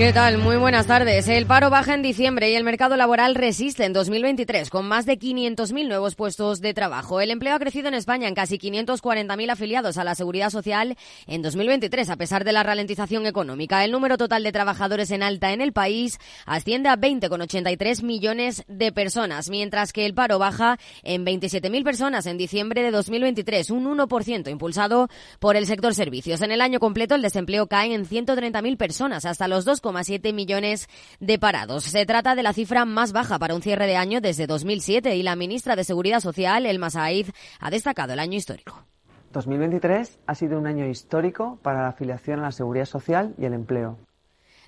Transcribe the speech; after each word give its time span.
¿Qué 0.00 0.14
tal? 0.14 0.38
Muy 0.38 0.56
buenas 0.56 0.86
tardes. 0.86 1.28
El 1.28 1.44
paro 1.44 1.68
baja 1.68 1.92
en 1.92 2.00
diciembre 2.00 2.50
y 2.50 2.54
el 2.54 2.64
mercado 2.64 2.96
laboral 2.96 3.34
resiste 3.34 3.84
en 3.84 3.92
2023 3.92 4.70
con 4.70 4.88
más 4.88 5.04
de 5.04 5.18
500.000 5.18 5.88
nuevos 5.88 6.14
puestos 6.14 6.62
de 6.62 6.72
trabajo. 6.72 7.20
El 7.20 7.30
empleo 7.30 7.54
ha 7.54 7.58
crecido 7.58 7.88
en 7.88 7.92
España 7.92 8.26
en 8.26 8.34
casi 8.34 8.56
540.000 8.56 9.50
afiliados 9.50 9.98
a 9.98 10.04
la 10.04 10.14
seguridad 10.14 10.48
social 10.48 10.96
en 11.26 11.42
2023 11.42 12.08
a 12.08 12.16
pesar 12.16 12.44
de 12.44 12.52
la 12.52 12.62
ralentización 12.62 13.26
económica. 13.26 13.84
El 13.84 13.92
número 13.92 14.16
total 14.16 14.42
de 14.42 14.52
trabajadores 14.52 15.10
en 15.10 15.22
alta 15.22 15.52
en 15.52 15.60
el 15.60 15.74
país 15.74 16.18
asciende 16.46 16.88
a 16.88 16.96
20,83 16.96 18.02
millones 18.02 18.64
de 18.68 18.92
personas, 18.92 19.50
mientras 19.50 19.92
que 19.92 20.06
el 20.06 20.14
paro 20.14 20.38
baja 20.38 20.78
en 21.02 21.26
27.000 21.26 21.84
personas 21.84 22.24
en 22.24 22.38
diciembre 22.38 22.82
de 22.82 22.90
2023, 22.90 23.68
un 23.68 23.84
1% 23.98 24.50
impulsado 24.50 25.08
por 25.40 25.56
el 25.56 25.66
sector 25.66 25.94
servicios. 25.94 26.40
En 26.40 26.52
el 26.52 26.62
año 26.62 26.80
completo 26.80 27.14
el 27.14 27.20
desempleo 27.20 27.66
cae 27.66 27.92
en 27.92 28.06
130.000 28.06 28.78
personas 28.78 29.26
hasta 29.26 29.46
los 29.46 29.66
2, 29.66 29.89
7 30.02 30.32
millones 30.32 30.88
de 31.20 31.38
parados. 31.38 31.84
Se 31.84 32.06
trata 32.06 32.34
de 32.34 32.42
la 32.42 32.52
cifra 32.52 32.84
más 32.84 33.12
baja 33.12 33.38
para 33.38 33.54
un 33.54 33.62
cierre 33.62 33.86
de 33.86 33.96
año 33.96 34.20
desde 34.20 34.46
2007 34.46 35.16
y 35.16 35.22
la 35.22 35.36
ministra 35.36 35.76
de 35.76 35.84
Seguridad 35.84 36.20
Social, 36.20 36.66
Elma 36.66 36.90
Said, 36.90 37.28
ha 37.58 37.70
destacado 37.70 38.12
el 38.12 38.18
año 38.18 38.36
histórico. 38.36 38.84
2023 39.32 40.18
ha 40.26 40.34
sido 40.34 40.58
un 40.58 40.66
año 40.66 40.86
histórico 40.86 41.58
para 41.62 41.82
la 41.82 41.88
afiliación 41.88 42.40
a 42.40 42.44
la 42.44 42.52
seguridad 42.52 42.86
social 42.86 43.34
y 43.38 43.44
el 43.44 43.54
empleo. 43.54 43.98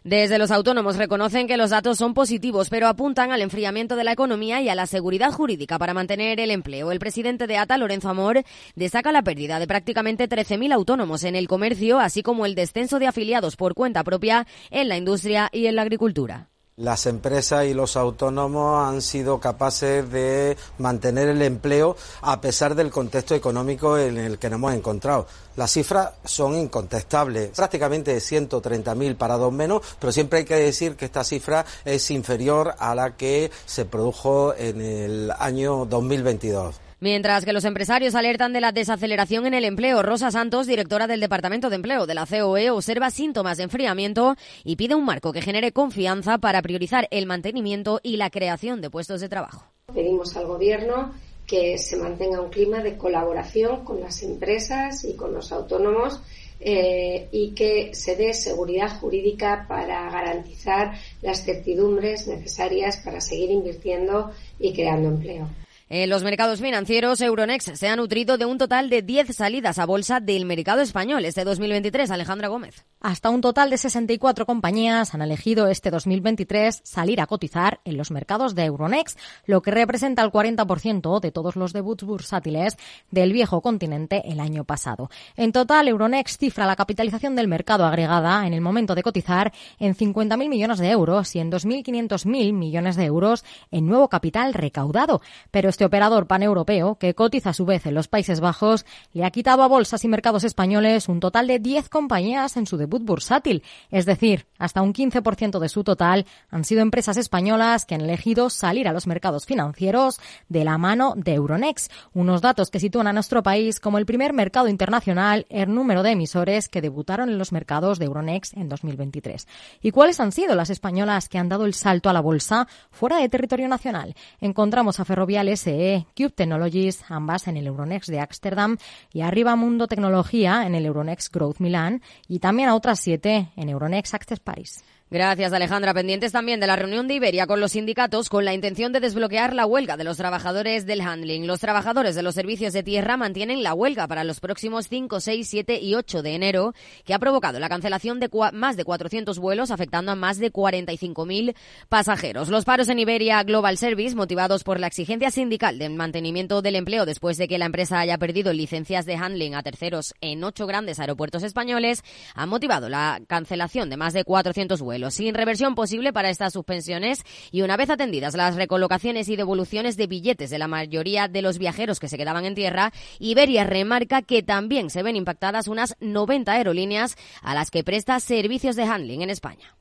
Desde 0.05 0.39
los 0.39 0.51
autónomos 0.51 0.97
reconocen 0.97 1.47
que 1.47 1.57
los 1.57 1.71
datos 1.71 1.97
son 1.97 2.13
positivos, 2.13 2.71
pero 2.71 2.89
apuntan 2.89 3.31
al 3.31 3.41
enfriamiento 3.41 3.95
de 3.95 4.03
la 4.03 4.13
economía 4.13 4.61
y 4.61 4.69
a 4.69 4.75
la 4.75 4.87
seguridad 4.87 5.31
jurídica 5.33 5.79
para 5.79 5.95
mantener 5.95 6.41
el 6.41 6.51
empleo. 6.51 6.91
El 6.91 6.99
presidente 6.99 7.47
de 7.47 7.57
ATA, 7.57 7.79
Lorenzo 7.79 8.09
Amor, 8.09 8.43
destaca 8.75 9.13
la 9.13 9.23
pérdida 9.23 9.61
de 9.61 9.69
prácticamente 9.69 10.29
13.000 10.29 10.73
autónomos 10.73 11.23
en 11.23 11.37
el 11.37 11.47
comercio, 11.47 12.01
así 12.01 12.23
como 12.23 12.47
el 12.47 12.57
descenso 12.57 12.99
de 12.99 13.07
afiliados 13.07 13.55
por 13.55 13.75
cuenta 13.75 14.03
propia 14.03 14.47
en 14.71 14.89
la 14.89 14.97
industria 14.97 15.49
y 15.53 15.67
en 15.67 15.77
la 15.77 15.83
agricultura. 15.83 16.52
Las 16.79 17.05
empresas 17.05 17.67
y 17.67 17.75
los 17.75 17.99
autónomos 17.99 18.89
han 18.89 19.03
sido 19.03 19.39
capaces 19.39 20.11
de 20.11 20.57
mantener 20.79 21.29
el 21.29 21.43
empleo 21.43 21.97
a 22.23 22.41
pesar 22.41 22.75
del 22.75 22.91
contexto 22.91 23.35
económico 23.35 23.99
en 23.99 24.17
el 24.17 24.39
que 24.39 24.49
nos 24.49 24.57
hemos 24.57 24.73
encontrado. 24.73 25.27
Las 25.57 25.71
cifras 25.71 26.13
son 26.25 26.57
incontestables, 26.57 27.51
prácticamente 27.51 28.17
130.000 28.17 29.17
parados 29.19 29.53
menos, 29.53 29.83
pero 30.01 30.13
siempre 30.13 30.39
hay 30.39 30.45
que 30.47 30.57
decir 30.57 30.97
que 30.97 31.05
esta 31.05 31.25
cifra 31.25 31.67
es 31.85 32.11
inferior 32.11 32.75
a 32.79 32.95
la 32.95 33.19
que 33.19 33.51
se 33.67 33.85
produjo 33.85 34.55
en 34.55 34.81
el 34.81 35.31
año 35.39 35.85
2022. 35.85 36.92
Mientras 37.03 37.45
que 37.45 37.53
los 37.53 37.65
empresarios 37.65 38.15
alertan 38.15 38.53
de 38.53 38.61
la 38.61 38.71
desaceleración 38.71 39.45
en 39.45 39.55
el 39.55 39.65
empleo, 39.65 40.05
Rosa 40.05 40.31
Santos, 40.31 40.69
directora 40.69 41.09
del 41.09 41.19
Departamento 41.19 41.69
de 41.69 41.75
Empleo 41.75 42.07
de 42.07 42.15
la 42.15 42.27
COE, 42.27 42.71
observa 42.71 43.11
síntomas 43.11 43.57
de 43.57 43.65
enfriamiento 43.65 44.37
y 44.63 44.77
pide 44.77 44.95
un 44.95 45.05
marco 45.05 45.33
que 45.33 45.43
genere 45.43 45.73
confianza 45.73 46.39
para 46.39 46.63
priorizar 46.63 47.09
el 47.11 47.27
mantenimiento 47.27 47.99
y 48.05 48.19
la 48.19 48.31
creación 48.31 48.81
de 48.81 48.89
puestos 48.89 49.21
de 49.21 49.29
trabajo. 49.29 49.67
Pedimos 49.93 50.37
al 50.37 50.47
Gobierno 50.47 51.13
que 51.45 51.77
se 51.77 51.97
mantenga 51.97 52.41
un 52.41 52.51
clima 52.51 52.85
de 52.85 52.97
colaboración 52.97 53.85
con 53.85 54.01
las 54.01 54.23
empresas 54.23 55.05
y 55.05 55.17
con 55.17 55.35
los 55.35 55.51
autónomos 55.51 56.23
eh, 56.61 57.27
y 57.33 57.51
que 57.57 57.97
se 57.97 58.15
dé 58.15 58.33
seguridad 58.33 59.01
jurídica 59.01 59.67
para 59.69 60.09
garantizar 60.09 60.93
las 61.21 61.45
certidumbres 61.45 62.29
necesarias 62.29 62.99
para 63.05 63.21
seguir 63.21 63.51
invirtiendo 63.51 64.31
y 64.61 64.73
creando 64.73 65.09
empleo. 65.09 65.49
En 65.89 66.09
los 66.09 66.23
mercados 66.23 66.61
financieros, 66.61 67.21
Euronext 67.21 67.75
se 67.75 67.89
ha 67.89 67.97
nutrido 67.97 68.39
de 68.39 68.47
un 68.47 68.59
total 68.59 68.89
de 68.89 69.03
10 69.03 69.37
salidas 69.37 69.79
a 69.79 69.87
bolsa 69.87 70.21
del 70.21 70.45
mercado 70.45 70.81
español 70.81 71.25
este 71.25 71.45
2023. 71.45 72.11
Alejandra 72.11 72.49
Gómez. 72.49 72.85
Hasta 73.01 73.31
un 73.31 73.41
total 73.41 73.71
de 73.71 73.79
64 73.79 74.47
compañías 74.47 75.15
han 75.15 75.23
elegido 75.23 75.67
este 75.67 75.91
2023 75.91 76.83
salir 76.85 77.21
a 77.21 77.27
cotizar 77.27 77.81
en 77.85 77.97
los 77.97 78.11
mercados 78.11 78.55
de 78.55 78.65
Euronext, 78.65 79.19
lo 79.45 79.61
que 79.61 79.71
representa 79.71 80.23
el 80.23 80.31
40% 80.31 81.21
de 81.21 81.33
todos 81.33 81.57
los 81.57 81.73
debuts 81.73 82.05
bursátiles 82.05 82.77
del 83.11 83.33
viejo 83.33 83.61
continente 83.61 84.23
el 84.27 84.41
año 84.41 84.65
pasado. 84.65 85.11
En 85.37 85.53
total, 85.53 85.89
Euronext 85.89 86.39
cifra 86.39 86.67
la 86.67 86.77
capitalización 86.77 87.35
del 87.35 87.49
mercado 87.49 87.85
agregada 87.85 88.47
en 88.47 88.55
el 88.55 88.61
momento 88.61 88.95
de 88.95 89.03
cotizar 89.03 89.53
en 89.79 89.97
50.000 89.97 90.49
millones 90.49 90.79
de 90.79 90.91
euros 90.91 91.35
y 91.35 91.41
en 91.41 91.51
2.500.000 91.51 92.53
millones 92.53 92.97
de 92.97 93.05
euros 93.05 93.45
en 93.71 93.87
nuevo 93.87 94.09
capital 94.09 94.55
recaudado. 94.55 95.21
Pero 95.51 95.69
este 95.69 95.82
operador 95.85 96.27
paneuropeo, 96.27 96.97
que 96.97 97.15
cotiza 97.15 97.51
a 97.51 97.55
su 97.55 97.65
vez 97.65 97.87
en 97.87 97.95
los 97.95 98.09
Países 98.09 98.41
Bajos, 98.41 98.87
le 99.13 99.25
ha 99.25 99.31
quitado 99.31 99.63
a 99.63 99.69
bolsas 99.69 100.05
y 100.05 100.09
mercados 100.09 100.45
españoles 100.45 101.09
un 101.09 101.21
total 101.21 101.47
de 101.47 101.59
10 101.59 101.89
compañías 101.89 102.57
en 102.57 102.67
su 102.67 102.77
debut 102.77 103.03
bursátil, 103.05 103.63
es 103.91 104.07
decir, 104.07 104.47
hasta 104.59 104.83
un 104.83 104.93
15% 104.93 105.59
de 105.59 105.69
su 105.69 105.85
total 105.85 106.27
han 106.51 106.65
sido 106.65 106.83
empresas 106.83 107.17
españolas 107.17 107.85
que 107.85 107.95
han 107.95 108.03
elegido 108.03 108.51
salir 108.51 108.89
a 108.89 108.93
los 108.93 109.07
mercados 109.07 109.47
financieros 109.47 110.21
de 110.49 110.65
la 110.65 110.79
mano 110.79 111.15
de 111.17 111.35
Euronext, 111.35 111.91
unos 112.15 112.41
datos 112.41 112.71
que 112.71 112.81
sitúan 112.81 113.07
a 113.07 113.13
nuestro 113.13 113.43
país 113.43 113.81
como 113.81 113.99
el 113.99 114.07
primer 114.07 114.33
mercado 114.33 114.69
internacional 114.69 115.47
en 115.49 115.75
número 115.75 116.03
de 116.03 116.11
emisores 116.11 116.69
que 116.69 116.81
debutaron 116.81 117.29
en 117.29 117.39
los 117.39 117.53
mercados 117.53 117.99
de 117.99 118.07
Euronext 118.07 118.57
en 118.57 118.69
2023. 118.69 119.47
¿Y 119.81 119.91
cuáles 119.91 120.21
han 120.21 120.33
sido 120.33 120.55
las 120.55 120.71
españolas 120.71 121.29
que 121.29 121.39
han 121.39 121.49
dado 121.49 121.65
el 121.65 121.75
salto 121.75 122.09
a 122.09 122.13
la 122.13 122.21
bolsa 122.21 122.69
fuera 122.91 123.19
de 123.19 123.29
territorio 123.29 123.69
nacional? 123.69 124.15
Encontramos 124.41 125.01
a 125.01 125.05
Ferroviales 125.05 125.62
Cube 125.65 126.31
Technologies, 126.31 127.05
ambas 127.09 127.49
en 127.49 127.57
el 127.57 127.67
Euronext 127.67 128.09
de 128.09 128.21
Ámsterdam, 128.21 128.77
y 129.13 129.23
Arriba 129.23 129.57
Mundo 129.57 129.87
Tecnología 129.87 130.67
en 130.67 130.75
el 130.75 130.87
Euronext 130.87 131.33
Growth 131.35 131.61
Milan, 131.61 132.03
y 132.29 132.39
también 132.39 132.69
a 132.69 132.75
otras 132.75 133.01
siete 133.01 133.51
en 133.57 133.69
Euronext 133.69 134.15
Access 134.15 134.41
Paris. 134.41 134.85
Gracias, 135.13 135.53
Alejandra. 135.53 135.93
Pendientes 135.93 136.33
también 136.33 136.59
de 136.59 136.67
la 136.67 136.75
reunión 136.75 137.07
de 137.07 137.13
Iberia 137.13 137.47
con 137.47 137.61
los 137.61 137.73
sindicatos 137.73 138.31
con 138.31 138.47
la 138.47 138.55
intención 138.55 138.95
de 138.95 139.01
desbloquear 139.01 139.53
la 139.53 139.67
huelga 139.67 139.99
de 139.99 140.05
los 140.05 140.17
trabajadores 140.17 140.87
del 140.87 141.03
handling. 141.03 141.47
Los 141.47 141.61
trabajadores 141.61 142.15
de 142.15 142.23
los 142.23 142.35
servicios 142.35 142.73
de 142.73 142.83
tierra 142.83 143.19
mantienen 143.19 143.63
la 143.63 143.75
huelga 143.75 144.09
para 144.09 144.25
los 144.25 144.41
próximos 144.41 144.89
5, 144.89 145.21
6, 145.21 145.47
7 145.47 145.81
y 145.83 145.97
8 145.97 146.23
de 146.23 146.35
enero, 146.35 146.73
que 147.05 147.13
ha 147.13 147.19
provocado 147.19 147.61
la 147.61 147.69
cancelación 147.69 148.21
de 148.21 148.31
más 148.55 148.79
de 148.79 148.87
400 148.87 149.39
vuelos, 149.39 149.71
afectando 149.71 150.13
a 150.13 150.15
más 150.15 150.39
de 150.39 150.51
45.000 150.51 151.55
pasajeros. 151.91 152.49
Los 152.49 152.65
paros 152.65 152.89
en 152.89 152.99
Iberia 152.99 153.43
Global 153.43 153.77
Service, 153.77 154.17
motivados 154.17 154.65
por 154.65 154.81
la 154.81 154.87
exigencia 154.87 155.31
sindical 155.31 155.79
de 155.79 155.91
mantenimiento 155.91 156.63
del 156.63 156.77
empleo 156.77 157.05
después 157.05 157.37
de 157.37 157.49
que 157.49 157.59
la 157.59 157.67
empresa 157.67 158.01
haya 158.01 158.17
perdido 158.17 158.55
licencias 158.55 159.05
de 159.05 159.17
handling 159.17 159.57
a 159.57 159.63
terceros 159.63 160.15
en 160.23 160.43
ocho 160.43 160.67
grandes 160.67 161.01
aeropuertos 161.01 161.43
españoles, 161.43 162.03
han 162.35 162.49
motivado 162.49 162.89
la 162.89 163.21
cancelación 163.27 163.91
de 163.91 163.99
más 163.99 164.15
de 164.15 164.25
400 164.25 164.81
vuelos 164.81 165.02
sin 165.11 165.35
reversión 165.35 165.75
posible 165.75 166.13
para 166.13 166.31
estas 166.31 166.53
suspensiones 166.53 167.23
y 167.51 167.63
una 167.63 167.77
vez 167.77 167.91
atendidas 167.91 168.35
las 168.35 168.57
recolocaciones 168.57 169.29
y 169.29 169.37
devoluciones 169.37 169.97
de 169.97 170.07
billetes 170.07 170.51
de 170.51 170.59
la 170.59 170.69
mayoría 170.69 171.29
de 171.29 171.43
los 171.43 171.59
viajeros 171.59 172.01
que 172.01 172.09
se 172.09 172.17
quedaban 172.17 172.45
en 172.45 172.55
tierra, 172.55 172.93
Iberia 173.19 173.65
remarca 173.65 174.23
que 174.23 174.43
también 174.43 174.91
se 174.91 175.03
ven 175.03 175.17
impactadas 175.17 175.69
unas 175.69 175.97
90 176.01 176.53
aerolíneas 176.53 177.17
a 177.43 177.55
las 177.55 177.71
que 177.71 177.85
presta 177.85 178.21
servicios 178.21 178.77
de 178.77 178.85
handling 178.85 179.23
en 179.23 179.31
España. 179.31 179.77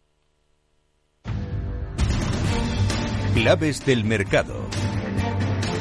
Claves 3.33 3.85
del 3.85 4.03
mercado. 4.03 4.67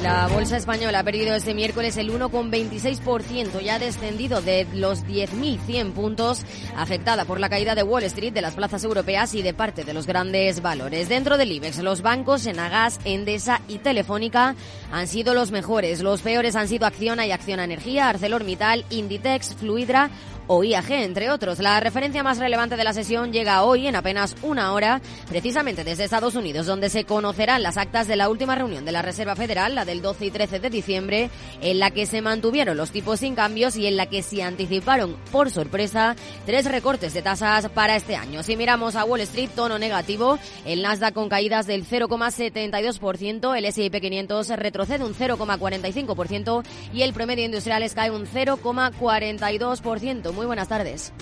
La 0.03 0.29
bolsa 0.29 0.57
española 0.57 1.01
ha 1.01 1.05
perdido 1.05 1.35
este 1.35 1.53
miércoles 1.53 1.99
el 1.99 2.11
1,26% 2.11 3.63
y 3.63 3.69
ha 3.69 3.79
descendido 3.79 4.41
de 4.41 4.67
los 4.73 5.05
10.100 5.05 5.93
puntos, 5.93 6.43
afectada 6.75 7.27
por 7.27 7.39
la 7.39 7.51
caída 7.51 7.75
de 7.75 7.83
Wall 7.83 8.05
Street, 8.05 8.33
de 8.33 8.41
las 8.41 8.55
plazas 8.55 8.83
europeas 8.83 9.35
y 9.35 9.43
de 9.43 9.53
parte 9.53 9.85
de 9.85 9.93
los 9.93 10.07
grandes 10.07 10.63
valores. 10.63 11.11
Dentro 11.11 11.37
del 11.37 11.53
IBEX, 11.53 11.81
los 11.81 12.01
bancos 12.01 12.47
Enagas, 12.47 12.99
Endesa 13.05 13.61
y 13.69 13.77
Telefónica 13.77 14.55
han 14.91 15.07
sido 15.07 15.35
los 15.35 15.51
mejores. 15.51 16.01
Los 16.01 16.23
peores 16.23 16.57
han 16.57 16.69
sido 16.69 16.87
Acciona 16.87 17.27
y 17.27 17.33
Acciona 17.33 17.65
Energía, 17.65 18.09
ArcelorMittal, 18.09 18.87
Inditex, 18.89 19.55
Fluidra 19.57 20.09
o 20.53 20.65
IAG, 20.65 20.91
entre 20.91 21.31
otros. 21.31 21.61
La 21.61 21.79
referencia 21.79 22.25
más 22.25 22.39
relevante 22.39 22.77
de 22.77 22.83
la 22.83 22.93
sesión 22.93 23.33
llega 23.33 23.63
hoy 23.63 23.87
en 23.87 23.95
apenas 23.95 24.35
una 24.43 24.73
hora, 24.73 25.01
precisamente 25.29 25.85
desde 25.85 26.03
Estados 26.03 26.35
Unidos, 26.35 26.67
donde 26.67 26.91
se 26.91 27.05
conocerán 27.05 27.63
las 27.63 27.77
actas 27.77 28.09
de 28.09 28.17
la 28.17 28.29
última 28.29 28.57
reunión 28.57 28.85
de 28.85 28.91
la 28.91 29.01
Reserva 29.01 29.37
Federal, 29.37 29.77
la 29.77 29.85
del 29.85 30.03
12 30.03 30.27
y 30.27 30.31
13 30.33 30.59
de 30.59 30.69
diciembre, 30.69 31.31
en 31.61 31.79
la 31.79 31.93
que 31.93 32.05
se 32.05 32.21
mantuvieron 32.21 32.77
los 32.77 32.91
tipos 32.91 33.21
sin 33.21 33.37
cambios 33.37 33.77
y 33.77 33.87
en 33.87 33.97
la 33.97 34.07
que 34.07 34.25
se 34.25 34.43
anticiparon, 34.43 35.15
por 35.31 35.53
sorpresa, 35.53 36.17
tres 36.47 36.65
recortes 36.65 37.15
de 37.15 37.23
tasas 37.23 37.69
para 37.69 37.95
este 37.95 38.17
año. 38.17 38.43
Si 38.43 38.57
miramos 38.57 38.97
a 38.97 39.05
Wall 39.05 39.21
Street, 39.21 39.51
tono 39.55 39.79
negativo, 39.79 40.37
el 40.65 40.83
Nasdaq 40.83 41.15
con 41.15 41.29
caídas 41.29 41.69
del 41.69 41.87
0,72%, 41.87 43.57
el 43.57 43.67
S&P 43.67 44.01
500 44.01 44.49
retrocede 44.49 45.05
un 45.05 45.15
0,45% 45.15 46.65
y 46.93 47.03
el 47.03 47.13
promedio 47.13 47.45
industrial 47.45 47.89
cae 47.95 48.11
un 48.11 48.27
0,42%. 48.27 50.40
Muy 50.41 50.47
buenas 50.47 50.69
tardes. 50.69 51.13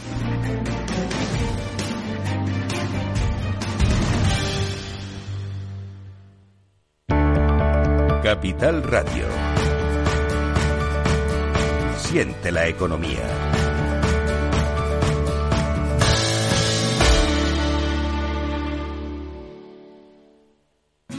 Capital 8.23 8.85
Radio. 8.85 9.25
Siente 11.97 12.53
la 12.53 12.69
economía. 12.69 13.26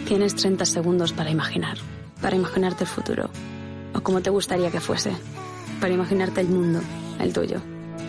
Tienes 0.08 0.36
30 0.36 0.64
segundos 0.64 1.12
para 1.12 1.32
imaginar, 1.32 1.78
para 2.22 2.38
imaginarte 2.38 2.86
el 2.86 2.90
futuro, 2.90 3.30
o 3.94 4.00
como 4.00 4.22
te 4.22 4.30
gustaría 4.30 4.72
que 4.72 4.80
fuese, 4.80 5.12
para 5.82 5.94
imaginarte 5.94 6.40
el 6.40 6.48
mundo, 6.48 6.80
el 7.20 7.34
tuyo, 7.34 7.62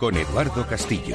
Con 0.00 0.16
Eduardo 0.16 0.66
Castillo. 0.66 1.14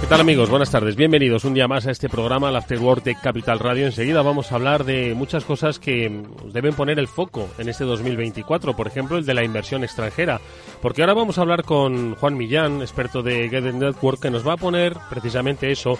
¿Qué 0.00 0.06
tal 0.08 0.20
amigos? 0.20 0.48
Buenas 0.48 0.70
tardes. 0.70 0.96
Bienvenidos 0.96 1.44
un 1.44 1.52
día 1.52 1.68
más 1.68 1.86
a 1.86 1.90
este 1.90 2.08
programa, 2.08 2.48
el 2.48 2.56
After 2.56 2.78
Work 2.78 3.04
de 3.04 3.14
Capital 3.16 3.58
Radio. 3.58 3.84
Enseguida 3.84 4.22
vamos 4.22 4.50
a 4.50 4.54
hablar 4.54 4.84
de 4.84 5.14
muchas 5.14 5.44
cosas 5.44 5.78
que 5.78 6.24
deben 6.50 6.74
poner 6.74 6.98
el 6.98 7.08
foco 7.08 7.46
en 7.58 7.68
este 7.68 7.84
2024. 7.84 8.74
Por 8.74 8.86
ejemplo, 8.86 9.18
el 9.18 9.26
de 9.26 9.34
la 9.34 9.44
inversión 9.44 9.84
extranjera. 9.84 10.40
Porque 10.80 11.02
ahora 11.02 11.12
vamos 11.12 11.36
a 11.36 11.42
hablar 11.42 11.64
con 11.64 12.14
Juan 12.14 12.38
Millán, 12.38 12.80
experto 12.80 13.22
de 13.22 13.50
Get 13.50 13.64
Network, 13.64 14.20
que 14.20 14.30
nos 14.30 14.48
va 14.48 14.54
a 14.54 14.56
poner 14.56 14.96
precisamente 15.10 15.70
eso, 15.70 15.98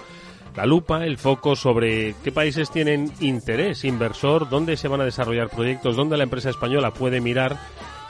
la 0.57 0.67
lupa, 0.67 1.05
el 1.05 1.19
foco 1.19 1.57
sobre 1.57 2.15
qué 2.23 2.31
países 2.31 2.71
tienen 2.71 3.13
interés 3.21 3.85
inversor, 3.85 4.49
dónde 4.49 4.77
se 4.77 4.89
van 4.89 5.01
a 5.01 5.05
desarrollar 5.05 5.49
proyectos, 5.49 5.97
dónde 5.97 6.17
la 6.17 6.25
empresa 6.25 6.51
española 6.51 6.93
puede 6.93 7.21
mirar 7.21 7.59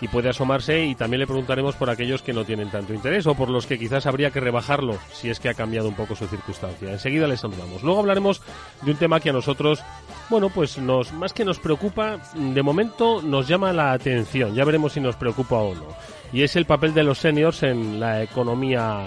y 0.00 0.08
puede 0.08 0.28
asomarse 0.28 0.84
y 0.84 0.94
también 0.94 1.20
le 1.20 1.26
preguntaremos 1.26 1.76
por 1.76 1.88
aquellos 1.88 2.20
que 2.20 2.32
no 2.32 2.44
tienen 2.44 2.70
tanto 2.70 2.92
interés 2.92 3.26
o 3.26 3.34
por 3.34 3.48
los 3.48 3.66
que 3.66 3.78
quizás 3.78 4.06
habría 4.06 4.30
que 4.30 4.40
rebajarlo 4.40 4.98
si 5.12 5.30
es 5.30 5.40
que 5.40 5.48
ha 5.48 5.54
cambiado 5.54 5.88
un 5.88 5.94
poco 5.94 6.14
su 6.14 6.26
circunstancia. 6.26 6.92
Enseguida 6.92 7.26
les 7.26 7.40
saludamos. 7.40 7.82
Luego 7.82 8.00
hablaremos 8.00 8.42
de 8.82 8.90
un 8.90 8.96
tema 8.98 9.20
que 9.20 9.30
a 9.30 9.32
nosotros, 9.32 9.82
bueno, 10.28 10.50
pues 10.50 10.76
nos 10.78 11.12
más 11.12 11.32
que 11.32 11.44
nos 11.44 11.58
preocupa, 11.58 12.18
de 12.34 12.62
momento 12.62 13.22
nos 13.22 13.48
llama 13.48 13.72
la 13.72 13.92
atención. 13.92 14.54
Ya 14.54 14.64
veremos 14.64 14.92
si 14.92 15.00
nos 15.00 15.16
preocupa 15.16 15.56
o 15.56 15.74
no. 15.74 15.88
Y 16.32 16.42
es 16.42 16.56
el 16.56 16.66
papel 16.66 16.92
de 16.92 17.04
los 17.04 17.18
seniors 17.18 17.62
en 17.62 18.00
la 18.00 18.22
economía 18.22 19.04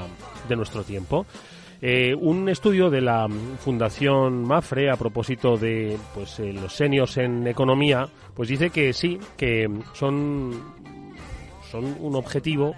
de 0.48 0.56
nuestro 0.56 0.84
tiempo. 0.84 1.26
Eh, 1.82 2.16
un 2.16 2.50
estudio 2.50 2.90
de 2.90 3.02
la 3.02 3.28
Fundación 3.60 4.44
Mafre 4.44 4.90
a 4.90 4.96
propósito 4.96 5.58
de 5.58 5.98
pues 6.16 6.40
eh, 6.40 6.52
los 6.52 6.74
seniors 6.74 7.18
en 7.18 7.46
economía, 7.46 8.08
pues 8.34 8.50
dice 8.50 8.72
que 8.72 8.94
sí, 8.94 9.20
que 9.38 9.70
son 9.94 10.52
son 11.70 11.98
un 12.00 12.16
objetivo 12.16 12.74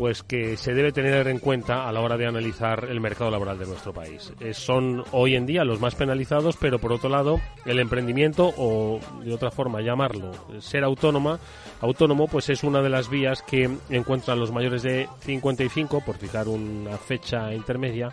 pues 0.00 0.22
que 0.22 0.56
se 0.56 0.72
debe 0.72 0.92
tener 0.92 1.28
en 1.28 1.38
cuenta 1.38 1.86
a 1.86 1.92
la 1.92 2.00
hora 2.00 2.16
de 2.16 2.26
analizar 2.26 2.86
el 2.88 3.02
mercado 3.02 3.30
laboral 3.30 3.58
de 3.58 3.66
nuestro 3.66 3.92
país. 3.92 4.32
Eh, 4.40 4.54
son 4.54 5.04
hoy 5.12 5.34
en 5.34 5.44
día 5.44 5.62
los 5.62 5.78
más 5.78 5.94
penalizados, 5.94 6.56
pero 6.56 6.78
por 6.78 6.90
otro 6.90 7.10
lado, 7.10 7.38
el 7.66 7.78
emprendimiento 7.78 8.50
o 8.56 8.98
de 9.22 9.34
otra 9.34 9.50
forma 9.50 9.82
llamarlo, 9.82 10.30
ser 10.58 10.84
autónoma, 10.84 11.38
autónomo 11.82 12.28
pues 12.28 12.48
es 12.48 12.64
una 12.64 12.80
de 12.80 12.88
las 12.88 13.10
vías 13.10 13.42
que 13.42 13.68
encuentran 13.90 14.40
los 14.40 14.52
mayores 14.52 14.82
de 14.82 15.06
55, 15.20 16.00
por 16.00 16.16
fijar 16.16 16.48
una 16.48 16.96
fecha 16.96 17.52
intermedia, 17.52 18.08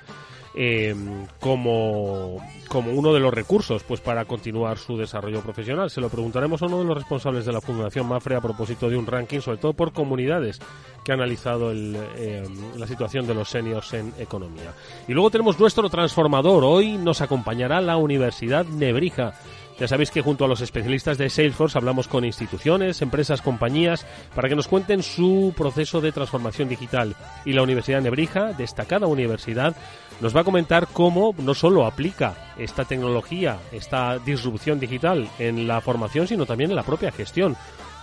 eh, 0.59 0.95
como, 1.39 2.37
como 2.67 2.91
uno 2.91 3.13
de 3.13 3.19
los 3.19 3.31
recursos 3.31 3.83
pues 3.83 4.01
para 4.01 4.25
continuar 4.25 4.79
su 4.79 4.97
desarrollo 4.97 5.41
profesional. 5.41 5.91
Se 5.91 6.01
lo 6.01 6.09
preguntaremos 6.09 6.63
a 6.63 6.65
uno 6.65 6.79
de 6.79 6.85
los 6.85 6.97
responsables 6.97 7.45
de 7.45 7.53
la 7.53 7.61
Fundación 7.61 8.07
Mafre 8.07 8.35
a 8.35 8.41
propósito 8.41 8.89
de 8.89 8.97
un 8.97 9.05
ranking, 9.05 9.39
sobre 9.39 9.59
todo 9.59 9.73
por 9.73 9.93
comunidades 9.93 10.59
que 11.05 11.11
ha 11.11 11.15
analizado 11.15 11.69
el, 11.69 11.95
eh, 12.15 12.43
la 12.75 12.87
situación 12.87 13.27
de 13.27 13.35
los 13.35 13.49
seniors 13.49 13.93
en 13.93 14.11
economía. 14.17 14.73
Y 15.07 15.13
luego 15.13 15.29
tenemos 15.29 15.59
nuestro 15.59 15.89
transformador. 15.91 16.63
Hoy 16.63 16.97
nos 16.97 17.21
acompañará 17.21 17.79
la 17.79 17.97
Universidad 17.97 18.65
Nebrija. 18.65 19.35
Ya 19.79 19.87
sabéis 19.87 20.09
que 20.09 20.23
junto 20.23 20.43
a 20.43 20.47
los 20.47 20.61
especialistas 20.61 21.19
de 21.19 21.29
Salesforce 21.29 21.77
hablamos 21.77 22.07
con 22.07 22.25
instituciones, 22.25 23.03
empresas, 23.03 23.43
compañías, 23.43 24.07
para 24.33 24.49
que 24.49 24.55
nos 24.55 24.67
cuenten 24.67 25.03
su 25.03 25.53
proceso 25.55 26.01
de 26.01 26.11
transformación 26.11 26.67
digital. 26.67 27.15
Y 27.45 27.53
la 27.53 27.61
Universidad 27.61 28.01
Nebrija, 28.01 28.53
destacada 28.53 29.05
universidad, 29.05 29.75
nos 30.21 30.35
va 30.35 30.41
a 30.41 30.45
comentar 30.45 30.87
cómo 30.87 31.33
no 31.37 31.53
solo 31.53 31.85
aplica 31.85 32.53
esta 32.57 32.85
tecnología, 32.85 33.59
esta 33.71 34.19
disrupción 34.19 34.79
digital 34.79 35.29
en 35.39 35.67
la 35.67 35.81
formación, 35.81 36.27
sino 36.27 36.45
también 36.45 36.71
en 36.71 36.75
la 36.75 36.83
propia 36.83 37.11
gestión 37.11 37.55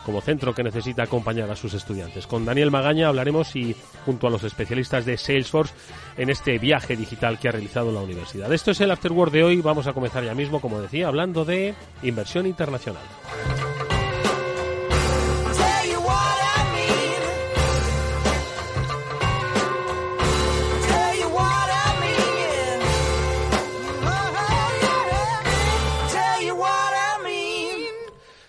como 0.05 0.21
centro 0.21 0.55
que 0.55 0.63
necesita 0.63 1.05
acompañar 1.05 1.51
a 1.51 1.57
sus 1.57 1.75
estudiantes. 1.75 2.27
Con 2.27 2.45
Daniel 2.45 2.71
Magaña 2.71 3.09
hablaremos 3.09 3.57
y 3.57 3.75
junto 4.05 4.27
a 4.27 4.31
los 4.31 4.45
especialistas 4.45 5.05
de 5.07 5.17
Salesforce 5.17 5.75
en 6.17 6.31
este 6.31 6.59
viaje 6.59 6.95
digital 6.95 7.39
que 7.39 7.49
ha 7.49 7.53
realizado 7.53 7.91
la 7.91 8.01
universidad. 8.01 8.53
Esto 8.53 8.71
es 8.71 8.81
el 8.81 8.91
Afterword 8.91 9.33
de 9.33 9.45
hoy. 9.45 9.61
Vamos 9.61 9.87
a 9.87 9.93
comenzar 9.93 10.23
ya 10.25 10.35
mismo, 10.35 10.61
como 10.61 10.81
decía, 10.81 11.09
hablando 11.09 11.45
de 11.45 11.75
inversión 12.03 12.47
internacional. 12.47 13.03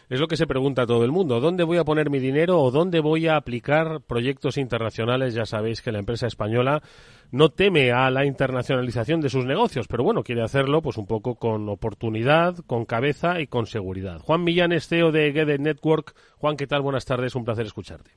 Es 0.09 0.19
lo 0.19 0.27
que 0.27 0.37
se 0.37 0.45
pregunta 0.45 0.85
todo 0.85 1.03
el 1.03 1.11
mundo. 1.11 1.39
¿Dónde 1.39 1.63
voy 1.63 1.77
a 1.77 1.83
poner 1.83 2.11
mi 2.11 2.19
dinero 2.19 2.59
o 2.59 2.69
dónde 2.69 2.99
voy 2.99 3.27
a 3.27 3.37
aplicar 3.37 4.01
proyectos 4.01 4.57
internacionales? 4.57 5.33
Ya 5.33 5.45
sabéis 5.45 5.81
que 5.81 5.91
la 5.91 5.99
empresa 5.99 6.27
española 6.27 6.83
no 7.31 7.49
teme 7.49 7.91
a 7.91 8.11
la 8.11 8.25
internacionalización 8.25 9.19
de 9.21 9.29
sus 9.29 9.45
negocios, 9.45 9.87
pero 9.87 10.03
bueno, 10.03 10.23
quiere 10.23 10.43
hacerlo 10.43 10.81
pues 10.83 10.97
un 10.97 11.07
poco 11.07 11.35
con 11.35 11.67
oportunidad, 11.69 12.55
con 12.67 12.85
cabeza 12.85 13.41
y 13.41 13.47
con 13.47 13.65
seguridad. 13.65 14.19
Juan 14.19 14.43
Millán 14.43 14.73
es 14.73 14.87
CEO 14.87 15.11
de 15.11 15.31
Get 15.33 15.59
Network. 15.59 16.13
Juan, 16.37 16.55
¿qué 16.55 16.67
tal? 16.67 16.81
Buenas 16.81 17.05
tardes, 17.05 17.35
un 17.35 17.43
placer 17.43 17.65
escucharte. 17.65 18.11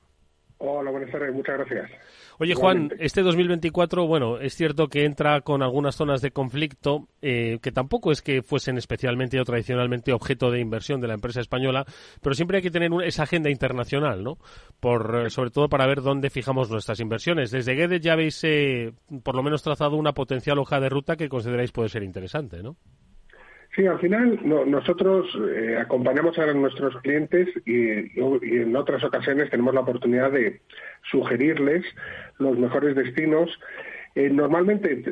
Hola, 0.59 0.91
buenas 0.91 1.11
tardes, 1.11 1.33
muchas 1.33 1.57
gracias. 1.57 1.91
Oye, 2.41 2.55
Juan, 2.55 2.93
este 3.01 3.23
2024, 3.23 4.07
bueno, 4.07 4.39
es 4.39 4.55
cierto 4.55 4.87
que 4.87 5.05
entra 5.05 5.41
con 5.41 5.61
algunas 5.61 5.97
zonas 5.97 6.23
de 6.23 6.31
conflicto 6.31 7.09
eh, 7.21 7.59
que 7.61 7.73
tampoco 7.73 8.13
es 8.13 8.23
que 8.23 8.43
fuesen 8.43 8.79
especialmente 8.79 9.41
o 9.41 9.45
tradicionalmente 9.45 10.13
objeto 10.13 10.53
de 10.53 10.61
inversión 10.61 11.01
de 11.01 11.09
la 11.09 11.15
empresa 11.15 11.41
española, 11.41 11.85
pero 12.23 12.37
siempre 12.37 12.59
hay 12.59 12.63
que 12.63 12.71
tener 12.71 12.93
esa 13.05 13.25
agenda 13.25 13.51
internacional, 13.51 14.23
¿no? 14.23 14.39
Por, 14.79 15.27
eh, 15.27 15.31
sobre 15.31 15.51
todo 15.51 15.69
para 15.69 15.89
ver 15.89 16.01
dónde 16.01 16.31
fijamos 16.31 16.71
nuestras 16.71 17.01
inversiones. 17.01 17.51
Desde 17.51 17.75
Guedes 17.75 18.03
ya 18.03 18.13
habéis, 18.13 18.39
eh, 18.45 18.93
por 19.25 19.35
lo 19.35 19.43
menos, 19.43 19.65
trazado 19.65 19.97
una 19.97 20.13
potencial 20.13 20.61
hoja 20.61 20.79
de 20.79 20.91
ruta 20.91 21.17
que 21.17 21.29
consideráis 21.29 21.73
puede 21.73 21.89
ser 21.89 22.05
interesante, 22.05 22.63
¿no? 22.63 22.77
Sí, 23.79 23.87
al 23.87 24.01
final 24.01 24.41
nosotros 24.43 25.29
eh, 25.55 25.79
acompañamos 25.81 26.37
a 26.37 26.53
nuestros 26.53 27.01
clientes 27.01 27.49
y, 27.65 27.91
en 28.19 28.75
otras 28.75 29.05
ocasiones 29.05 29.51
tenemos 29.51 29.73
la 29.73 29.83
oportunidad 29.83 30.33
de 30.33 30.61
sugerirles 31.13 31.85
los 32.41 32.59
mejores 32.59 32.97
destinos. 32.97 33.49
Eh, 34.17 34.31
normalmente 34.31 35.05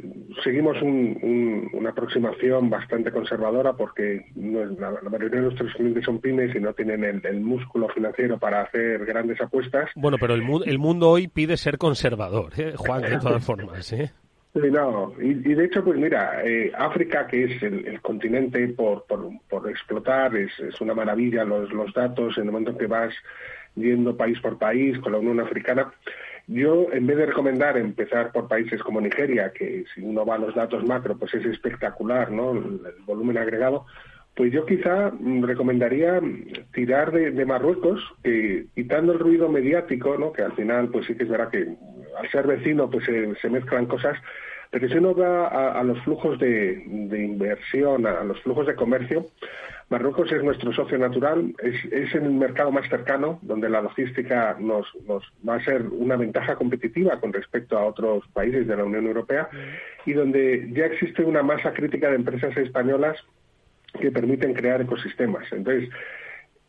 seguimos 0.42 0.82
una 0.82 1.90
aproximación 1.90 2.68
bastante 2.68 3.12
conservadora 3.12 3.74
porque 3.74 4.26
la, 4.34 4.90
mayoría 5.10 5.42
de 5.42 5.42
nuestros 5.42 5.72
clientes 5.74 6.04
son 6.04 6.18
pymes 6.18 6.52
y 6.56 6.58
no 6.58 6.72
tienen 6.72 7.04
el, 7.22 7.40
músculo 7.40 7.88
financiero 7.90 8.36
para 8.36 8.62
hacer 8.62 9.06
grandes 9.06 9.40
apuestas. 9.40 9.90
Bueno, 9.94 10.16
pero 10.18 10.34
el, 10.34 10.42
el 10.64 10.78
mundo 10.80 11.10
hoy 11.10 11.28
pide 11.28 11.56
ser 11.56 11.78
conservador, 11.78 12.50
¿eh? 12.58 12.72
Juan, 12.74 13.02
de 13.02 13.18
todas 13.18 13.44
formas. 13.44 13.92
¿eh? 13.92 14.10
No, 14.56 15.12
y, 15.20 15.34
de 15.34 15.64
hecho, 15.66 15.84
pues 15.84 15.98
mira, 15.98 16.42
eh, 16.42 16.72
África, 16.76 17.26
que 17.26 17.44
es 17.44 17.62
el, 17.62 18.00
continente 18.00 18.66
por, 18.68 19.04
por, 19.04 19.70
explotar, 19.70 20.34
es, 20.34 20.50
una 20.80 20.94
maravilla 20.94 21.44
los, 21.44 21.70
los 21.72 21.92
datos 21.92 22.38
en 22.38 22.44
el 22.44 22.52
momento 22.52 22.76
que 22.76 22.86
vas 22.86 23.14
yendo 23.74 24.16
país 24.16 24.40
por 24.40 24.58
país 24.58 24.98
con 25.00 25.12
la 25.12 25.18
Unión 25.18 25.40
Africana. 25.40 25.92
Yo, 26.46 26.86
en 26.92 27.06
vez 27.06 27.18
de 27.18 27.26
recomendar 27.26 27.76
empezar 27.76 28.32
por 28.32 28.48
países 28.48 28.82
como 28.82 29.00
Nigeria, 29.00 29.52
que 29.52 29.84
si 29.94 30.00
uno 30.00 30.24
va 30.24 30.36
a 30.36 30.38
los 30.38 30.54
datos 30.54 30.84
macro, 30.86 31.18
pues 31.18 31.34
es 31.34 31.44
espectacular, 31.44 32.30
¿no? 32.30 32.52
El, 32.52 32.80
volumen 33.04 33.36
agregado. 33.36 33.84
Pues 34.34 34.52
yo 34.52 34.64
quizá 34.64 35.12
recomendaría 35.40 36.20
tirar 36.72 37.10
de, 37.10 37.44
Marruecos, 37.44 38.00
quitando 38.74 39.12
el 39.12 39.18
ruido 39.18 39.48
mediático, 39.48 40.16
¿no? 40.18 40.32
Que 40.32 40.42
al 40.42 40.52
final, 40.52 40.88
pues 40.88 41.06
sí 41.06 41.14
que 41.14 41.24
es 41.24 41.30
verdad 41.30 41.50
que 41.50 41.74
al 42.18 42.30
ser 42.30 42.46
vecino, 42.46 42.90
pues 42.90 43.04
se 43.40 43.50
mezclan 43.50 43.86
cosas 43.86 44.16
pero 44.70 44.88
si 44.88 44.98
uno 44.98 45.14
va 45.14 45.46
a, 45.48 45.82
los 45.84 45.98
flujos 46.02 46.38
de, 46.38 46.82
inversión, 46.86 48.06
a, 48.06 48.24
los 48.24 48.40
flujos 48.42 48.66
de 48.66 48.74
comercio, 48.74 49.26
Marruecos 49.88 50.32
es 50.32 50.42
nuestro 50.42 50.72
socio 50.72 50.98
natural, 50.98 51.54
es, 51.62 52.14
el 52.14 52.30
mercado 52.32 52.72
más 52.72 52.88
cercano, 52.88 53.38
donde 53.42 53.68
la 53.70 53.80
logística 53.80 54.56
nos, 54.58 54.86
va 55.48 55.54
a 55.54 55.64
ser 55.64 55.82
una 55.82 56.16
ventaja 56.16 56.56
competitiva 56.56 57.20
con 57.20 57.32
respecto 57.32 57.78
a 57.78 57.86
otros 57.86 58.26
países 58.32 58.66
de 58.66 58.76
la 58.76 58.84
Unión 58.84 59.06
Europea 59.06 59.48
y 60.04 60.12
donde 60.12 60.68
ya 60.72 60.86
existe 60.86 61.22
una 61.22 61.42
masa 61.42 61.72
crítica 61.72 62.10
de 62.10 62.16
empresas 62.16 62.56
españolas 62.56 63.16
que 64.00 64.10
permiten 64.10 64.54
crear 64.54 64.80
ecosistemas. 64.82 65.50
Entonces, 65.52 65.88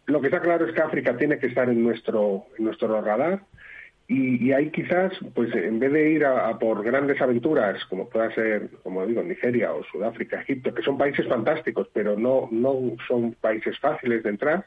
lo 0.05 0.21
que 0.21 0.27
está 0.27 0.39
claro 0.39 0.65
es 0.65 0.73
que 0.73 0.81
África 0.81 1.17
tiene 1.17 1.39
que 1.39 1.47
estar 1.47 1.67
en 1.67 1.83
nuestro, 1.83 2.45
en 2.57 2.65
nuestro 2.65 3.01
radar. 3.01 3.41
Y, 4.09 4.53
ahí 4.53 4.69
quizás, 4.71 5.11
pues 5.33 5.53
en 5.53 5.79
vez 5.79 5.91
de 5.91 6.11
ir 6.11 6.23
a, 6.23 6.57
por 6.57 6.81
grandes 6.81 7.19
aventuras, 7.19 7.83
como 7.85 8.07
pueda 8.07 8.33
ser, 8.33 8.69
como 8.81 9.05
digo, 9.05 9.21
Nigeria 9.21 9.73
o 9.73 9.83
Sudáfrica, 9.83 10.41
Egipto, 10.41 10.73
que 10.73 10.81
son 10.81 10.97
países 10.97 11.27
fantásticos, 11.27 11.89
pero 11.91 12.17
no, 12.17 12.47
no 12.49 12.95
son 13.05 13.33
países 13.33 13.77
fáciles 13.79 14.23
de 14.23 14.29
entrar, 14.29 14.65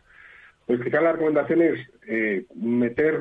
pues 0.66 0.82
quizás 0.82 1.02
la 1.02 1.12
recomendación 1.12 1.62
es 1.62 1.80
eh, 2.06 2.44
meter, 2.54 3.20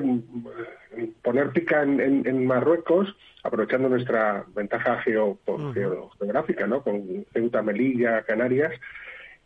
poner 1.23 1.49
pica 1.49 1.83
en, 1.83 2.45
Marruecos, 2.45 3.15
aprovechando 3.43 3.89
nuestra 3.89 4.45
ventaja 4.53 5.01
geográfica, 5.01 6.67
¿no? 6.67 6.83
Con 6.83 7.25
Ceuta, 7.33 7.63
Melilla, 7.63 8.21
Canarias, 8.23 8.73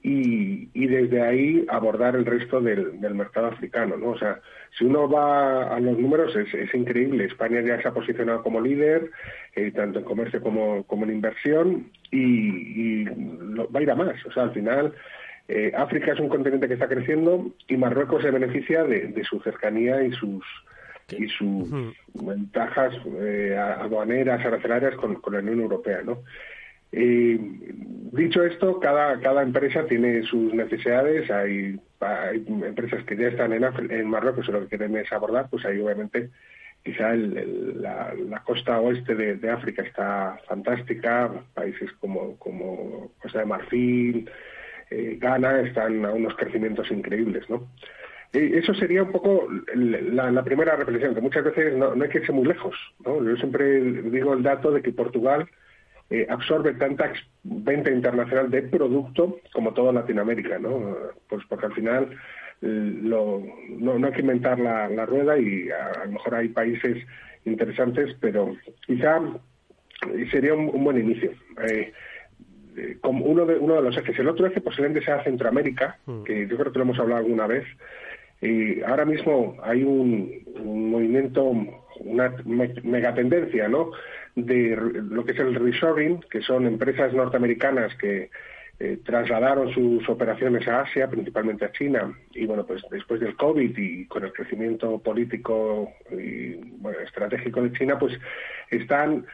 y, 0.06 0.88
desde 0.88 1.22
ahí 1.22 1.66
abordar 1.70 2.16
el 2.18 2.26
resto 2.26 2.60
del, 2.60 3.00
mercado 3.16 3.48
africano, 3.48 3.96
¿no? 3.96 4.10
O 4.10 4.18
sea, 4.18 4.42
si 4.78 4.84
uno 4.84 5.10
va 5.10 5.74
a 5.74 5.80
los 5.80 5.98
números 5.98 6.36
es, 6.36 6.74
increíble. 6.76 7.26
España 7.26 7.62
ya 7.62 7.82
se 7.82 7.88
ha 7.88 7.94
posicionado 7.94 8.44
como 8.44 8.60
líder, 8.60 9.10
eh, 9.56 9.72
tanto 9.72 10.00
en 10.00 10.06
comercio 10.06 10.42
como, 10.42 10.84
como 10.84 11.06
en 11.06 11.14
inversión, 11.14 11.90
y, 12.12 13.06
va 13.06 13.80
a 13.80 13.82
ir 13.82 13.92
a 13.92 13.96
más. 13.96 14.26
O 14.26 14.32
sea, 14.34 14.44
al 14.44 14.54
final 14.54 14.94
eh, 15.48 15.72
África 15.76 16.12
es 16.12 16.20
un 16.20 16.30
continente 16.30 16.68
que 16.68 16.74
está 16.74 16.90
creciendo 16.90 17.52
y 17.70 17.78
Marruecos 17.78 18.24
se 18.24 18.32
beneficia 18.32 18.84
de, 18.84 19.24
su 19.24 19.40
cercanía 19.40 20.04
y 20.04 20.12
sus 20.12 20.44
y 21.18 21.28
sus 21.28 21.70
ventajas 22.14 22.94
eh, 23.20 23.56
aduaneras, 23.58 24.44
arancelarias 24.44 24.96
con, 24.96 25.16
con 25.16 25.34
la 25.34 25.40
Unión 25.40 25.60
Europea, 25.60 26.02
¿no? 26.04 26.20
Y 26.94 27.38
dicho 28.12 28.44
esto, 28.44 28.80
cada, 28.80 29.42
empresa 29.42 29.86
tiene 29.88 30.24
sus 30.24 30.54
necesidades. 30.54 31.30
Hay, 31.32 31.80
empresas 32.66 33.04
que 33.06 33.16
ya 33.16 33.28
están 33.28 33.54
en, 33.54 33.64
en 33.92 34.10
Marruecos 34.10 34.48
y 34.48 34.52
lo 34.52 34.62
que 34.62 34.78
quieren 34.78 34.96
es 34.98 35.12
abordar, 35.12 35.48
pues 35.50 35.66
ahí 35.66 35.80
obviamente 35.80 36.30
quizá 36.84 37.14
la, 37.16 38.14
costa 38.46 38.80
oeste 38.80 39.16
de, 39.16 39.50
África 39.50 39.84
está 39.84 40.38
fantástica, 40.48 41.32
países 41.54 41.90
como, 41.94 42.38
Costa 43.22 43.40
de 43.40 43.46
Marfil, 43.46 44.30
eh, 44.90 45.18
Ghana 45.20 45.62
están 45.62 46.06
a 46.06 46.12
unos 46.12 46.36
crecimientos 46.36 46.92
increíbles, 46.92 47.50
¿no? 47.50 47.68
eso 48.34 48.74
sería 48.74 49.04
un 49.04 49.12
poco 49.12 49.48
la, 49.76 50.44
primera 50.44 50.76
reflexión, 50.76 51.14
que 51.14 51.22
muchas 51.22 51.44
veces 51.44 51.78
no, 51.78 51.96
no 51.96 52.04
hay 52.04 52.10
que 52.10 52.18
irse 52.18 52.32
muy 52.32 52.48
lejos, 52.48 52.76
¿no? 53.06 53.24
Yo 53.24 53.36
siempre 53.36 53.80
digo 53.80 54.34
el 54.34 54.42
dato 54.42 54.72
de 54.72 54.82
que 54.82 54.92
Portugal 54.92 55.48
eh, 56.14 56.28
absorbe 56.30 56.76
tanta 56.76 57.12
venta 57.42 57.90
internacional 57.90 58.52
de 58.52 58.62
producto 58.62 59.40
como 59.52 59.74
toda 59.74 59.92
Latinoamérica, 59.92 60.60
¿no? 60.60 60.96
Pues 61.28 61.44
porque 61.50 61.66
al 61.66 61.74
final 61.74 62.08
eh, 62.62 62.68
no, 63.02 63.42
hay 64.06 64.12
que 64.12 64.22
inventar 64.22 64.60
la, 64.60 65.06
rueda 65.08 65.40
y 65.40 65.72
a, 65.72 66.06
lo 66.06 66.12
mejor 66.12 66.36
hay 66.36 66.50
países 66.50 67.04
interesantes, 67.46 68.16
pero 68.20 68.56
quizá 68.86 69.20
sería 70.30 70.54
un, 70.54 70.84
buen 70.84 71.00
inicio. 71.00 71.32
Eh, 71.68 71.92
como 73.02 73.26
uno 73.26 73.48
de, 73.48 73.56
uno 73.56 73.78
de 73.78 73.82
los 73.82 73.98
ejes. 73.98 74.20
El 74.20 74.30
otro 74.30 74.46
eje 74.46 74.62
posiblemente 74.62 75.04
sea 75.04 75.24
Centroamérica, 75.24 75.98
mm. 76.06 76.26
que 76.26 76.48
yo 76.48 76.58
creo 76.58 76.72
que 76.72 76.78
lo 76.78 76.86
hemos 76.86 77.00
hablado 77.00 77.22
alguna 77.22 77.48
vez. 77.48 77.66
Y 78.40 78.84
ahora 78.84 79.06
mismo 79.06 79.58
hay 79.64 79.82
un, 79.82 80.32
un 80.60 80.92
movimiento, 80.92 81.44
una 82.02 82.36
megatendencia, 82.84 83.68
¿no? 83.68 83.90
De 84.36 84.76
lo 84.76 85.24
que 85.24 85.32
es 85.34 85.40
el 85.40 85.56
reshoring, 85.56 86.22
que 86.30 86.42
son 86.42 86.66
empresas 86.66 87.14
norteamericanas 87.14 87.96
que 87.96 88.30
eh, 88.80 88.98
trasladaron 89.06 89.72
sus 89.74 90.08
operaciones 90.10 90.68
a 90.68 90.82
Asia, 90.82 91.08
principalmente 91.08 91.66
a 91.66 91.72
China, 91.72 92.18
y 92.34 92.46
bueno, 92.46 92.66
pues 92.66 92.82
después 92.90 93.20
del 93.20 93.36
COVID 93.36 93.78
y 93.78 94.06
con 94.08 94.24
el 94.24 94.34
crecimiento 94.34 95.00
político 95.00 95.92
y 96.12 96.60
estratégico 97.04 97.62
de 97.62 97.72
China, 97.74 98.00
pues 98.00 98.20
están 98.72 99.26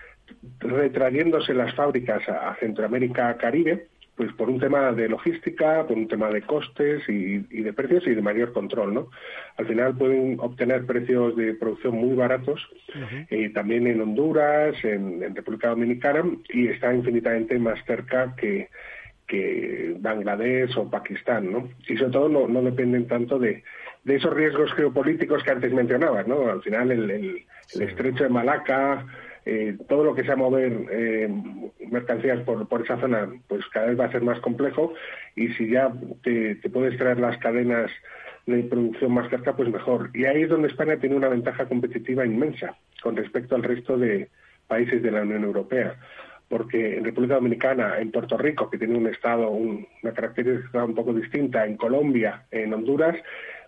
retrayéndose 0.60 1.53
las 1.53 1.74
fábricas 1.74 2.27
a, 2.27 2.50
a 2.50 2.56
Centroamérica, 2.58 3.38
Caribe, 3.38 3.88
pues 4.20 4.34
por 4.34 4.50
un 4.50 4.60
tema 4.60 4.92
de 4.92 5.08
logística, 5.08 5.88
por 5.88 5.96
un 5.96 6.10
tema 6.10 6.28
de 6.28 6.42
costes 6.42 7.08
y, 7.08 7.38
de 7.38 7.72
precios 7.72 8.06
y 8.06 8.14
de 8.14 8.22
mayor 8.22 8.52
control, 8.52 8.94
¿no? 8.94 9.08
Al 9.56 9.66
final 9.66 9.96
pueden 9.96 10.38
obtener 10.42 10.86
precios 10.86 11.38
de 11.38 11.54
producción 11.54 11.96
muy 11.96 12.18
baratos, 12.18 12.60
eh, 13.30 13.50
también 13.54 13.88
en 13.88 14.02
Honduras, 14.02 14.76
en, 14.84 15.34
República 15.34 15.70
Dominicana, 15.70 16.26
y 16.50 16.68
está 16.68 16.94
infinitamente 16.94 17.58
más 17.60 17.80
cerca 17.86 18.36
que, 18.36 18.68
que 19.26 19.96
Bangladesh 19.98 20.78
o 20.78 20.90
Pakistán, 20.90 21.50
¿no? 21.50 21.70
Y 21.88 21.96
sobre 21.96 22.12
todo 22.12 22.28
no, 22.28 22.62
dependen 22.62 23.08
tanto 23.08 23.40
de, 23.40 23.64
esos 24.06 24.34
riesgos 24.34 24.74
geopolíticos 24.74 25.44
que 25.44 25.52
antes 25.52 25.72
mencionabas, 25.72 26.28
¿no? 26.28 26.50
Al 26.50 26.62
final 26.62 26.92
el, 26.92 27.10
el 27.10 27.82
estrecho 27.82 28.26
de 28.26 28.30
Malaca, 28.30 29.06
eh, 29.51 29.77
todo 29.88 30.03
lo 30.03 30.13
que 30.13 30.24
sea 30.24 30.36
mover 30.36 30.72
eh, 30.91 31.27
mercancías 31.89 32.39
por, 32.41 32.68
por 32.68 32.84
esa 32.84 33.00
zona, 33.00 33.27
pues 33.48 33.65
cada 33.74 33.88
vez 33.88 34.00
va 34.00 34.06
a 34.06 34.12
ser 34.12 34.22
más 34.22 34.39
complejo 34.41 34.94
y 35.36 35.48
si 35.53 35.72
ya 35.72 35.91
te, 36.22 36.56
puedes 36.72 36.96
traer 37.00 37.20
las 37.20 37.36
cadenas 37.39 37.89
de 38.46 38.62
producción 38.62 39.12
más 39.12 39.27
cerca, 39.32 39.56
pues 39.56 39.68
mejor. 39.70 40.12
Y 40.13 40.25
ahí 40.25 40.44
es 40.44 40.50
donde 40.50 40.68
España 40.68 40.98
tiene 40.98 41.15
una 41.15 41.29
ventaja 41.29 41.65
competitiva 41.65 42.27
inmensa 42.27 42.77
con 43.01 43.15
respecto 43.15 43.56
al 43.56 43.63
resto 43.63 43.98
de 43.98 44.29
países 44.68 45.01
de 45.01 45.10
la 45.10 45.24
Unión 45.24 45.44
Europea. 45.44 45.96
Porque 46.48 46.98
en 46.98 47.06
República 47.06 47.34
Dominicana, 47.34 47.98
en 47.98 48.12
Puerto 48.12 48.38
Rico, 48.38 48.70
que 48.70 48.77
tiene 48.77 49.00
un 49.00 49.08
estado, 49.08 49.50
una 49.50 50.13
característica 50.13 50.84
un 50.84 50.94
poco 50.94 51.12
distinta, 51.12 51.65
en 51.65 51.75
Colombia, 51.75 52.44
en 52.51 52.72
Honduras, 52.72 53.15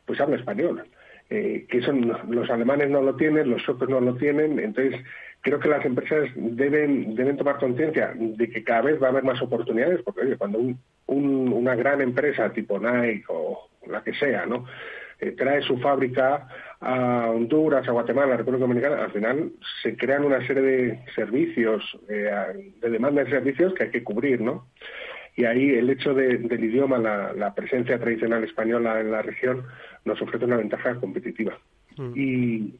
pues 0.05 0.21
habla 0.21 0.35
español. 0.35 0.83
Eh, 1.33 1.65
que 1.69 1.81
son 1.81 2.11
los 2.27 2.49
alemanes 2.49 2.89
no 2.89 3.01
lo 3.01 3.15
tienen, 3.15 3.49
los 3.49 3.61
suecos 3.63 3.87
no 3.87 4.01
lo 4.01 4.15
tienen, 4.15 4.59
entonces 4.59 5.01
creo 5.41 5.59
que 5.59 5.69
las 5.69 5.83
empresas 5.85 6.29
deben, 6.35 7.15
deben 7.15 7.37
tomar 7.37 7.57
conciencia 7.57 8.13
de 8.15 8.49
que 8.49 8.63
cada 8.63 8.81
vez 8.81 9.01
va 9.01 9.07
a 9.07 9.09
haber 9.09 9.23
más 9.23 9.41
oportunidades, 9.41 10.01
porque 10.03 10.21
oye, 10.21 10.37
cuando 10.37 10.59
una 11.07 11.75
gran 11.75 12.01
empresa 12.01 12.51
tipo 12.53 12.79
Nike 12.79 13.25
o 13.27 13.69
la 13.87 14.03
que 14.03 14.13
sea, 14.13 14.45
¿no? 14.45 14.65
Eh, 15.19 15.31
trae 15.31 15.61
su 15.61 15.77
fábrica 15.77 16.47
a 16.79 17.29
Honduras, 17.29 17.87
a 17.87 17.91
Guatemala, 17.91 18.33
a 18.33 18.37
República 18.37 18.63
Dominicana, 18.63 19.03
al 19.03 19.11
final 19.11 19.51
se 19.83 19.95
crean 19.95 20.25
una 20.25 20.45
serie 20.47 20.63
de 20.63 20.99
servicios, 21.13 21.83
eh, 22.09 22.73
de 22.79 22.89
demanda 22.89 23.23
de 23.23 23.29
servicios 23.29 23.73
que 23.73 23.83
hay 23.83 23.91
que 23.91 24.03
cubrir, 24.03 24.41
¿no? 24.41 24.67
Y 25.35 25.45
ahí 25.45 25.69
el 25.75 25.89
hecho 25.89 26.13
del 26.13 26.63
idioma, 26.63 26.97
la, 26.97 27.33
la, 27.33 27.53
presencia 27.53 27.97
tradicional 27.99 28.43
española 28.43 28.99
en 28.99 29.11
la 29.11 29.21
región, 29.21 29.63
nos 30.05 30.21
ofrece 30.21 30.45
una 30.45 30.57
ventaja 30.57 30.95
competitiva. 30.95 31.57
Mm. 31.97 32.13
Y, 32.15 32.79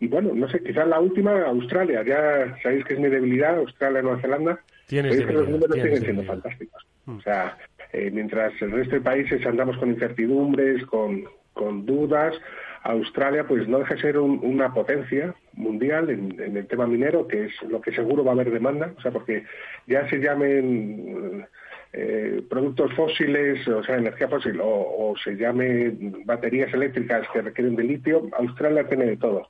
y 0.00 0.08
bueno, 0.08 0.32
no 0.34 0.48
sé, 0.48 0.62
quizás 0.62 0.86
la 0.86 1.00
última, 1.00 1.42
Australia, 1.42 2.02
ya 2.02 2.56
sabéis 2.62 2.84
que 2.84 2.94
es 2.94 3.00
mi 3.00 3.08
debilidad, 3.08 3.56
Australia, 3.58 4.02
Nueva 4.02 4.20
Zelanda, 4.20 4.60
Tienes 4.86 5.16
que 5.24 5.32
los 5.32 5.48
números 5.48 5.74
siguen 5.74 6.02
siendo 6.02 6.22
fantásticos. 6.24 6.86
Mm. 7.06 7.16
O 7.16 7.20
sea, 7.22 7.56
Eh, 7.94 8.10
mientras 8.12 8.60
el 8.60 8.72
resto 8.72 8.96
de 8.96 9.00
países 9.02 9.46
andamos 9.46 9.76
con 9.76 9.88
incertidumbres, 9.88 10.84
con, 10.86 11.24
con 11.52 11.86
dudas, 11.86 12.34
Australia 12.82 13.46
pues 13.46 13.68
no 13.68 13.78
deja 13.78 13.94
de 13.94 14.00
ser 14.00 14.18
una 14.18 14.74
potencia 14.74 15.32
mundial 15.52 16.10
en, 16.10 16.56
el 16.56 16.66
tema 16.66 16.88
minero, 16.88 17.28
que 17.28 17.44
es 17.44 17.62
lo 17.62 17.80
que 17.80 17.92
seguro 17.92 18.24
va 18.24 18.32
a 18.32 18.34
haber 18.34 18.50
demanda, 18.50 18.92
o 18.98 19.00
sea, 19.00 19.12
porque 19.12 19.44
ya 19.86 20.08
se 20.10 20.18
llamen 20.18 21.46
eh, 21.92 22.42
productos 22.50 22.92
fósiles, 22.94 23.66
o 23.68 23.84
sea, 23.84 23.96
energía 23.96 24.26
fósil, 24.26 24.58
o, 24.60 25.14
se 25.22 25.36
llame 25.36 25.92
baterías 26.24 26.74
eléctricas 26.74 27.28
que 27.32 27.42
requieren 27.42 27.76
de 27.76 27.84
litio, 27.84 28.28
Australia 28.36 28.88
tiene 28.88 29.06
de 29.06 29.16
todo. 29.16 29.48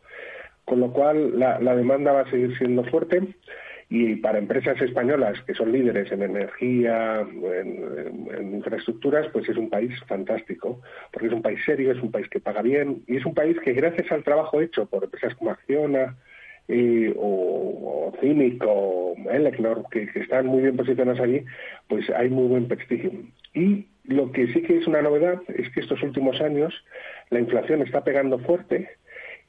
Con 0.65 0.81
lo 0.81 0.93
cual 0.93 1.39
la, 1.39 1.59
la 1.61 1.77
demanda 1.77 2.13
va 2.13 2.21
a 2.21 2.31
seguir 2.31 2.57
siendo 2.57 2.85
fuerte 2.85 3.23
y 3.91 4.17
para 4.17 4.39
empresas 4.39 4.81
españolas 4.81 5.41
que 5.43 5.55
son 5.55 5.71
líderes 5.71 6.11
en 6.11 6.23
energía, 6.23 7.21
en, 7.21 8.55
infraestructuras, 8.55 9.29
pues 9.33 9.49
es 9.49 9.57
un 9.57 9.69
país 9.69 9.93
fantástico, 10.07 10.81
porque 11.13 11.29
es 11.29 11.33
un 11.33 11.43
país 11.43 11.61
serio, 11.65 11.93
es 11.93 12.03
un 12.03 12.11
país 12.11 12.29
que 12.29 12.41
paga 12.41 12.63
bien 12.63 13.03
y 13.07 13.17
es 13.17 13.27
un 13.27 13.35
país 13.35 13.57
que 13.61 13.73
gracias 13.73 14.11
al 14.11 14.25
trabajo 14.25 14.61
hecho 14.61 14.87
por 14.87 15.05
empresas 15.05 15.35
como 15.35 15.51
Acciona 15.51 16.17
eh, 16.67 17.13
o, 17.17 18.11
o 18.11 18.15
o 18.67 19.31
Elecnor, 19.31 19.85
que, 19.91 20.07
que 20.11 20.21
están 20.21 20.47
muy 20.47 20.63
bien 20.63 20.77
posicionadas 20.77 21.21
allí, 21.21 21.45
pues 21.89 22.09
hay 22.11 22.31
muy 22.31 22.49
buen 22.49 22.69
prestigio. 22.69 23.13
Y 23.53 23.87
lo 24.05 24.33
que 24.33 24.47
sí 24.49 24.63
que 24.63 24.79
es 24.79 24.87
una 24.87 25.03
novedad 25.03 25.41
es 25.49 25.71
que 25.71 25.81
estos 25.81 26.03
últimos 26.03 26.41
años 26.41 26.75
la 27.31 27.39
inflación 27.39 27.83
está 27.83 28.03
pegando 28.03 28.39
fuerte 28.39 28.89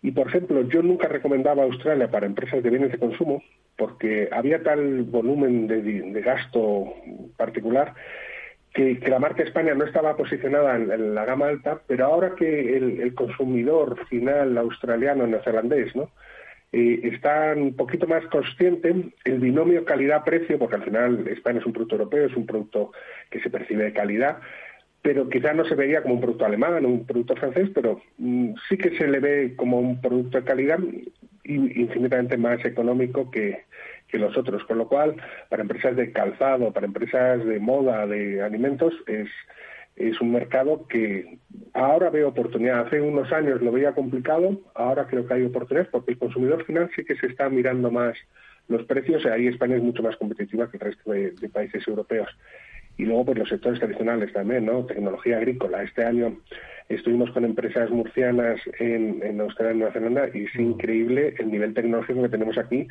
y, 0.06 0.12
por 0.12 0.28
ejemplo, 0.28 0.62
yo 0.70 0.84
nunca 0.84 1.08
recomendaba 1.08 1.64
Australia 1.64 2.12
para 2.12 2.28
empresas 2.28 2.62
de 2.62 2.70
bienes 2.70 2.92
de 2.92 3.00
consumo 3.00 3.42
porque 3.76 4.30
había 4.32 4.62
tal 4.62 5.02
volumen 5.02 5.66
de, 5.66 6.22
gasto 6.22 6.94
particular 7.36 7.96
que, 8.72 9.00
la 9.08 9.18
marca 9.18 9.42
España 9.42 9.74
no 9.74 9.84
estaba 9.84 10.16
posicionada 10.16 10.76
en, 10.76 11.16
la 11.16 11.26
gama 11.26 11.48
alta, 11.48 11.82
pero 11.88 12.06
ahora 12.06 12.36
que 12.36 12.78
el, 12.78 13.16
consumidor 13.16 14.06
final 14.06 14.56
australiano, 14.60 15.26
neozelandés. 15.26 15.92
Eh, 16.72 17.00
está 17.04 17.54
un 17.56 17.76
poquito 17.76 18.06
más 18.06 18.24
consciente, 18.28 18.94
el 19.24 19.40
binomio 19.40 19.86
calidad-precio, 19.86 20.60
porque 20.60 20.76
al 20.76 20.84
final 20.84 21.28
España 21.30 21.60
es 21.60 21.66
un 21.66 21.74
producto 21.74 21.96
europeo, 21.96 22.28
es 22.28 22.36
un 22.36 22.46
producto 22.46 22.92
que 23.32 23.40
se 23.40 23.50
percibe 23.50 23.86
de 23.86 23.94
calidad, 23.94 24.38
pero 25.06 25.30
quizá 25.30 25.54
no 25.54 25.64
se 25.66 25.76
veía 25.76 26.02
como 26.02 26.16
un 26.16 26.20
producto 26.20 26.46
alemán 26.46 26.84
o 26.84 26.88
un 26.88 27.06
producto 27.06 27.36
francés, 27.36 27.70
pero 27.76 28.02
mm, 28.18 28.56
sí 28.68 28.76
que 28.76 28.98
se 28.98 29.08
le 29.08 29.20
ve 29.20 29.54
como 29.56 29.78
un 29.80 30.02
producto 30.02 30.40
de 30.40 30.44
calidad 30.44 30.80
infinitamente 31.44 32.38
más 32.38 32.66
económico 32.66 33.30
que, 33.30 33.66
los 34.14 34.36
otros, 34.38 34.64
con 34.64 34.78
lo 34.78 34.88
cual 34.88 35.18
para 35.50 35.62
empresas 35.62 35.96
de 35.98 36.14
calzado, 36.14 36.72
para 36.72 36.86
empresas 36.86 37.46
de 37.46 37.60
moda, 37.60 38.08
de 38.08 38.42
alimentos, 38.42 38.94
es, 39.08 39.28
es 39.98 40.20
un 40.22 40.32
mercado 40.32 40.88
que 40.88 41.38
ahora 41.74 42.10
veo 42.10 42.30
oportunidad. 42.30 42.88
Hace 42.88 43.02
unos 43.02 43.32
años 43.34 43.62
lo 43.62 43.74
veía 43.74 43.92
complicado, 43.92 44.62
ahora 44.74 45.06
creo 45.06 45.28
que 45.28 45.34
hay 45.34 45.44
oportunidades 45.44 45.92
porque 45.92 46.14
el 46.14 46.18
consumidor 46.18 46.64
final 46.64 46.90
sí 46.96 47.04
que 47.04 47.18
se 47.18 47.28
está 47.28 47.50
mirando 47.50 47.92
más 47.92 48.18
los 48.70 48.84
precios, 48.86 49.26
ahí 49.26 49.48
España 49.48 49.76
es 49.76 49.84
mucho 49.84 50.02
más 50.02 50.16
competitiva 50.16 50.72
que 50.72 50.78
el 50.78 50.82
resto 50.82 51.12
de 51.12 51.50
países 51.54 51.86
europeos. 51.88 52.30
Y 52.98 53.06
luego, 53.06 53.26
pues 53.26 53.38
los 53.40 53.50
sectores 53.50 53.80
tradicionales 53.80 54.32
también, 54.34 54.66
¿no? 54.66 54.86
Tecnología 54.86 55.38
agrícola. 55.38 55.84
Este 55.84 56.04
año 56.04 56.38
Estuvimos 56.88 57.32
con 57.32 57.46
empresas 57.46 57.90
murcianas 57.90 58.60
en, 58.80 59.20
en 59.24 59.42
Australia 59.42 59.74
y 59.74 59.78
Nueva 59.78 59.94
Zelanda 59.94 60.30
y 60.34 60.44
es 60.44 60.56
mm. 60.56 60.62
increíble 60.62 61.34
el 61.40 61.50
nivel 61.50 61.74
tecnológico 61.74 62.22
que 62.22 62.30
tenemos 62.30 62.58
aquí 62.58 62.88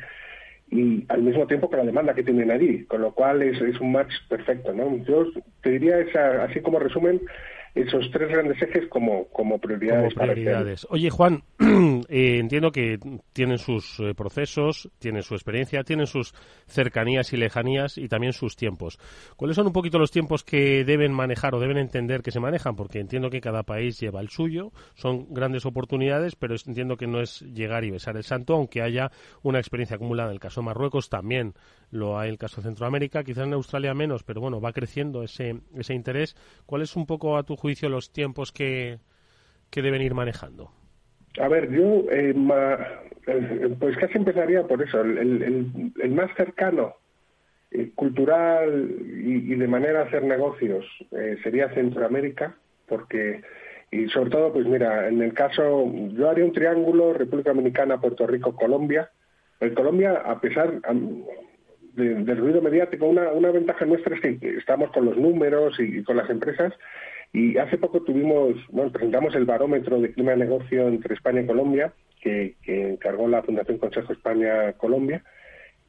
y 0.69 1.05
al 1.07 1.21
mismo 1.21 1.47
tiempo 1.47 1.69
que 1.69 1.77
la 1.77 1.85
demanda 1.85 2.13
que 2.13 2.23
tienen 2.23 2.51
allí, 2.51 2.83
con 2.85 3.01
lo 3.01 3.13
cual 3.13 3.41
es, 3.43 3.61
es 3.61 3.79
un 3.79 3.93
match 3.93 4.13
perfecto. 4.27 4.73
¿no? 4.73 4.97
Yo 5.05 5.27
te 5.61 5.69
diría, 5.71 5.99
esa, 5.99 6.43
así 6.43 6.59
como 6.59 6.79
resumen, 6.79 7.21
esos 7.75 8.09
tres 8.11 8.29
grandes 8.29 8.61
ejes 8.61 8.87
como, 8.87 9.27
como 9.27 9.59
prioridades. 9.59 10.13
Como 10.13 10.25
prioridades. 10.25 10.85
Oye, 10.89 11.09
Juan, 11.09 11.43
eh, 12.09 12.39
entiendo 12.39 12.71
que 12.71 12.99
tienen 13.33 13.57
sus 13.57 13.99
eh, 13.99 14.13
procesos, 14.15 14.89
tienen 14.99 15.23
su 15.23 15.33
experiencia, 15.35 15.83
tienen 15.83 16.07
sus 16.07 16.33
cercanías 16.67 17.33
y 17.33 17.37
lejanías 17.37 17.97
y 17.97 18.07
también 18.07 18.33
sus 18.33 18.55
tiempos. 18.55 18.99
¿Cuáles 19.35 19.55
son 19.55 19.67
un 19.67 19.73
poquito 19.73 19.99
los 19.99 20.11
tiempos 20.11 20.43
que 20.43 20.83
deben 20.83 21.13
manejar 21.13 21.55
o 21.55 21.59
deben 21.59 21.77
entender 21.77 22.21
que 22.21 22.31
se 22.31 22.39
manejan? 22.39 22.75
Porque 22.75 22.99
entiendo 22.99 23.29
que 23.29 23.41
cada 23.41 23.63
país 23.63 23.99
lleva 23.99 24.21
el 24.21 24.29
suyo, 24.29 24.71
son 24.95 25.33
grandes 25.33 25.65
oportunidades, 25.65 26.35
pero 26.35 26.55
entiendo 26.65 26.97
que 26.97 27.07
no 27.07 27.21
es 27.21 27.41
llegar 27.41 27.83
y 27.83 27.91
besar 27.91 28.17
el 28.17 28.23
santo, 28.23 28.55
aunque 28.55 28.81
haya 28.81 29.11
una 29.43 29.59
experiencia 29.59 29.95
acumulada. 29.95 30.29
En 30.29 30.35
el 30.35 30.39
caso 30.39 30.61
de 30.61 30.65
Marruecos 30.65 31.09
también 31.09 31.53
lo 31.91 32.19
hay 32.19 32.29
el 32.29 32.37
caso 32.37 32.57
de 32.57 32.63
Centroamérica, 32.63 33.23
quizás 33.23 33.45
en 33.45 33.53
Australia 33.53 33.93
menos, 33.93 34.23
pero 34.23 34.41
bueno, 34.41 34.59
va 34.59 34.73
creciendo 34.73 35.23
ese, 35.23 35.61
ese 35.75 35.93
interés. 35.93 36.35
¿Cuál 36.65 36.81
es 36.81 36.95
un 36.95 37.05
poco 37.05 37.37
a 37.37 37.43
tu 37.43 37.55
juicio 37.55 37.89
los 37.89 38.11
tiempos 38.11 38.51
que, 38.51 38.99
que 39.69 39.81
deben 39.81 40.01
ir 40.01 40.13
manejando? 40.13 40.71
A 41.39 41.47
ver, 41.47 41.69
yo 41.71 42.05
eh, 42.11 42.33
pues 43.79 43.97
casi 43.97 44.17
empezaría 44.17 44.63
por 44.63 44.81
eso. 44.81 45.01
El, 45.01 45.91
el, 46.01 46.11
más 46.11 46.31
cercano, 46.35 46.95
eh, 47.71 47.91
cultural 47.95 48.95
y, 48.99 49.55
de 49.55 49.67
manera 49.67 49.99
de 49.99 50.07
hacer 50.07 50.23
negocios, 50.23 50.85
eh, 51.11 51.37
sería 51.43 51.73
Centroamérica, 51.73 52.55
porque, 52.87 53.41
y 53.91 54.07
sobre 54.09 54.29
todo, 54.29 54.53
pues 54.53 54.65
mira, 54.65 55.07
en 55.07 55.21
el 55.21 55.33
caso, 55.33 55.91
yo 56.13 56.29
haría 56.29 56.45
un 56.45 56.53
triángulo, 56.53 57.13
República 57.13 57.51
Dominicana, 57.51 57.99
Puerto 57.99 58.27
Rico, 58.27 58.55
Colombia. 58.55 59.09
En 59.59 59.73
Colombia, 59.73 60.21
a 60.25 60.39
pesar, 60.41 60.81
del 61.95 62.37
ruido 62.37 62.61
mediático. 62.61 63.07
Una 63.07 63.51
ventaja 63.51 63.85
nuestra 63.85 64.15
es 64.15 64.21
que 64.21 64.57
estamos 64.57 64.91
con 64.91 65.05
los 65.05 65.17
números 65.17 65.79
y, 65.79 66.03
con 66.03 66.17
las 66.17 66.29
empresas. 66.29 66.73
Y 67.33 67.57
hace 67.57 67.77
poco 67.77 68.01
tuvimos, 68.01 68.55
bueno, 68.69 68.91
presentamos 68.91 69.35
el 69.35 69.45
barómetro 69.45 69.99
de 69.99 70.11
clima 70.11 70.31
de 70.31 70.37
negocio 70.37 70.87
entre 70.87 71.15
España 71.15 71.41
y 71.41 71.45
Colombia, 71.45 71.93
que, 72.21 72.55
encargó 72.65 73.27
la 73.27 73.43
Fundación 73.43 73.77
Consejo 73.77 74.13
España-Colombia. 74.13 75.23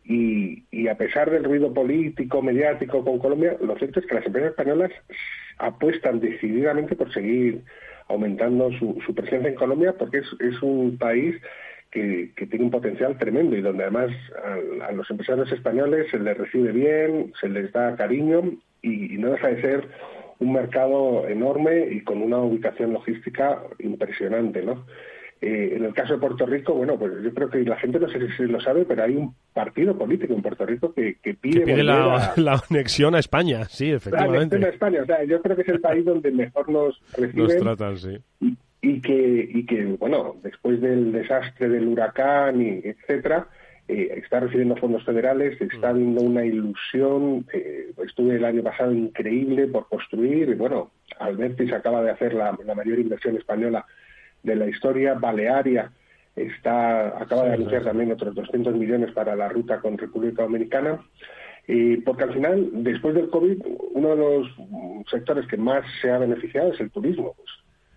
Y, 0.04 0.86
a 0.88 0.96
pesar 0.96 1.30
del 1.30 1.44
ruido 1.44 1.74
político, 1.74 2.40
mediático 2.40 3.04
con 3.04 3.18
Colombia, 3.18 3.56
lo 3.60 3.76
cierto 3.76 4.00
es 4.00 4.06
que 4.06 4.14
las 4.14 4.26
empresas 4.26 4.50
españolas 4.50 4.92
apuestan 5.58 6.20
decididamente 6.20 6.94
por 6.94 7.12
seguir 7.12 7.62
aumentando 8.08 8.70
su, 8.72 9.14
presencia 9.14 9.48
en 9.48 9.56
Colombia 9.56 9.94
porque 9.98 10.18
es 10.18 10.62
un 10.62 10.96
país 10.96 11.34
que, 12.36 12.46
tiene 12.50 12.64
un 12.64 12.70
potencial 12.70 13.16
tremendo 13.18 13.56
y 13.56 13.62
donde 13.62 13.84
además 13.84 14.10
a, 14.82 14.92
los 14.92 15.10
empresarios 15.10 15.50
españoles 15.52 16.06
se 16.10 16.18
les 16.18 16.36
recibe 16.36 16.72
bien, 16.72 17.32
se 17.40 17.48
les 17.48 17.72
da 17.72 17.96
cariño 17.96 18.42
y, 18.82 19.16
no 19.18 19.30
deja 19.30 19.48
de 19.48 19.60
ser 19.60 19.88
un 20.38 20.52
mercado 20.52 21.26
enorme 21.28 21.88
y 21.90 22.02
con 22.02 22.22
una 22.22 22.38
ubicación 22.38 22.92
logística 22.92 23.62
impresionante, 23.78 24.62
¿no? 24.62 24.84
Eh, 25.40 25.74
en 25.76 25.84
el 25.84 25.92
caso 25.92 26.14
de 26.14 26.18
Puerto 26.18 26.46
Rico, 26.46 26.72
bueno, 26.72 26.98
pues 26.98 27.12
yo 27.22 27.32
creo 27.34 27.50
que 27.50 27.62
la 27.62 27.76
gente 27.76 28.00
no 28.00 28.08
sé 28.08 28.18
si 28.36 28.44
lo 28.44 28.58
sabe, 28.58 28.86
pero 28.86 29.04
hay 29.04 29.16
un 29.16 29.34
partido 29.52 29.96
político 29.96 30.32
en 30.32 30.40
Puerto 30.40 30.64
Rico 30.64 30.94
que, 30.94 31.18
pide, 31.38 31.82
la, 31.84 32.62
anexión 32.70 33.14
a 33.14 33.18
España, 33.18 33.64
sí, 33.66 33.90
efectivamente. 33.90 34.58
La 34.58 34.68
a 34.68 34.70
España, 34.70 35.02
o 35.02 35.06
sea, 35.06 35.24
yo 35.24 35.42
creo 35.42 35.56
que 35.56 35.62
es 35.62 35.68
el 35.68 35.80
país 35.80 36.04
donde 36.04 36.30
mejor 36.30 36.70
nos 36.70 37.00
reciben. 37.16 37.44
Nos 37.44 37.56
tratan, 37.58 37.96
sí 37.98 38.18
y 38.86 39.00
que, 39.00 39.48
y 39.52 39.66
que 39.66 39.84
bueno, 39.98 40.36
después 40.42 40.80
del 40.80 41.12
desastre 41.12 41.68
del 41.68 41.88
huracán, 41.88 42.60
y 42.62 42.80
etcétera, 42.84 43.48
eh, 43.88 44.14
está 44.16 44.40
recibiendo 44.40 44.76
fondos 44.76 45.04
federales, 45.04 45.60
está 45.60 45.92
mm. 45.92 45.96
viendo 45.96 46.20
una 46.22 46.44
ilusión. 46.44 47.46
Eh, 47.52 47.92
estuve 48.04 48.36
el 48.36 48.44
año 48.44 48.62
pasado 48.62 48.92
increíble 48.92 49.66
por 49.68 49.88
construir, 49.88 50.48
y 50.48 50.54
bueno, 50.54 50.90
Alberti 51.18 51.68
se 51.68 51.74
acaba 51.74 52.02
de 52.02 52.10
hacer 52.10 52.34
la, 52.34 52.52
mayor 52.52 52.98
inversión 52.98 53.36
española 53.36 53.84
de 54.42 54.56
la 54.56 54.66
historia, 54.66 55.14
Balearia 55.14 55.90
está 56.34 57.18
acaba 57.18 57.44
de 57.44 57.54
anunciar 57.54 57.82
también 57.82 58.12
otros 58.12 58.34
200 58.34 58.74
millones 58.74 59.10
para 59.12 59.34
la 59.34 59.48
ruta 59.48 59.80
con 59.80 59.96
República 59.96 60.42
Dominicana. 60.42 61.00
Eh, 61.68 62.00
porque 62.04 62.24
al 62.24 62.32
final, 62.32 62.68
después 62.72 63.14
del 63.14 63.28
COVID, 63.28 63.58
uno 63.94 64.10
de 64.10 64.16
los 64.16 65.08
sectores 65.10 65.46
que 65.48 65.56
más 65.56 65.84
se 66.00 66.10
ha 66.10 66.18
beneficiado 66.18 66.72
es 66.72 66.80
el 66.80 66.90
turismo. 66.90 67.34
Pues, 67.36 67.48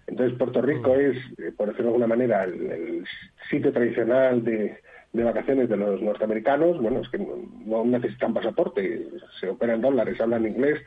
entonces 0.07 0.37
Puerto 0.37 0.61
Rico 0.61 0.95
mm. 0.95 0.99
es, 0.99 1.17
eh, 1.37 1.51
por 1.55 1.67
decirlo 1.67 1.91
de 1.91 1.95
alguna 1.95 2.07
manera, 2.07 2.43
el, 2.45 3.05
sitio 3.49 3.71
tradicional 3.71 4.43
de, 4.43 4.79
vacaciones 5.13 5.69
de 5.69 5.77
los 5.77 6.01
norteamericanos. 6.01 6.81
Bueno, 6.81 7.01
es 7.01 7.09
que 7.09 7.17
no, 7.17 7.85
necesitan 7.85 8.33
pasaporte, 8.33 9.07
se 9.39 9.49
operan 9.49 9.81
dólares, 9.81 10.19
hablan 10.21 10.47
inglés, 10.47 10.81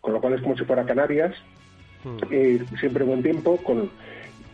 con 0.00 0.12
lo 0.12 0.20
cual 0.20 0.34
es 0.34 0.42
como 0.42 0.56
si 0.56 0.64
fuera 0.64 0.84
Canarias. 0.84 1.34
Mm. 2.04 2.18
Eh, 2.30 2.64
siempre 2.78 3.04
buen 3.04 3.22
tiempo, 3.22 3.58
con, 3.58 3.90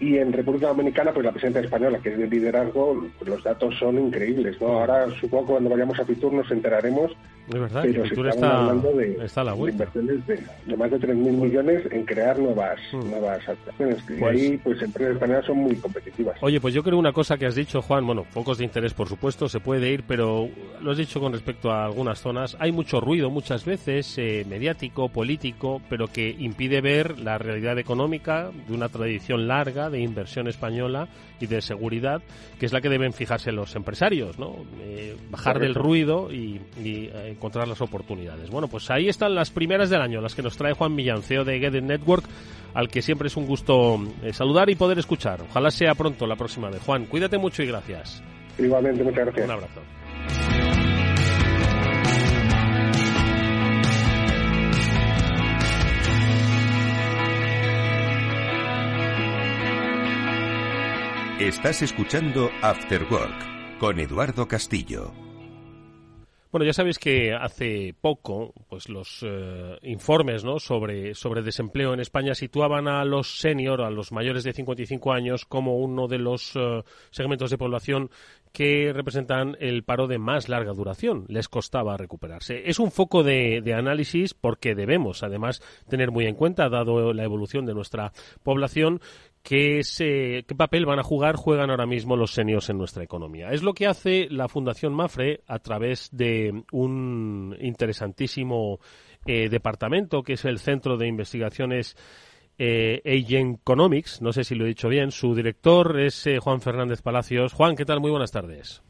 y 0.00 0.18
en 0.18 0.32
República 0.32 0.68
Dominicana, 0.68 1.12
pues 1.12 1.24
la 1.24 1.32
presidenta 1.32 1.60
española, 1.60 1.98
que 2.02 2.10
es 2.12 2.18
de 2.18 2.26
liderazgo, 2.28 3.06
pues 3.18 3.30
los 3.30 3.42
datos 3.42 3.74
son 3.78 3.98
increíbles, 3.98 4.60
¿no? 4.60 4.68
Ahora 4.80 5.06
supongo 5.20 5.46
que 5.46 5.52
cuando 5.52 5.70
vayamos 5.70 5.98
a 5.98 6.04
Fitur 6.04 6.32
nos 6.32 6.50
enteraremos, 6.50 7.12
verdad, 7.48 7.82
pero 7.82 8.02
que 8.02 8.08
Fitur 8.10 8.28
está, 8.28 8.58
hablando 8.58 8.92
de, 8.92 9.18
está 9.24 9.40
a 9.40 9.44
la 9.44 9.52
de 9.52 9.58
vuelta. 9.58 9.84
inversiones 9.94 10.26
de, 10.26 10.40
de 10.66 10.76
más 10.76 10.90
de 10.90 10.98
3.000 10.98 11.14
millones 11.14 11.82
en 11.92 12.04
crear 12.04 12.38
nuevas, 12.38 12.78
Mm. 12.92 13.10
nuevas 13.10 13.48
actuaciones. 13.48 13.98
Y 14.10 14.18
Pues- 14.20 14.22
ahí, 14.36 14.56
pues 14.58 14.82
empresas 14.82 15.14
españolas 15.14 15.44
son 15.46 15.58
muy 15.58 15.76
competitivas. 15.76 16.36
Oye, 16.42 16.60
pues 16.60 16.74
yo 16.74 16.82
creo 16.82 16.98
una 16.98 17.12
cosa 17.12 17.38
que 17.38 17.46
has 17.46 17.54
dicho, 17.54 17.80
Juan, 17.82 18.04
bueno, 18.04 18.24
focos 18.24 18.58
de 18.58 18.64
interés, 18.64 18.92
por 18.94 19.08
supuesto, 19.08 19.48
se 19.48 19.60
puede 19.60 19.90
ir, 19.90 20.02
pero 20.06 20.48
lo 20.82 20.90
has 20.90 20.98
dicho 20.98 21.20
con 21.20 21.32
respecto 21.32 21.70
a 21.70 21.86
algunas 21.86 22.18
zonas. 22.20 22.56
Hay 22.60 22.72
mucho 22.72 23.00
ruido 23.00 23.30
muchas 23.30 23.64
veces, 23.64 24.18
eh, 24.18 24.44
mediático, 24.48 25.08
político, 25.08 25.80
pero 25.88 26.08
que 26.08 26.28
impide 26.38 26.80
ver 26.80 27.18
la 27.20 27.38
realidad 27.38 27.78
económica 27.78 28.50
de 28.68 28.74
una 28.74 28.88
tradición 28.88 29.46
larga 29.48 29.85
de 29.90 30.00
inversión 30.00 30.48
española 30.48 31.08
y 31.40 31.46
de 31.46 31.60
seguridad, 31.60 32.22
que 32.58 32.66
es 32.66 32.72
la 32.72 32.80
que 32.80 32.88
deben 32.88 33.12
fijarse 33.12 33.52
los 33.52 33.74
empresarios, 33.76 34.38
¿no? 34.38 34.56
Eh, 34.80 35.16
bajar 35.30 35.58
del 35.58 35.74
ruido 35.74 36.32
y, 36.32 36.60
y, 36.82 37.10
eh, 37.12 37.30
encontrar 37.30 37.68
las 37.68 37.80
oportunidades. 37.80 38.50
Bueno, 38.50 38.68
pues 38.68 38.90
ahí 38.90 39.08
están 39.08 39.34
las 39.34 39.50
primeras 39.50 39.90
del 39.90 40.00
año, 40.00 40.20
las 40.20 40.34
que 40.34 40.42
nos 40.42 40.56
trae 40.56 40.72
Juan 40.72 40.94
Millán, 40.94 41.22
CEO 41.22 41.44
de 41.44 41.58
Get 41.58 41.74
It 41.74 41.84
Network, 41.84 42.24
al 42.74 42.88
que 42.88 43.02
siempre 43.02 43.28
es 43.28 43.36
un 43.36 43.46
gusto 43.46 43.98
eh, 44.22 44.32
saludar 44.32 44.68
y 44.70 44.74
poder 44.74 44.98
escuchar. 44.98 45.40
Ojalá 45.48 45.70
sea 45.70 45.94
pronto 45.94 46.26
la 46.26 46.36
próxima 46.36 46.70
vez. 46.70 46.82
Juan, 46.82 47.06
cuídate 47.06 47.38
mucho 47.38 47.62
y 47.62 47.66
gracias. 47.66 48.22
Igualmente, 48.58 49.02
muchas 49.02 49.24
gracias. 49.24 49.44
Un 49.46 49.52
abrazo. 49.52 49.80
Estás 61.40 61.82
escuchando 61.82 62.48
After 62.62 63.02
Work 63.12 63.78
con 63.78 64.00
Eduardo 64.00 64.48
Castillo. 64.48 65.12
Bueno, 66.50 66.64
ya 66.64 66.72
sabéis 66.72 66.98
que 66.98 67.34
hace 67.34 67.94
poco, 68.00 68.54
pues 68.70 68.88
los 68.88 69.22
eh, 69.22 69.76
informes 69.82 70.44
¿no? 70.44 70.58
sobre, 70.58 71.14
sobre 71.14 71.42
desempleo 71.42 71.92
en 71.92 72.00
España 72.00 72.34
situaban 72.34 72.88
a 72.88 73.04
los 73.04 73.38
senior, 73.38 73.82
a 73.82 73.90
los 73.90 74.12
mayores 74.12 74.44
de 74.44 74.54
55 74.54 75.12
años, 75.12 75.44
como 75.44 75.76
uno 75.76 76.08
de 76.08 76.18
los 76.18 76.56
eh, 76.56 76.82
segmentos 77.10 77.50
de 77.50 77.58
población 77.58 78.08
que 78.50 78.94
representan 78.94 79.58
el 79.60 79.84
paro 79.84 80.06
de 80.06 80.16
más 80.16 80.48
larga 80.48 80.72
duración. 80.72 81.26
Les 81.28 81.50
costaba 81.50 81.98
recuperarse. 81.98 82.62
Es 82.64 82.78
un 82.78 82.90
foco 82.90 83.22
de, 83.22 83.60
de 83.60 83.74
análisis 83.74 84.32
porque 84.32 84.74
debemos, 84.74 85.22
además, 85.22 85.60
tener 85.90 86.10
muy 86.10 86.24
en 86.24 86.36
cuenta, 86.36 86.70
dado 86.70 87.12
la 87.12 87.24
evolución 87.24 87.66
de 87.66 87.74
nuestra 87.74 88.12
población, 88.42 89.02
qué, 89.48 89.84
se- 89.84 90.44
qué 90.48 90.54
papel 90.56 90.86
van 90.86 90.98
a 90.98 91.04
jugar, 91.04 91.36
juegan 91.36 91.70
ahora 91.70 91.86
mismo 91.86 92.16
los 92.16 92.32
seniors 92.32 92.68
en 92.68 92.78
nuestra 92.78 93.04
economía. 93.04 93.50
Es 93.52 93.62
lo 93.62 93.74
que 93.74 93.86
hace 93.86 94.26
la 94.28 94.48
Fundación 94.48 94.92
Mafre 94.92 95.42
a 95.46 95.60
través 95.60 96.08
de 96.10 96.64
un 96.72 97.56
interesantísimo 97.60 98.80
eh, 99.24 99.48
departamento 99.48 100.24
que 100.24 100.32
es 100.32 100.44
el 100.44 100.58
Centro 100.58 100.96
de 100.96 101.06
Investigaciones 101.06 101.96
eh, 102.58 103.00
Economics. 103.04 104.20
No 104.20 104.32
sé 104.32 104.42
si 104.42 104.56
lo 104.56 104.64
he 104.64 104.68
dicho 104.68 104.88
bien. 104.88 105.12
Su 105.12 105.34
director 105.36 106.00
es 106.00 106.26
eh, 106.26 106.38
Juan 106.40 106.60
Fernández 106.60 107.00
Palacios. 107.02 107.52
Juan, 107.52 107.76
¿qué 107.76 107.84
tal? 107.84 108.00
Muy 108.00 108.10
buenas 108.10 108.32
tardes. 108.32 108.82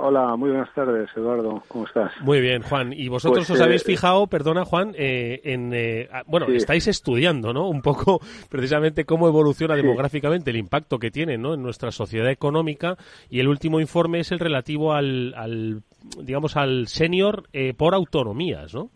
Hola, 0.00 0.36
muy 0.36 0.50
buenas 0.50 0.72
tardes, 0.74 1.10
Eduardo. 1.16 1.60
¿Cómo 1.66 1.84
estás? 1.84 2.12
Muy 2.20 2.40
bien, 2.40 2.62
Juan. 2.62 2.92
Y 2.92 3.08
vosotros 3.08 3.48
Pues, 3.48 3.50
os 3.50 3.60
eh, 3.60 3.64
habéis 3.64 3.82
fijado, 3.82 4.28
perdona, 4.28 4.64
Juan, 4.64 4.92
eh, 4.96 5.40
en. 5.42 5.72
eh, 5.74 6.08
ah, 6.12 6.22
bueno, 6.24 6.46
Sí. 6.46 6.54
estáis 6.54 6.86
estudiando, 6.86 7.52
¿no? 7.52 7.68
Un 7.68 7.82
poco 7.82 8.20
precisamente 8.48 9.04
cómo 9.04 9.26
evoluciona 9.26 9.74
Sí. 9.74 9.82
demográficamente 9.82 10.50
el 10.50 10.56
impacto 10.56 11.00
que 11.00 11.10
tiene, 11.10 11.36
¿no? 11.36 11.54
En 11.54 11.62
nuestra 11.62 11.90
sociedad 11.90 12.30
económica. 12.30 12.96
Y 13.28 13.40
el 13.40 13.48
último 13.48 13.80
informe 13.80 14.20
es 14.20 14.30
el 14.30 14.38
relativo 14.38 14.92
al, 14.92 15.34
al 15.36 15.82
digamos, 16.22 16.56
al 16.56 16.86
senior 16.86 17.48
eh, 17.52 17.74
por 17.74 17.92
autonomías, 17.94 18.72
¿no? 18.74 18.90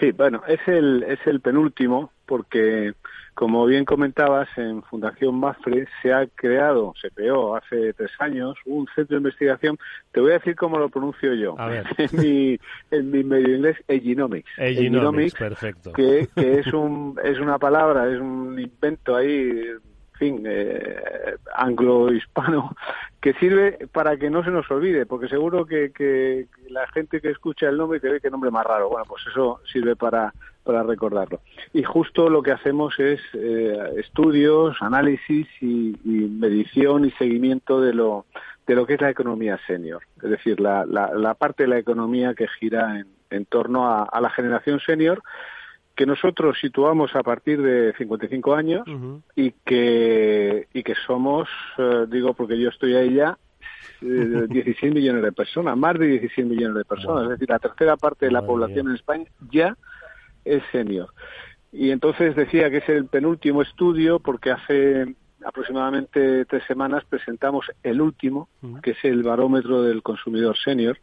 Sí, 0.00 0.10
bueno, 0.10 0.42
es 0.48 0.58
el, 0.66 1.04
es 1.04 1.20
el 1.26 1.40
penúltimo 1.40 2.10
porque, 2.26 2.92
como 3.36 3.66
bien 3.66 3.84
comentabas, 3.84 4.48
en 4.56 4.82
Fundación 4.82 5.38
Mafre 5.38 5.86
se 6.00 6.10
ha 6.10 6.26
creado, 6.26 6.94
se 6.98 7.10
creó 7.10 7.54
hace 7.54 7.92
tres 7.92 8.10
años 8.18 8.56
un 8.64 8.86
centro 8.94 9.16
de 9.16 9.18
investigación. 9.18 9.78
Te 10.10 10.20
voy 10.20 10.30
a 10.30 10.38
decir 10.38 10.56
cómo 10.56 10.78
lo 10.78 10.88
pronuncio 10.88 11.34
yo. 11.34 11.54
A 11.58 11.68
ver. 11.68 11.84
En 11.98 12.18
mi, 12.18 12.58
en 12.90 13.10
mi 13.10 13.22
medio 13.22 13.56
inglés, 13.56 13.76
Eginomics. 13.88 14.48
Eginomics, 14.56 15.34
perfecto. 15.34 15.92
que, 15.92 16.28
que 16.34 16.60
es, 16.60 16.72
un, 16.72 17.18
es 17.22 17.38
una 17.38 17.58
palabra, 17.58 18.10
es 18.10 18.18
un 18.18 18.58
invento 18.58 19.14
ahí, 19.14 19.60
fin, 20.16 20.42
eh, 20.46 21.36
anglo-hispano, 21.54 22.74
que 23.20 23.34
sirve 23.34 23.88
para 23.92 24.16
que 24.16 24.30
no 24.30 24.44
se 24.44 24.50
nos 24.50 24.70
olvide, 24.70 25.06
porque 25.06 25.28
seguro 25.28 25.66
que, 25.66 25.92
que 25.92 26.46
la 26.68 26.86
gente 26.88 27.20
que 27.20 27.30
escucha 27.30 27.68
el 27.68 27.76
nombre 27.76 28.00
te 28.00 28.08
ve 28.08 28.20
que 28.20 28.30
nombre 28.30 28.50
más 28.50 28.66
raro. 28.66 28.88
Bueno, 28.88 29.04
pues 29.08 29.22
eso 29.26 29.60
sirve 29.70 29.96
para, 29.96 30.32
para 30.64 30.82
recordarlo. 30.82 31.40
Y 31.72 31.82
justo 31.82 32.28
lo 32.28 32.42
que 32.42 32.52
hacemos 32.52 32.98
es 32.98 33.20
eh, 33.34 33.94
estudios, 33.98 34.76
análisis 34.80 35.46
y, 35.60 35.96
y 36.04 36.28
medición 36.28 37.04
y 37.04 37.10
seguimiento 37.12 37.80
de 37.80 37.94
lo, 37.94 38.26
de 38.66 38.74
lo 38.74 38.86
que 38.86 38.94
es 38.94 39.00
la 39.00 39.10
economía 39.10 39.58
senior, 39.66 40.02
es 40.22 40.30
decir, 40.30 40.60
la, 40.60 40.84
la, 40.84 41.14
la 41.14 41.34
parte 41.34 41.62
de 41.62 41.68
la 41.68 41.78
economía 41.78 42.34
que 42.34 42.48
gira 42.48 42.98
en, 42.98 43.06
en 43.30 43.44
torno 43.44 43.88
a, 43.88 44.04
a 44.04 44.20
la 44.20 44.30
generación 44.30 44.80
senior 44.80 45.22
que 45.96 46.06
nosotros 46.06 46.58
situamos 46.60 47.16
a 47.16 47.22
partir 47.22 47.60
de 47.60 47.94
55 47.94 48.54
años 48.54 48.86
y 49.34 49.52
que 49.64 50.68
y 50.72 50.82
que 50.82 50.94
somos, 51.06 51.48
eh, 51.78 52.04
digo 52.08 52.34
porque 52.34 52.60
yo 52.60 52.68
estoy 52.68 52.94
ahí 52.94 53.14
ya, 53.14 53.38
eh, 54.02 54.46
16 54.48 54.94
millones 54.94 55.22
de 55.22 55.32
personas, 55.32 55.76
más 55.76 55.98
de 55.98 56.06
16 56.06 56.46
millones 56.46 56.76
de 56.76 56.84
personas, 56.84 57.24
es 57.24 57.30
decir, 57.30 57.48
la 57.48 57.58
tercera 57.58 57.96
parte 57.96 58.26
de 58.26 58.32
la 58.32 58.40
Madre 58.40 58.46
población 58.46 58.86
mía. 58.86 58.90
en 58.90 58.96
España 58.96 59.24
ya 59.50 59.76
es 60.44 60.62
senior. 60.70 61.08
Y 61.72 61.90
entonces 61.90 62.36
decía 62.36 62.70
que 62.70 62.78
es 62.78 62.88
el 62.88 63.06
penúltimo 63.06 63.62
estudio 63.62 64.20
porque 64.20 64.50
hace 64.50 65.16
aproximadamente 65.46 66.44
tres 66.46 66.64
semanas 66.66 67.04
presentamos 67.08 67.66
el 67.82 68.00
último, 68.00 68.48
que 68.82 68.90
es 68.92 69.04
el 69.04 69.22
barómetro 69.22 69.82
del 69.82 70.02
consumidor 70.02 70.56
senior, 70.56 70.98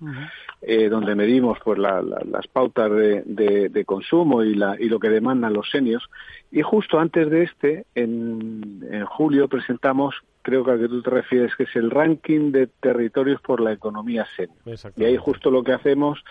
eh, 0.62 0.90
donde 0.90 1.16
medimos 1.16 1.58
pues 1.64 1.80
la- 1.80 2.02
la- 2.02 2.22
las 2.30 2.48
pautas 2.48 2.92
de, 2.92 3.24
de- 3.26 3.70
de 3.70 3.86
consumo 3.86 4.44
y, 4.44 4.54
la, 4.56 4.76
y 4.80 4.90
lo 4.90 5.00
que 5.00 5.10
demandan 5.10 5.54
los 5.54 5.70
seniors. 5.70 6.06
Y 6.52 6.62
justo 6.62 7.00
antes 7.00 7.30
de 7.30 7.44
este, 7.44 7.86
en, 7.96 8.86
en 8.92 9.06
julio, 9.06 9.48
presentamos, 9.48 10.16
creo 10.42 10.64
que 10.64 10.72
al 10.72 10.80
que 10.80 10.88
tú 10.90 11.02
te 11.02 11.10
refieres, 11.10 11.56
que 11.56 11.64
es 11.64 11.76
el 11.76 11.90
ranking 11.90 12.52
de 12.52 12.68
territorios 12.68 13.42
por 13.42 13.62
la 13.62 13.72
economía 13.72 14.26
senior. 14.36 14.58
Y 14.98 15.06
ahí 15.06 15.18
justo 15.18 15.50
lo 15.52 15.64
que 15.64 15.74
hacemos 15.74 16.24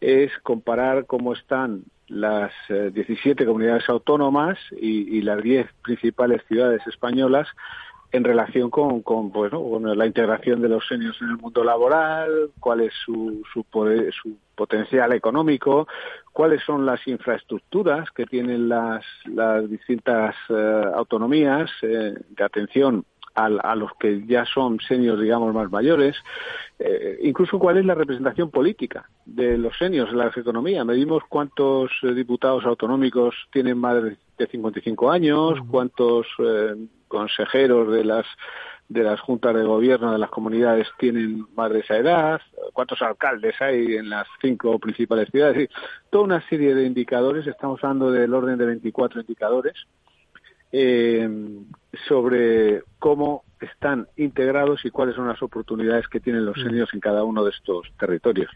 es 0.00 0.30
comparar 0.42 1.06
cómo 1.06 1.32
están 1.32 1.82
las 2.08 2.52
eh, 2.68 2.90
17 2.92 3.44
comunidades 3.46 3.88
autónomas 3.88 4.58
y, 4.80 5.18
y 5.18 5.22
las 5.22 5.42
10 5.42 5.66
principales 5.82 6.42
ciudades 6.48 6.86
españolas 6.86 7.48
en 8.10 8.24
relación 8.24 8.70
con, 8.70 9.02
con, 9.02 9.30
pues, 9.30 9.52
la 9.52 10.06
integración 10.06 10.62
de 10.62 10.70
los 10.70 10.86
seniors 10.88 11.20
en 11.20 11.28
el 11.28 11.36
mundo 11.36 11.62
laboral, 11.62 12.50
cuál 12.58 12.80
es 12.80 12.92
su, 13.04 13.42
su, 13.52 13.64
poder- 13.64 14.10
su 14.14 14.38
potencial 14.54 15.12
económico, 15.12 15.86
cuáles 16.32 16.62
son 16.64 16.86
las 16.86 17.06
infraestructuras 17.06 18.10
que 18.12 18.24
tienen 18.24 18.68
las, 18.68 19.04
las 19.26 19.68
distintas 19.68 20.34
eh, 20.48 20.82
autonomías 20.94 21.70
eh, 21.82 22.14
de 22.30 22.44
atención 22.44 23.04
al- 23.44 23.60
a 23.62 23.74
los 23.74 23.90
que 23.98 24.24
ya 24.26 24.44
son 24.44 24.78
seniors, 24.80 25.20
digamos, 25.20 25.54
más 25.54 25.70
mayores, 25.70 26.16
eh, 26.78 27.18
incluso 27.22 27.58
cuál 27.58 27.78
es 27.78 27.84
la 27.84 27.94
representación 27.94 28.50
política 28.50 29.08
de 29.24 29.58
los 29.58 29.76
seniors 29.76 30.10
en 30.12 30.18
la 30.18 30.32
economía. 30.34 30.84
Medimos 30.84 31.22
cuántos 31.28 31.90
eh, 32.02 32.12
diputados 32.14 32.64
autonómicos 32.64 33.34
tienen 33.52 33.78
más 33.78 34.02
de 34.02 34.16
de 34.38 34.46
55 34.46 35.10
años, 35.10 35.58
cuántos 35.68 36.26
eh, 36.38 36.76
consejeros 37.08 37.92
de 37.92 38.04
las 38.04 38.24
de 38.88 39.02
las 39.02 39.20
juntas 39.20 39.54
de 39.54 39.64
gobierno 39.64 40.12
de 40.12 40.18
las 40.18 40.30
comunidades 40.30 40.88
tienen 40.98 41.44
más 41.54 41.70
de 41.70 41.80
esa 41.80 41.98
edad, 41.98 42.40
cuántos 42.72 43.02
alcaldes 43.02 43.60
hay 43.60 43.96
en 43.96 44.08
las 44.08 44.26
cinco 44.40 44.78
principales 44.78 45.28
ciudades, 45.30 45.68
y 45.68 45.74
toda 46.08 46.24
una 46.24 46.48
serie 46.48 46.74
de 46.74 46.86
indicadores, 46.86 47.46
estamos 47.46 47.84
hablando 47.84 48.10
del 48.10 48.32
orden 48.32 48.56
de 48.56 48.64
24 48.64 49.20
indicadores, 49.20 49.74
eh, 50.72 51.28
sobre 52.06 52.82
cómo 52.98 53.44
están 53.60 54.06
integrados 54.16 54.84
y 54.84 54.90
cuáles 54.90 55.16
son 55.16 55.28
las 55.28 55.42
oportunidades 55.42 56.06
que 56.08 56.20
tienen 56.20 56.44
los 56.44 56.56
seniors 56.56 56.92
en 56.94 57.00
cada 57.00 57.24
uno 57.24 57.44
de 57.44 57.50
estos 57.50 57.86
territorios. 57.98 58.50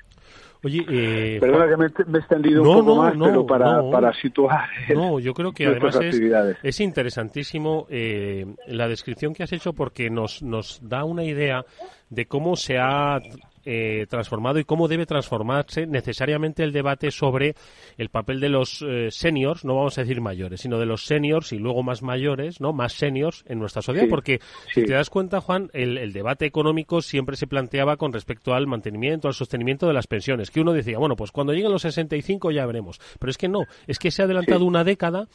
Oye, 0.64 0.84
eh, 0.88 1.38
Perdona 1.40 1.68
que 1.68 1.76
me, 1.76 1.86
he 1.86 2.20
extendido 2.20 2.62
No, 2.62 2.70
un 2.70 2.78
poco 2.78 2.94
no, 2.94 3.02
más, 3.02 3.16
no, 3.16 3.24
pero 3.24 3.46
para, 3.46 3.90
para 3.90 4.12
situar 4.14 4.68
No, 4.94 5.18
yo 5.18 5.34
creo 5.34 5.50
que 5.52 5.66
además 5.66 5.98
es, 6.00 6.20
es 6.62 6.80
interesantísimo 6.80 7.86
eh, 7.90 8.46
la 8.68 8.86
descripción 8.86 9.34
que 9.34 9.42
has 9.42 9.52
hecho 9.52 9.72
porque 9.72 10.08
nos, 10.08 10.40
nos 10.40 10.80
da 10.88 11.02
una 11.02 11.24
idea 11.24 11.64
de 12.10 12.26
cómo 12.26 12.54
se 12.54 12.78
ha 12.78 13.18
eh, 13.64 14.06
transformado 14.08 14.58
y 14.58 14.64
cómo 14.64 14.88
debe 14.88 15.06
transformarse 15.06 15.86
necesariamente 15.86 16.62
el 16.64 16.72
debate 16.72 17.10
sobre 17.10 17.54
el 17.96 18.08
papel 18.08 18.40
de 18.40 18.48
los 18.48 18.82
eh, 18.82 19.08
seniors, 19.10 19.64
no 19.64 19.76
vamos 19.76 19.98
a 19.98 20.02
decir 20.02 20.20
mayores, 20.20 20.60
sino 20.60 20.78
de 20.78 20.86
los 20.86 21.04
seniors 21.04 21.52
y 21.52 21.58
luego 21.58 21.82
más 21.82 22.02
mayores, 22.02 22.60
no 22.60 22.72
más 22.72 22.92
seniors 22.92 23.44
en 23.46 23.58
nuestra 23.58 23.82
sociedad, 23.82 24.08
porque 24.08 24.40
si 24.72 24.84
te 24.84 24.92
das 24.92 25.10
cuenta, 25.10 25.40
Juan, 25.40 25.70
el, 25.72 26.12
debate 26.12 26.46
económico 26.46 27.00
siempre 27.02 27.36
se 27.36 27.46
planteaba 27.46 27.96
con 27.96 28.12
respecto 28.12 28.54
al 28.54 28.66
mantenimiento, 28.66 29.28
al 29.28 29.34
sostenimiento 29.34 29.86
de 29.86 29.92
las 29.92 30.06
pensiones, 30.06 30.50
que 30.50 30.60
uno 30.60 30.72
decía, 30.72 30.98
bueno, 30.98 31.16
pues 31.16 31.30
cuando 31.30 31.52
lleguen 31.52 31.72
los 31.72 31.82
65 31.82 32.50
ya 32.50 32.66
veremos, 32.66 33.00
pero 33.18 33.30
es 33.30 33.38
que 33.38 33.48
no, 33.48 33.66
es 33.86 33.98
que 33.98 34.10
se 34.10 34.22
ha 34.22 34.24
adelantado 34.24 34.64
una 34.64 34.84
década 34.84 35.28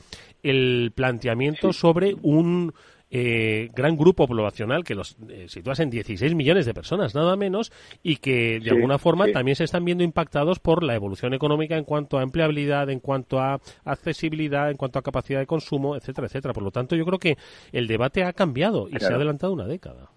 el 0.43 0.91
planteamiento 0.93 1.73
sobre 1.73 2.15
un 2.21 2.73
eh, 3.09 3.69
gran 3.73 3.95
grupo 3.95 4.27
poblacional 4.27 4.83
que 4.83 4.95
los 4.95 5.15
eh, 5.29 5.45
sitúas 5.47 5.79
en 5.79 5.89
16 5.89 6.35
millones 6.35 6.65
de 6.65 6.73
personas, 6.73 7.15
nada 7.15 7.35
menos, 7.35 7.71
y 8.03 8.17
que 8.17 8.59
de 8.59 8.71
alguna 8.71 8.97
forma 8.97 9.27
también 9.31 9.55
se 9.55 9.63
están 9.63 9.85
viendo 9.85 10.03
impactados 10.03 10.59
por 10.59 10.83
la 10.83 10.95
evolución 10.95 11.33
económica 11.33 11.77
en 11.77 11.85
cuanto 11.85 12.17
a 12.17 12.23
empleabilidad, 12.23 12.89
en 12.89 12.99
cuanto 12.99 13.39
a 13.39 13.59
accesibilidad, 13.85 14.69
en 14.69 14.77
cuanto 14.77 14.99
a 14.99 15.03
capacidad 15.03 15.39
de 15.39 15.47
consumo, 15.47 15.95
etcétera, 15.95 16.27
etcétera. 16.27 16.53
Por 16.53 16.63
lo 16.63 16.71
tanto, 16.71 16.95
yo 16.95 17.05
creo 17.05 17.19
que 17.19 17.37
el 17.71 17.87
debate 17.87 18.23
ha 18.23 18.33
cambiado 18.33 18.87
y 18.89 18.99
se 18.99 19.07
ha 19.07 19.15
adelantado 19.15 19.53
una 19.53 19.67
década. 19.67 20.09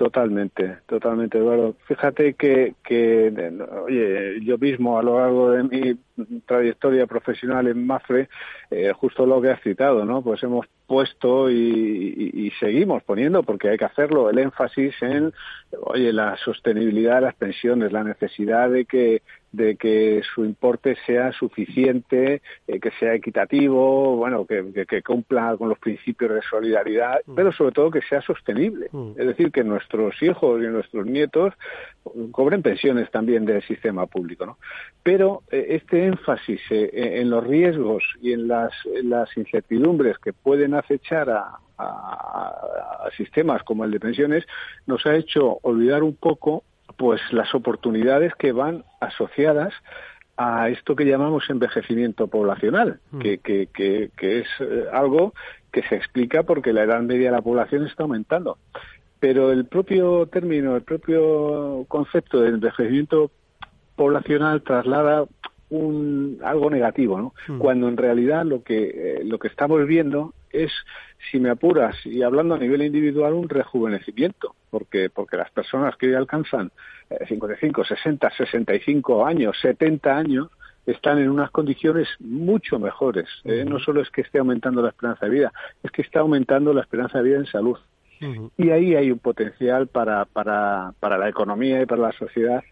Totalmente, 0.00 0.78
totalmente, 0.86 1.36
Eduardo. 1.36 1.76
Fíjate 1.84 2.32
que, 2.32 2.72
que, 2.82 3.30
oye, 3.82 4.40
yo 4.42 4.56
mismo 4.56 4.98
a 4.98 5.02
lo 5.02 5.18
largo 5.20 5.50
de 5.50 5.62
mi 5.62 6.40
trayectoria 6.46 7.06
profesional 7.06 7.66
en 7.66 7.86
Mafre, 7.86 8.30
eh, 8.70 8.94
justo 8.96 9.26
lo 9.26 9.42
que 9.42 9.50
has 9.50 9.60
citado, 9.60 10.06
¿no? 10.06 10.22
Pues 10.22 10.42
hemos 10.42 10.66
puesto 10.86 11.50
y, 11.50 12.50
seguimos 12.58 13.02
poniendo, 13.02 13.42
porque 13.42 13.68
hay 13.68 13.76
que 13.76 13.84
hacerlo, 13.84 14.30
el 14.30 14.38
énfasis 14.38 14.94
en, 15.02 15.34
oye, 15.82 16.14
la 16.14 16.34
sostenibilidad 16.38 17.16
de 17.16 17.20
las 17.20 17.34
pensiones, 17.34 17.92
la 17.92 18.02
necesidad 18.02 18.70
de 18.70 18.86
que 18.86 19.20
de 19.52 19.76
que 19.76 20.22
su 20.34 20.44
importe 20.44 20.96
sea 21.06 21.32
suficiente, 21.32 22.42
eh, 22.66 22.80
que 22.80 22.90
sea 22.92 23.14
equitativo, 23.14 24.16
bueno, 24.16 24.46
que, 24.46 24.86
que, 24.86 25.02
cumpla 25.02 25.56
con 25.58 25.68
los 25.68 25.78
principios 25.78 26.34
de 26.34 26.42
solidaridad, 26.42 27.20
mm. 27.26 27.34
pero 27.34 27.52
sobre 27.52 27.72
todo 27.72 27.90
que 27.90 28.02
sea 28.02 28.22
sostenible. 28.22 28.88
Mm. 28.92 29.12
Es 29.16 29.26
decir, 29.26 29.50
que 29.50 29.64
nuestros 29.64 30.22
hijos 30.22 30.62
y 30.62 30.66
nuestros 30.66 31.06
nietos 31.06 31.54
cobren 32.32 32.62
pensiones 32.62 33.10
también 33.10 33.44
del 33.44 33.62
sistema 33.62 34.06
público, 34.06 34.46
¿no? 34.46 34.58
Pero 35.02 35.42
eh, 35.50 35.66
este 35.70 36.06
énfasis 36.06 36.60
eh, 36.70 36.90
en 36.92 37.30
los 37.30 37.46
riesgos 37.46 38.04
y 38.20 38.32
en 38.32 38.48
las, 38.48 38.72
las 39.02 39.36
incertidumbres 39.36 40.18
que 40.18 40.32
pueden 40.32 40.74
acechar 40.74 41.30
a, 41.30 41.58
sistemas 43.16 43.62
como 43.62 43.86
el 43.86 43.90
de 43.90 43.98
pensiones 43.98 44.44
nos 44.86 45.06
ha 45.06 45.16
hecho 45.16 45.58
olvidar 45.62 46.02
un 46.02 46.14
poco 46.14 46.62
pues 47.00 47.22
las 47.32 47.54
oportunidades 47.54 48.34
que 48.34 48.52
van 48.52 48.84
asociadas 49.00 49.72
a 50.36 50.68
esto 50.68 50.94
que 50.94 51.06
llamamos 51.06 51.48
envejecimiento 51.48 52.26
poblacional, 52.26 53.00
mm. 53.10 53.18
que, 53.20 53.38
que, 53.38 54.10
que, 54.14 54.40
es 54.40 54.46
eh, 54.60 54.84
algo 54.92 55.32
que 55.72 55.82
se 55.84 55.96
explica 55.96 56.42
porque 56.42 56.74
la 56.74 56.82
edad 56.82 57.00
media 57.00 57.30
de 57.30 57.36
la 57.36 57.40
población 57.40 57.86
está 57.86 58.02
aumentando. 58.02 58.58
Pero 59.18 59.50
el 59.50 59.64
propio 59.64 60.26
término, 60.26 60.76
el 60.76 60.82
propio 60.82 61.86
concepto 61.88 62.40
de 62.40 62.50
envejecimiento 62.50 63.30
poblacional 63.96 64.60
traslada 64.60 65.24
un, 65.70 66.38
algo 66.44 66.68
negativo, 66.68 67.18
¿no? 67.18 67.32
Hmm. 67.48 67.60
Cuando 67.60 67.88
en 67.88 67.96
realidad 67.96 68.44
lo 68.44 68.62
que, 68.62 68.90
eh, 68.94 69.24
lo 69.24 69.38
que 69.38 69.48
estamos 69.48 69.86
viendo 69.86 70.34
es, 70.52 70.72
si 71.30 71.38
me 71.38 71.50
apuras, 71.50 71.96
y 72.04 72.22
hablando 72.22 72.54
a 72.54 72.58
nivel 72.58 72.82
individual, 72.82 73.34
un 73.34 73.48
rejuvenecimiento, 73.48 74.54
porque, 74.70 75.10
porque 75.10 75.36
las 75.36 75.50
personas 75.50 75.96
que 75.96 76.08
hoy 76.08 76.14
alcanzan 76.14 76.70
55, 77.28 77.84
60, 77.84 78.30
65 78.36 79.26
años, 79.26 79.56
70 79.60 80.16
años, 80.16 80.48
están 80.86 81.18
en 81.18 81.30
unas 81.30 81.50
condiciones 81.50 82.08
mucho 82.20 82.78
mejores. 82.78 83.28
¿eh? 83.44 83.64
No 83.66 83.78
solo 83.78 84.00
es 84.00 84.10
que 84.10 84.22
esté 84.22 84.38
aumentando 84.38 84.82
la 84.82 84.88
esperanza 84.88 85.26
de 85.26 85.32
vida, 85.32 85.52
es 85.82 85.90
que 85.90 86.02
está 86.02 86.20
aumentando 86.20 86.72
la 86.72 86.80
esperanza 86.80 87.18
de 87.18 87.24
vida 87.24 87.38
en 87.38 87.46
salud. 87.46 87.78
Y 88.58 88.68
ahí 88.68 88.94
hay 88.94 89.10
un 89.10 89.18
potencial 89.18 89.86
para, 89.86 90.26
para, 90.26 90.92
para 91.00 91.16
la 91.16 91.30
economía 91.30 91.80
y 91.80 91.86
para 91.86 92.02
la 92.02 92.12
sociedad 92.12 92.62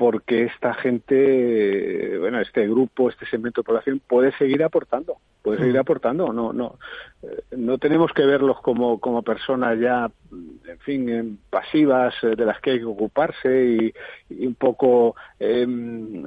porque 0.00 0.44
esta 0.44 0.72
gente, 0.72 2.16
bueno, 2.18 2.40
este 2.40 2.66
grupo, 2.66 3.10
este 3.10 3.26
segmento 3.26 3.60
de 3.60 3.66
población 3.66 4.00
puede 4.00 4.32
seguir 4.38 4.64
aportando, 4.64 5.18
puede 5.42 5.58
seguir 5.58 5.76
aportando. 5.76 6.32
No, 6.32 6.54
no, 6.54 6.78
no 7.56 7.76
tenemos 7.78 8.12
que 8.12 8.24
verlos 8.24 8.60
como, 8.62 8.98
como 8.98 9.22
personas 9.22 9.78
ya, 9.78 10.10
en 10.30 10.78
fin, 10.80 11.38
pasivas 11.50 12.14
eh, 12.22 12.34
de 12.34 12.46
las 12.46 12.60
que 12.60 12.70
hay 12.70 12.78
que 12.78 12.84
ocuparse 12.84 13.92
y, 14.30 14.44
un 14.46 14.54
poco 14.54 15.16
em, 15.38 16.24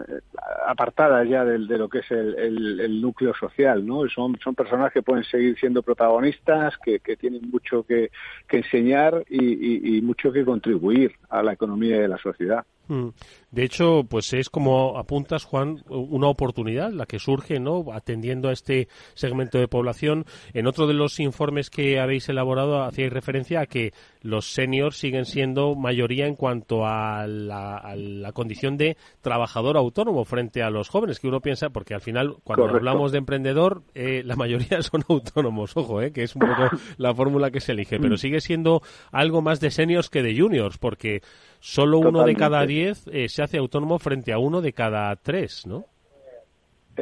apartadas 0.67 1.27
ya 1.27 1.43
de, 1.45 1.58
de, 1.60 1.77
lo 1.77 1.89
que 1.89 1.99
es 1.99 2.12
el, 2.12 3.01
núcleo 3.01 3.34
social, 3.34 3.86
¿no? 3.86 4.08
Son, 4.10 4.38
son 4.43 4.53
personas 4.53 4.93
que 4.93 5.01
pueden 5.01 5.23
seguir 5.23 5.58
siendo 5.60 5.82
protagonistas, 5.82 6.75
que, 6.84 6.99
que 6.99 7.15
tienen 7.15 7.49
mucho 7.49 7.84
que, 7.84 8.12
enseñar 8.49 9.23
y, 9.29 9.97
y 9.97 10.01
mucho 10.03 10.32
que 10.32 10.45
contribuir 10.45 11.13
a 11.29 11.41
la 11.41 11.53
economía 11.53 11.99
de 11.99 12.08
la 12.08 12.19
sociedad. 12.19 12.63
Mm. 12.88 13.10
De 13.51 13.63
hecho, 13.63 14.03
pues 14.10 14.34
es 14.34 14.49
como 14.49 14.97
apuntas, 14.97 15.45
Juan, 15.45 15.84
una 15.88 16.27
oportunidad 16.27 16.91
la 16.91 17.06
que 17.06 17.19
surge, 17.19 17.60
¿no? 17.60 17.86
Atendiendo 17.93 18.49
a 18.49 18.53
este 18.53 18.88
segmento 19.13 19.58
de 19.58 19.67
población. 19.67 20.25
En 20.53 20.67
otro 20.83 20.87
de 20.87 20.93
los 20.93 21.19
informes 21.19 21.69
que 21.69 21.99
habéis 21.99 22.27
elaborado 22.29 22.83
hacíais 22.83 23.11
referencia 23.11 23.61
a 23.61 23.65
que 23.65 23.93
los 24.21 24.53
seniors 24.53 24.97
siguen 24.97 25.25
siendo 25.25 25.75
mayoría 25.75 26.27
en 26.27 26.35
cuanto 26.35 26.85
a 26.85 27.25
la, 27.27 28.31
condición 28.33 28.77
de 28.77 28.97
trabajador 29.21 29.77
autónomo 29.77 30.25
frente 30.25 30.63
a 30.63 30.69
los 30.69 30.89
jóvenes, 30.89 31.19
que 31.19 31.27
uno 31.27 31.41
piensa, 31.41 31.69
porque 31.69 31.93
al 31.93 32.01
final, 32.01 32.35
cuando 32.43 32.67
hablamos 32.67 33.11
de 33.11 33.19
emprendedor, 33.19 33.83
eh, 33.93 34.23
la 34.25 34.35
mayoría 34.35 34.81
son 34.81 35.03
autónomos, 35.07 35.75
ojo, 35.75 36.01
eh, 36.01 36.11
que 36.11 36.23
es 36.23 36.35
un 36.35 36.41
poco 36.41 36.69
la 36.97 37.13
fórmula 37.13 37.51
que 37.51 37.59
se 37.59 37.73
elige, 37.73 37.99
pero 37.99 38.17
sigue 38.17 38.41
siendo 38.41 38.81
algo 39.11 39.41
más 39.41 39.59
de 39.59 39.71
seniors 39.71 40.09
que 40.09 40.23
de 40.23 40.37
juniors, 40.37 40.77
porque 40.77 41.21
solo 41.59 41.99
uno 41.99 42.23
de 42.23 42.35
cada 42.35 42.65
diez 42.65 43.07
eh, 43.07 43.29
se 43.29 43.43
hace 43.43 43.57
autónomo 43.57 43.99
frente 43.99 44.33
a 44.33 44.39
uno 44.39 44.61
de 44.61 44.73
cada 44.73 45.15
tres, 45.15 45.65
¿no? 45.65 45.85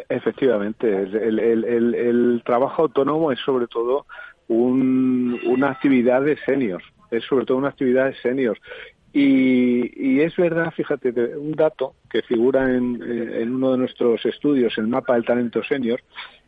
Efectivamente, 0.10 0.88
el, 0.89 1.39
el, 1.39 1.95
el, 1.95 2.41
trabajo 2.45 2.84
autónomo 2.84 3.32
es 3.32 3.39
sobre 3.39 3.67
todo 3.67 4.06
una 4.47 5.69
actividad 5.69 6.21
de 6.21 6.38
seniors, 6.45 6.84
es 7.10 7.23
sobre 7.25 7.45
todo 7.45 7.58
una 7.58 7.69
actividad 7.69 8.06
de 8.06 8.15
seniors. 8.15 8.60
Y, 9.13 9.91
y, 9.95 10.21
es 10.21 10.36
verdad, 10.38 10.71
fíjate, 10.71 11.12
un 11.36 11.51
dato 11.51 11.95
que 12.10 12.21
figura 12.21 12.73
en, 12.73 13.01
en, 13.04 13.54
uno 13.54 13.73
de 13.73 13.80
nuestros 13.80 14.25
estudios, 14.25 14.77
el 14.77 14.88
mapa 14.88 15.15
del 15.15 15.25
talento 15.25 15.62
senior, 15.63 16.01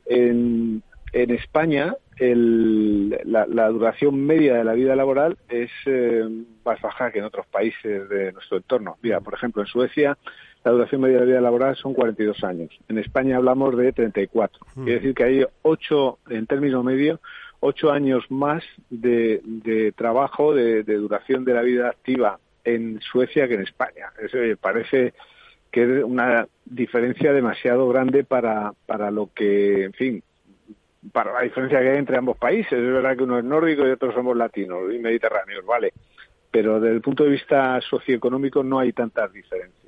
en, 0.05 0.81
en 1.11 1.31
España 1.31 1.95
el, 2.17 3.09
la, 3.25 3.45
la, 3.47 3.67
duración 3.69 4.25
media 4.25 4.55
de 4.55 4.63
la 4.63 4.73
vida 4.73 4.95
laboral 4.95 5.37
es 5.49 5.71
eh, 5.85 6.23
más 6.63 6.79
baja 6.81 7.11
que 7.11 7.19
en 7.19 7.25
otros 7.25 7.45
países 7.47 8.07
de 8.09 8.31
nuestro 8.31 8.57
entorno. 8.57 8.97
Mira, 9.01 9.19
por 9.21 9.33
ejemplo, 9.33 9.61
en 9.61 9.67
Suecia 9.67 10.17
la 10.63 10.71
duración 10.71 11.01
media 11.01 11.15
de 11.15 11.21
la 11.21 11.31
vida 11.31 11.41
laboral 11.41 11.75
son 11.75 11.93
42 11.93 12.43
años. 12.43 12.69
En 12.87 12.97
España 12.97 13.37
hablamos 13.37 13.75
de 13.77 13.91
34. 13.91 14.59
Mm. 14.75 14.83
Quiere 14.83 14.99
decir 14.99 15.15
que 15.15 15.23
hay 15.23 15.45
8, 15.61 16.19
en 16.29 16.47
términos 16.47 16.83
medio, 16.83 17.19
8 17.59 17.91
años 17.91 18.23
más 18.29 18.63
de, 18.89 19.41
de 19.43 19.91
trabajo, 19.91 20.53
de, 20.53 20.83
de, 20.83 20.95
duración 20.95 21.45
de 21.45 21.53
la 21.53 21.61
vida 21.61 21.89
activa 21.89 22.39
en 22.63 22.99
Suecia 23.01 23.47
que 23.47 23.55
en 23.55 23.61
España. 23.61 24.11
Eso 24.21 24.37
parece 24.59 25.13
que 25.71 25.83
es 25.83 26.03
una 26.03 26.47
diferencia 26.65 27.33
demasiado 27.33 27.89
grande 27.89 28.23
para, 28.23 28.73
para 28.85 29.11
lo 29.11 29.29
que, 29.33 29.85
en 29.85 29.93
fin, 29.93 30.23
para 31.11 31.33
la 31.33 31.41
diferencia 31.41 31.79
que 31.79 31.89
hay 31.89 31.97
entre 31.97 32.17
ambos 32.17 32.37
países. 32.37 32.73
Es 32.73 32.93
verdad 32.93 33.17
que 33.17 33.23
uno 33.23 33.39
es 33.39 33.43
nórdico 33.43 33.85
y 33.87 33.91
otros 33.91 34.13
somos 34.13 34.37
latinos 34.37 34.93
y 34.93 34.99
mediterráneos, 34.99 35.65
vale. 35.65 35.91
Pero 36.51 36.79
desde 36.79 36.95
el 36.95 37.01
punto 37.01 37.23
de 37.23 37.31
vista 37.31 37.81
socioeconómico 37.81 38.63
no 38.63 38.79
hay 38.79 38.93
tantas 38.93 39.33
diferencias. 39.33 39.82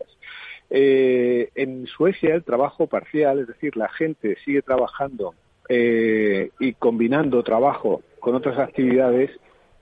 Eh, 0.78 1.52
en 1.56 1.88
Suecia 1.88 2.36
el 2.36 2.44
trabajo 2.44 2.88
parcial, 2.88 3.40
es 3.40 3.48
decir, 3.48 3.78
la 3.78 3.88
gente 3.88 4.38
sigue 4.44 4.62
trabajando 4.62 5.34
eh, 5.70 6.50
y 6.60 6.74
combinando 6.74 7.44
trabajo 7.44 8.02
con 8.20 8.36
otras 8.36 8.60
actividades 8.60 9.32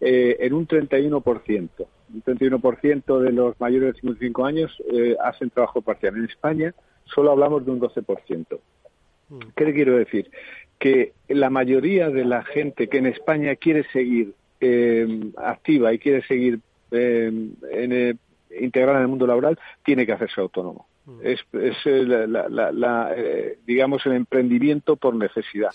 eh, 0.02 0.38
en 0.42 0.54
un 0.54 0.68
31%. 0.68 1.70
Un 2.14 2.24
31% 2.24 3.20
de 3.20 3.32
los 3.32 3.60
mayores 3.60 3.96
de 3.96 4.02
55 4.02 4.46
años 4.46 4.84
eh, 4.94 5.16
hacen 5.24 5.50
trabajo 5.50 5.82
parcial. 5.82 6.16
En 6.16 6.26
España 6.26 6.76
solo 7.06 7.32
hablamos 7.32 7.66
de 7.66 7.72
un 7.72 7.80
12%. 7.80 8.60
Mm. 9.30 9.40
¿Qué 9.56 9.66
le 9.66 9.74
quiero 9.74 9.98
decir? 9.98 10.30
que 10.84 11.14
la 11.30 11.50
mayoría 11.50 12.10
de 12.10 12.26
la 12.26 12.44
gente 12.44 12.90
que 12.90 12.98
en 12.98 13.06
España 13.06 13.56
quiere 13.56 13.86
seguir 13.94 14.34
eh, 14.60 15.32
activa 15.38 15.94
y 15.94 15.98
quiere 15.98 16.22
seguir 16.28 16.60
eh, 16.92 17.32
en, 17.72 18.20
integrada 18.60 18.98
en 18.98 19.04
el 19.04 19.10
mundo 19.10 19.28
laboral 19.28 19.60
tiene 19.84 20.06
que 20.06 20.14
hacerse 20.14 20.42
autónomo. 20.42 20.88
Mm. 21.06 21.20
Es, 21.24 21.40
es 21.54 21.78
eh, 21.86 22.28
la, 22.28 23.16
digamos 23.66 24.06
el 24.06 24.14
emprendimiento 24.14 24.96
por 24.96 25.16
necesidad. 25.16 25.72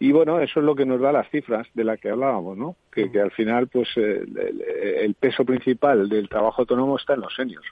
Y 0.00 0.12
bueno, 0.12 0.40
eso 0.40 0.60
es 0.60 0.66
lo 0.66 0.74
que 0.74 0.84
nos 0.84 1.00
da 1.00 1.12
las 1.12 1.30
cifras 1.30 1.66
de 1.74 1.84
las 1.84 2.00
que 2.00 2.10
hablábamos, 2.10 2.56
¿no? 2.56 2.76
que, 3.04 3.20
al 3.20 3.30
final 3.30 3.68
pues 3.68 3.88
el, 3.96 5.14
peso 5.14 5.44
principal 5.44 6.08
del 6.08 6.28
trabajo 6.28 6.62
autónomo 6.62 6.96
está 6.96 7.14
en 7.14 7.20
los 7.20 7.34
seniors. 7.34 7.66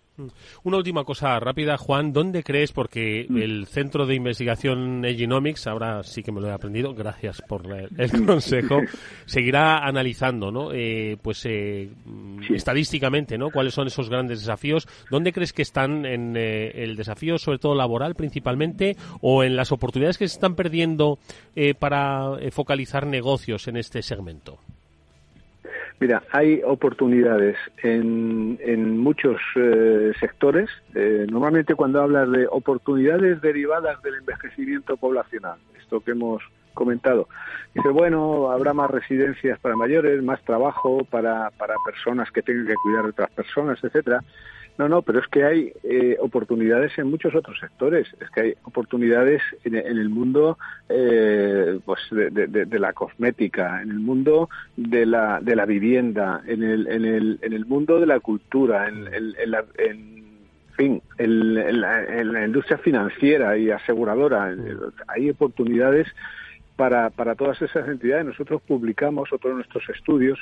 Una 0.62 0.76
última 0.76 1.04
cosa 1.04 1.38
rápida, 1.40 1.76
Juan, 1.76 2.12
¿dónde 2.12 2.42
crees, 2.42 2.72
porque 2.72 3.22
el 3.22 3.66
Centro 3.66 4.06
de 4.06 4.14
Investigación 4.14 5.02
Genomics, 5.04 5.66
ahora 5.66 6.02
sí 6.02 6.22
que 6.22 6.30
me 6.30 6.40
lo 6.40 6.48
he 6.48 6.52
aprendido, 6.52 6.94
gracias 6.94 7.42
por 7.42 7.62
el, 7.66 8.26
consejo, 8.26 8.80
seguirá 9.26 9.78
analizando, 9.78 10.50
¿no? 10.50 10.72
Eh, 10.72 11.16
pues 11.20 11.44
eh, 11.46 11.90
estadísticamente, 12.50 13.38
¿no? 13.38 13.50
¿Cuáles 13.50 13.74
son 13.74 13.86
esos 13.86 14.08
grandes 14.08 14.40
desafíos? 14.40 14.86
¿Dónde 15.10 15.32
crees 15.32 15.52
que 15.52 15.62
están 15.62 16.04
en 16.06 16.36
eh, 16.36 16.82
el 16.82 16.96
desafío, 16.96 17.38
sobre 17.38 17.58
todo 17.58 17.74
laboral 17.74 18.14
principalmente, 18.14 18.96
o 19.20 19.42
en 19.42 19.56
las 19.56 19.72
oportunidades 19.72 20.18
que 20.18 20.28
se 20.28 20.34
están 20.34 20.54
perdiendo 20.54 21.18
para 21.78 22.13
focalizar 22.50 23.06
negocios 23.06 23.68
en 23.68 23.76
este 23.76 24.02
segmento? 24.02 24.58
Mira, 26.00 26.22
hay 26.32 26.60
oportunidades 26.64 27.56
en, 27.82 28.58
en 28.62 28.98
muchos 28.98 29.40
eh, 29.54 30.12
sectores. 30.18 30.68
Eh, 30.94 31.26
normalmente 31.30 31.74
cuando 31.74 32.02
hablas 32.02 32.30
de 32.30 32.46
oportunidades 32.48 33.40
derivadas 33.40 34.02
del 34.02 34.16
envejecimiento 34.16 34.96
poblacional, 34.96 35.58
esto 35.80 36.00
que 36.00 36.10
hemos 36.10 36.42
comentado, 36.74 37.28
dice, 37.72 37.88
bueno, 37.88 38.50
habrá 38.50 38.74
más 38.74 38.90
residencias 38.90 39.60
para 39.60 39.76
mayores, 39.76 40.20
más 40.22 40.42
trabajo 40.42 41.04
para, 41.08 41.50
para 41.50 41.74
personas 41.86 42.30
que 42.32 42.42
tengan 42.42 42.66
que 42.66 42.74
cuidar 42.74 43.04
de 43.04 43.10
otras 43.10 43.30
personas, 43.30 43.78
etcétera. 43.82 44.20
No, 44.76 44.88
no, 44.88 45.02
pero 45.02 45.20
es 45.20 45.28
que 45.28 45.44
hay 45.44 45.72
eh, 45.84 46.16
oportunidades 46.20 46.98
en 46.98 47.08
muchos 47.08 47.34
otros 47.34 47.58
sectores. 47.60 48.08
Es 48.20 48.28
que 48.30 48.40
hay 48.40 48.54
oportunidades 48.64 49.40
en, 49.62 49.76
el 49.76 50.08
mundo 50.08 50.58
eh, 50.88 51.78
pues 51.84 52.00
de, 52.10 52.78
la 52.80 52.92
cosmética, 52.92 53.82
en 53.82 53.90
el 53.90 54.00
mundo 54.00 54.48
de 54.76 55.06
la, 55.06 55.40
de 55.40 55.54
la 55.54 55.64
vivienda, 55.64 56.42
en 56.46 56.64
el, 56.64 56.88
en, 56.88 57.04
el, 57.04 57.38
en 57.42 57.52
el 57.52 57.66
mundo 57.66 58.00
de 58.00 58.06
la 58.06 58.18
cultura, 58.18 58.88
en, 58.88 59.04
la, 59.48 59.64
en 59.78 60.24
fin, 60.76 61.00
en, 61.18 61.80
la, 61.80 62.44
industria 62.44 62.78
financiera 62.78 63.56
y 63.56 63.70
aseguradora. 63.70 64.56
Hay 65.06 65.30
oportunidades 65.30 66.08
para, 66.74 67.10
para 67.10 67.36
todas 67.36 67.62
esas 67.62 67.88
entidades. 67.88 68.26
Nosotros 68.26 68.60
publicamos 68.62 69.32
otro 69.32 69.50
de 69.50 69.56
nuestros 69.56 69.88
estudios 69.88 70.40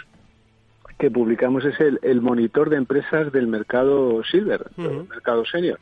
que 1.03 1.11
publicamos 1.11 1.65
es 1.65 1.81
el, 1.81 1.99
el 2.03 2.21
monitor 2.21 2.71
de 2.71 2.77
empresas 2.77 3.33
del 3.33 3.49
mercado 3.49 4.23
silver, 4.23 4.71
del 4.77 5.09
mercado 5.09 5.45
senior, 5.45 5.81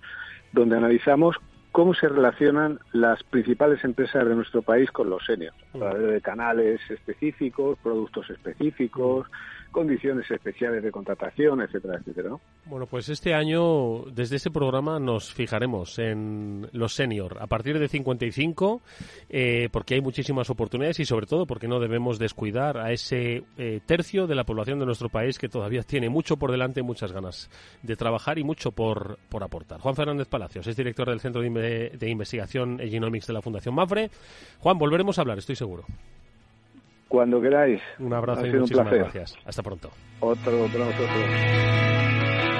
donde 0.51 0.79
analizamos 0.79 1.37
cómo 1.73 1.93
se 1.93 2.09
relacionan 2.09 2.81
las 2.95 3.23
principales 3.25 3.85
empresas 3.85 4.27
de 4.27 4.35
nuestro 4.35 4.63
país 4.63 4.91
con 4.91 5.11
los 5.11 5.23
seniors, 5.27 5.55
a 5.75 5.79
través 5.79 6.11
de 6.11 6.23
canales 6.23 6.81
específicos, 6.89 7.77
productos 7.83 8.31
específicos, 8.31 9.27
condiciones 9.71 10.31
especiales 10.31 10.83
de 10.83 10.91
contratación, 10.91 11.61
etcétera, 11.63 11.99
etcétera. 11.99 12.37
Bueno, 12.67 12.87
pues 12.87 13.09
este 13.09 13.35
año, 13.35 14.05
desde 14.13 14.37
este 14.37 14.51
programa, 14.51 14.99
nos 14.99 15.33
fijaremos 15.33 15.99
en 15.99 16.69
los 16.73 16.95
senior 16.95 17.39
a 17.41 17.47
partir 17.47 17.79
de 17.79 17.89
55, 17.89 18.83
eh, 19.29 19.69
porque 19.73 19.95
hay 19.95 20.01
muchísimas 20.01 20.51
oportunidades 20.51 21.01
y 21.01 21.05
sobre 21.05 21.27
todo 21.27 21.47
porque 21.47 21.69
no 21.69 21.81
debemos 21.81 22.19
descuidar 22.19 22.79
a 22.79 22.93
ese 22.93 23.45
eh, 23.57 23.81
tercio 23.87 24.27
de 24.27 24.35
la 24.35 24.45
población 24.45 24.79
de 24.79 24.87
nuestro 24.87 25.09
país 25.09 25.39
que 25.39 25.49
todavía 25.49 25.83
tiene 25.83 26.09
mucho 26.09 26.37
por 26.37 26.51
delante, 26.51 26.83
muchas 26.83 27.13
ganas 27.13 27.51
de 27.83 27.97
trabajar 27.97 28.39
y 28.39 28.45
mucho 28.45 28.73
por, 28.73 29.19
por 29.29 29.43
aportar. 29.43 29.81
Juan 29.81 29.97
Fernández 29.97 30.29
Palacios 30.29 30.67
es 30.67 30.77
director 30.77 31.09
del 31.09 31.21
Centro 31.21 31.43
de, 31.43 31.91
de 31.99 32.11
Investigación 32.11 32.79
Genomics 32.79 33.27
de 33.27 33.33
la 33.33 33.43
Fundación 33.43 33.75
MAFRE. 33.75 34.11
Juan, 34.59 34.79
volveremos 34.79 35.19
a 35.19 35.23
hablar, 35.23 35.39
estoy 35.39 35.57
seguro. 35.57 35.85
Cuando 37.11 37.41
queráis. 37.41 37.83
Un 37.99 38.15
abrazo 38.15 38.47
y 38.47 38.53
muchísimas 38.53 38.89
gracias. 38.93 39.37
Hasta 39.45 39.65
pronto. 39.65 39.91
Otro 40.21 40.69
para 40.73 42.60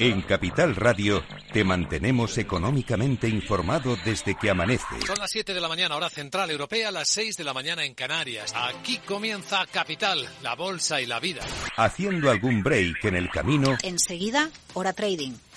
En 0.00 0.22
Capital 0.22 0.74
Radio 0.74 1.22
te 1.52 1.62
mantenemos 1.62 2.36
económicamente 2.38 3.28
informado 3.28 3.96
desde 4.04 4.34
que 4.36 4.50
amanece. 4.50 5.00
Son 5.06 5.18
las 5.18 5.30
7 5.30 5.54
de 5.54 5.60
la 5.60 5.68
mañana, 5.68 5.96
hora 5.96 6.10
central 6.10 6.50
europea, 6.50 6.90
las 6.90 7.08
6 7.10 7.36
de 7.36 7.44
la 7.44 7.54
mañana 7.54 7.84
en 7.84 7.94
Canarias. 7.94 8.52
Aquí 8.56 8.98
comienza 8.98 9.64
Capital, 9.70 10.28
la 10.42 10.56
bolsa 10.56 11.00
y 11.00 11.06
la 11.06 11.20
vida. 11.20 11.42
Haciendo 11.76 12.28
algún 12.28 12.64
break 12.64 13.04
en 13.04 13.14
el 13.14 13.30
camino. 13.30 13.78
Enseguida, 13.82 14.50
hora 14.74 14.92
trading 14.92 15.34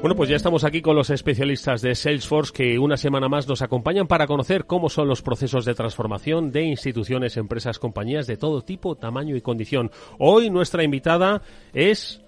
Bueno, 0.00 0.14
pues 0.14 0.30
ya 0.30 0.36
estamos 0.36 0.62
aquí 0.62 0.80
con 0.80 0.94
los 0.94 1.10
especialistas 1.10 1.82
de 1.82 1.96
Salesforce 1.96 2.52
que 2.52 2.78
una 2.78 2.96
semana 2.96 3.28
más 3.28 3.48
nos 3.48 3.62
acompañan 3.62 4.06
para 4.06 4.28
conocer 4.28 4.64
cómo 4.64 4.88
son 4.88 5.08
los 5.08 5.22
procesos 5.22 5.64
de 5.64 5.74
transformación 5.74 6.52
de 6.52 6.62
instituciones, 6.62 7.36
empresas, 7.36 7.80
compañías 7.80 8.28
de 8.28 8.36
todo 8.36 8.62
tipo, 8.62 8.94
tamaño 8.94 9.34
y 9.34 9.40
condición. 9.40 9.90
Hoy 10.20 10.50
nuestra 10.50 10.84
invitada 10.84 11.42
es 11.72 12.22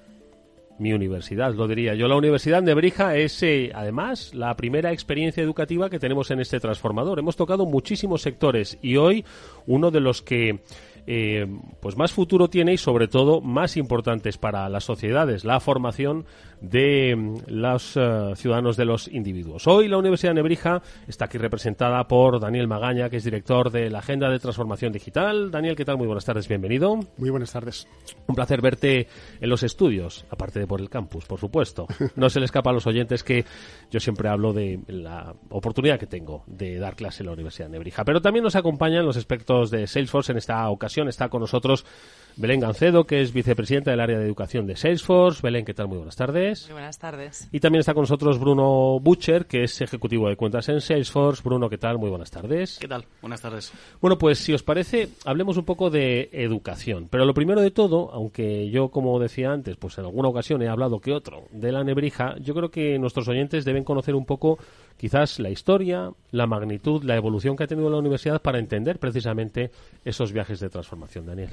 mi 0.81 0.93
universidad, 0.93 1.55
lo 1.55 1.69
diría 1.69 1.95
yo. 1.95 2.09
La 2.09 2.17
Universidad 2.17 2.63
de 2.63 2.75
Brija 2.75 3.17
es, 3.17 3.41
eh, 3.45 3.71
además, 3.73 4.35
la 4.35 4.57
primera 4.57 4.91
experiencia 4.93 5.43
educativa 5.43 5.91
que 5.91 6.01
tenemos 6.01 6.31
en 6.33 6.41
este 6.41 6.59
transformador. 6.59 7.21
Hemos 7.21 7.37
tocado 7.37 7.67
muchísimos 7.67 8.23
sectores 8.23 8.79
y 8.83 8.97
hoy 8.97 9.25
uno 9.67 9.93
de 9.93 10.01
los 10.01 10.23
que 10.23 10.61
eh, 11.07 11.47
pues 11.81 11.97
más 11.97 12.13
futuro 12.13 12.49
tiene 12.49 12.73
y 12.73 12.77
sobre 12.79 13.09
todo 13.09 13.41
más 13.41 13.77
importantes 13.77 14.39
para 14.39 14.69
las 14.69 14.85
sociedades, 14.85 15.45
la 15.45 15.61
formación 15.61 16.27
de 16.61 17.17
mm, 17.17 17.37
los 17.49 17.97
eh, 17.97 18.33
ciudadanos 18.37 18.77
de 18.77 18.85
los 18.85 19.09
individuos. 19.09 19.67
Hoy 19.67 19.89
la 19.89 19.99
Universidad 19.99 20.31
de 20.31 20.37
Nebrija 20.37 20.83
está 21.09 21.27
aquí 21.27 21.39
representada 21.39 22.07
por 22.07 22.41
Daniel 22.41 22.69
Magaña, 22.69 23.09
que 23.09 23.17
es 23.17 23.25
director 23.25 23.71
de 23.71 23.91
la 23.91 24.01
Agenda 24.01 24.29
de 24.29 24.39
Transformación 24.39 24.93
Digital. 24.93 25.51
Daniel, 25.51 25.77
¿qué 25.77 25.85
tal? 25.85 25.97
Muy 25.97 26.07
buenas 26.07 26.25
tardes, 26.25 26.49
bienvenido. 26.49 26.99
Muy 27.17 27.31
buenas 27.31 27.53
tardes. 27.53 27.87
Un 28.27 28.35
placer 28.35 28.61
verte 28.61 29.09
en 29.41 29.49
los 29.49 29.63
estudios, 29.63 30.25
aparte 30.31 30.61
de 30.61 30.67
por 30.67 30.81
el 30.81 30.91
campus, 30.91 31.25
por 31.25 31.39
supuesto. 31.39 31.87
No 32.17 32.29
se 32.29 32.41
le 32.41 32.45
escapa 32.45 32.71
a 32.71 32.73
los 32.73 32.87
oyentes 32.87 33.23
que 33.23 33.45
yo 33.91 34.01
siempre 34.01 34.29
hablo 34.29 34.53
de 34.53 34.81
la 34.89 35.35
oportunidad 35.51 35.99
que 35.99 36.07
tengo 36.07 36.43
de 36.47 36.79
dar 36.79 36.97
clase 36.97 37.23
en 37.23 37.29
la 37.29 37.33
Universidad 37.33 37.67
de 37.67 37.73
Nebrija. 37.73 38.05
Pero 38.05 38.21
también 38.21 38.43
nos 38.43 38.57
acompañan 38.57 39.07
los 39.07 39.17
expertos 39.17 39.71
de 39.71 39.87
Salesforce 39.87 40.33
en 40.33 40.39
esta 40.39 40.69
ocasión. 40.69 40.90
Está 41.09 41.29
con 41.29 41.41
nosotros 41.41 41.85
Belén 42.37 42.61
Gancedo, 42.61 43.05
que 43.05 43.21
es 43.21 43.33
vicepresidenta 43.33 43.91
del 43.91 44.01
área 44.01 44.19
de 44.19 44.25
educación 44.25 44.67
de 44.67 44.77
Salesforce. 44.77 45.41
Belén, 45.43 45.65
¿qué 45.65 45.75
tal? 45.75 45.89
Muy 45.89 45.99
buenas 45.99 46.17
tardes. 46.17 46.65
Muy 46.67 46.75
buenas 46.75 46.99
tardes. 46.99 47.49
Y 47.53 47.61
también 47.61 47.81
está 47.81 47.95
con 47.95 48.03
nosotros 48.03 48.39
Bruno 48.39 48.99
Butcher, 49.01 49.47
que 49.47 49.65
es 49.65 49.81
ejecutivo 49.81 50.29
de 50.29 50.37
cuentas 50.37 50.69
en 50.69 50.81
Salesforce. 50.81 51.43
Bruno, 51.43 51.69
¿qué 51.69 51.79
tal? 51.79 51.99
Muy 51.99 52.11
buenas 52.11 52.31
tardes. 52.31 52.79
¿Qué 52.81 52.89
tal? 52.89 53.05
Buenas 53.21 53.41
tardes. 53.41 53.73
Bueno, 54.01 54.19
pues 54.19 54.39
si 54.39 54.53
os 54.53 54.63
parece, 54.63 55.09
hablemos 55.25 55.57
un 55.57 55.65
poco 55.65 55.91
de 55.91 56.31
educación. 56.33 57.09
Pero 57.11 57.25
lo 57.25 57.35
primero 57.35 57.61
de 57.61 57.71
todo, 57.71 58.11
aunque 58.13 58.71
yo, 58.71 58.89
como 58.89 59.19
decía 59.19 59.53
antes, 59.53 59.77
pues 59.77 59.99
en 59.99 60.05
alguna 60.05 60.29
ocasión 60.29 60.63
he 60.63 60.69
hablado 60.69 61.01
que 61.01 61.13
otro 61.13 61.45
de 61.51 61.73
la 61.73 61.85
nebrija, 61.85 62.37
yo 62.39 62.55
creo 62.55 62.71
que 62.71 62.99
nuestros 62.99 63.29
oyentes 63.29 63.65
deben 63.65 63.85
conocer 63.85 64.15
un 64.15 64.25
poco 64.25 64.59
quizás 64.97 65.39
la 65.39 65.49
historia, 65.51 66.11
la 66.31 66.47
magnitud, 66.47 67.03
la 67.05 67.17
evolución 67.17 67.57
que 67.57 67.65
ha 67.65 67.67
tenido 67.67 67.89
la 67.89 67.97
universidad 67.97 68.43
para 68.43 68.59
entender 68.59 68.99
precisamente 68.99 69.71
esos 70.05 70.33
viajes 70.33 70.61
de 70.61 70.69
transformación, 70.69 71.27
Daniel. 71.27 71.49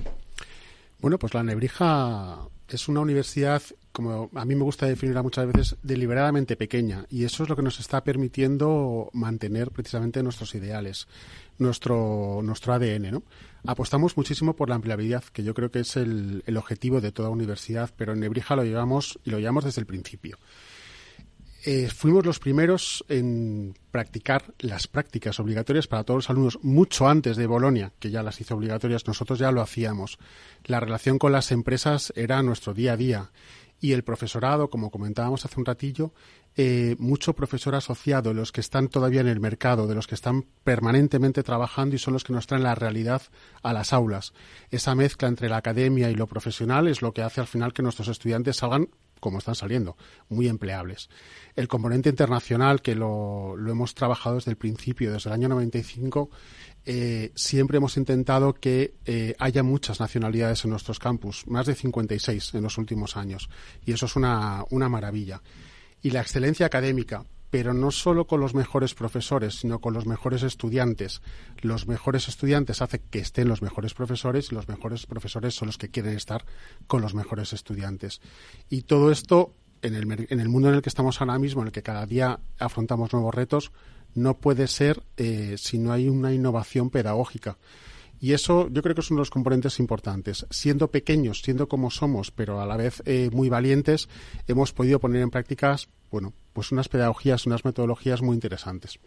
Bueno, 1.00 1.20
pues 1.20 1.34
la 1.34 1.44
Nebrija 1.44 2.48
es 2.70 2.88
una 2.88 3.02
universidad, 3.02 3.62
como 3.92 4.30
a 4.34 4.46
mí 4.46 4.56
me 4.56 4.64
gusta 4.64 4.88
definirla 4.88 5.22
muchas 5.22 5.48
veces, 5.48 5.76
deliberadamente 5.84 6.56
pequeña 6.56 7.06
y 7.10 7.24
eso 7.24 7.44
es 7.44 7.50
lo 7.50 7.56
que 7.56 7.62
nos 7.62 7.80
está 7.80 8.04
permitiendo 8.04 9.10
mantener 9.14 9.72
precisamente 9.72 10.24
nuestros 10.24 10.56
ideales, 10.56 11.08
nuestro, 11.60 12.42
nuestro 12.44 12.74
ADN, 12.74 13.12
¿no? 13.12 13.24
Apostamos 13.66 14.18
muchísimo 14.18 14.56
por 14.56 14.70
la 14.70 14.76
ampliabilidad, 14.76 15.24
que 15.26 15.44
yo 15.44 15.54
creo 15.54 15.72
que 15.72 15.80
es 15.80 15.98
el, 15.98 16.44
el 16.46 16.58
objetivo 16.58 17.00
de 17.00 17.12
toda 17.12 17.30
universidad, 17.30 17.92
pero 17.96 18.14
en 18.14 18.20
Nebrija 18.20 18.56
lo 18.56 18.64
llevamos 18.64 19.20
y 19.24 19.30
lo 19.30 19.40
llevamos 19.40 19.66
desde 19.66 19.82
el 19.82 19.88
principio. 19.88 20.38
Eh, 21.70 21.90
fuimos 21.90 22.26
los 22.26 22.40
primeros 22.40 23.04
en 23.10 23.78
practicar 23.92 24.54
las 24.60 24.88
prácticas 24.88 25.38
obligatorias 25.42 25.86
para 25.86 26.06
todos 26.06 26.20
los 26.20 26.30
alumnos 26.30 26.60
mucho 26.62 27.10
antes 27.10 27.36
de 27.36 27.46
Bolonia, 27.46 27.92
que 28.00 28.10
ya 28.10 28.24
las 28.24 28.40
hizo 28.40 28.56
obligatorias, 28.56 29.06
nosotros 29.06 29.38
ya 29.38 29.52
lo 29.52 29.60
hacíamos. 29.60 30.18
La 30.64 30.80
relación 30.80 31.20
con 31.20 31.34
las 31.34 31.52
empresas 31.52 32.14
era 32.16 32.42
nuestro 32.42 32.74
día 32.74 32.94
a 32.94 32.96
día 32.96 33.32
y 33.82 33.92
el 33.92 34.06
profesorado, 34.06 34.70
como 34.70 34.92
comentábamos 34.92 35.44
hace 35.44 35.60
un 35.60 35.66
ratillo, 35.66 36.14
eh, 36.56 36.96
mucho 37.00 37.34
profesor 37.34 37.76
asociado, 37.76 38.34
los 38.34 38.54
que 38.54 38.62
están 38.62 38.88
todavía 38.88 39.20
en 39.20 39.28
el 39.28 39.42
mercado, 39.42 39.88
de 39.88 39.96
los 39.96 40.08
que 40.08 40.16
están 40.16 40.46
permanentemente 40.64 41.44
trabajando 41.44 41.98
y 41.98 42.00
son 42.00 42.14
los 42.14 42.24
que 42.24 42.32
nos 42.32 42.48
traen 42.48 42.64
la 42.64 42.76
realidad 42.76 43.24
a 43.62 43.74
las 43.74 43.92
aulas. 43.92 44.32
Esa 44.72 44.96
mezcla 44.96 45.28
entre 45.28 45.50
la 45.50 45.58
academia 45.58 46.10
y 46.10 46.16
lo 46.16 46.28
profesional 46.28 46.88
es 46.88 47.02
lo 47.02 47.12
que 47.12 47.24
hace 47.24 47.42
al 47.42 47.48
final 47.48 47.74
que 47.74 47.84
nuestros 47.84 48.08
estudiantes 48.08 48.56
salgan 48.56 48.88
como 49.20 49.40
están 49.40 49.56
saliendo, 49.56 49.98
muy 50.30 50.48
empleables. 50.48 51.10
El 51.56 51.68
componente 51.68 52.10
internacional, 52.10 52.82
que 52.82 52.96
lo, 52.96 53.56
hemos 53.58 53.96
trabajado 53.96 54.36
desde 54.36 54.52
el 54.52 54.58
principio, 54.58 55.12
desde 55.12 55.30
el 55.30 55.34
año 55.34 55.50
95, 55.50 56.30
eh, 56.86 57.32
siempre 57.36 57.78
hemos 57.78 57.98
intentado 57.98 58.54
que 58.54 58.96
eh, 59.06 59.36
haya 59.40 59.64
muchas 59.64 60.00
nacionalidades 60.00 60.64
en 60.64 60.72
nuestros 60.72 61.00
campus, 61.00 61.46
más 61.48 61.66
de 61.66 61.76
56 61.76 62.54
en 62.54 62.64
los 62.64 62.78
últimos 62.78 63.18
años, 63.18 63.50
y 63.86 63.92
eso 63.92 64.06
es 64.06 64.16
una, 64.16 64.64
una 64.70 64.90
maravilla. 64.90 65.42
Y 66.02 66.12
la 66.12 66.22
excelencia 66.22 66.66
académica, 66.66 67.26
pero 67.50 67.74
no 67.74 67.92
solo 67.92 68.28
con 68.28 68.40
los 68.40 68.54
mejores 68.54 68.94
profesores, 68.94 69.56
sino 69.56 69.80
con 69.80 69.94
los 69.94 70.06
mejores 70.06 70.44
estudiantes. 70.44 71.22
Los 71.62 71.88
mejores 71.88 72.28
estudiantes 72.28 72.82
hacen 72.82 73.02
que 73.10 73.20
estén 73.20 73.48
los 73.48 73.62
mejores 73.62 73.94
profesores 73.94 74.52
y 74.52 74.56
los 74.56 74.68
mejores 74.68 75.06
profesores 75.06 75.56
son 75.56 75.68
los 75.68 75.78
que 75.78 75.90
quieren 75.90 76.16
estar 76.16 76.46
con 76.88 77.02
los 77.02 77.14
mejores 77.14 77.54
estudiantes. 77.54 78.22
Y 78.70 78.82
todo 78.82 79.12
esto, 79.12 79.54
en 79.82 79.96
el, 79.96 80.28
en 80.30 80.40
el 80.40 80.50
mundo 80.50 80.70
en 80.70 80.76
el 80.76 80.82
que 80.82 80.90
estamos 80.90 81.22
ahora 81.22 81.40
mismo, 81.40 81.62
en 81.62 81.68
el 81.68 81.74
que 81.74 81.84
cada 81.84 82.06
día 82.06 82.40
afrontamos 82.60 83.14
nuevos 83.14 83.34
retos, 83.34 83.72
no 84.14 84.36
puede 84.36 84.68
ser 84.68 85.04
eh, 85.16 85.56
si 85.58 85.78
no 85.78 85.94
hay 85.94 86.10
una 86.10 86.34
innovación 86.34 86.90
pedagógica. 86.90 87.58
Y 88.20 88.34
eso 88.34 88.68
yo 88.70 88.82
creo 88.82 88.96
que 88.96 89.02
es 89.02 89.12
uno 89.12 89.20
de 89.20 89.22
los 89.22 89.30
componentes 89.30 89.80
importantes. 89.80 90.46
Siendo 90.50 90.90
pequeños, 90.90 91.42
siendo 91.42 91.68
como 91.68 91.92
somos, 91.92 92.32
pero 92.32 92.60
a 92.60 92.66
la 92.66 92.78
vez 92.78 93.02
eh, 93.06 93.30
muy 93.32 93.50
valientes, 93.50 94.10
hemos 94.48 94.74
podido 94.74 95.00
poner 95.00 95.22
en 95.22 95.30
prácticas, 95.30 95.90
bueno, 96.12 96.34
pues 96.54 96.72
unas 96.72 96.90
pedagogías, 96.90 97.46
unas 97.46 97.66
metodologías 97.66 98.22
muy 98.22 98.36
interesantes. 98.36 99.00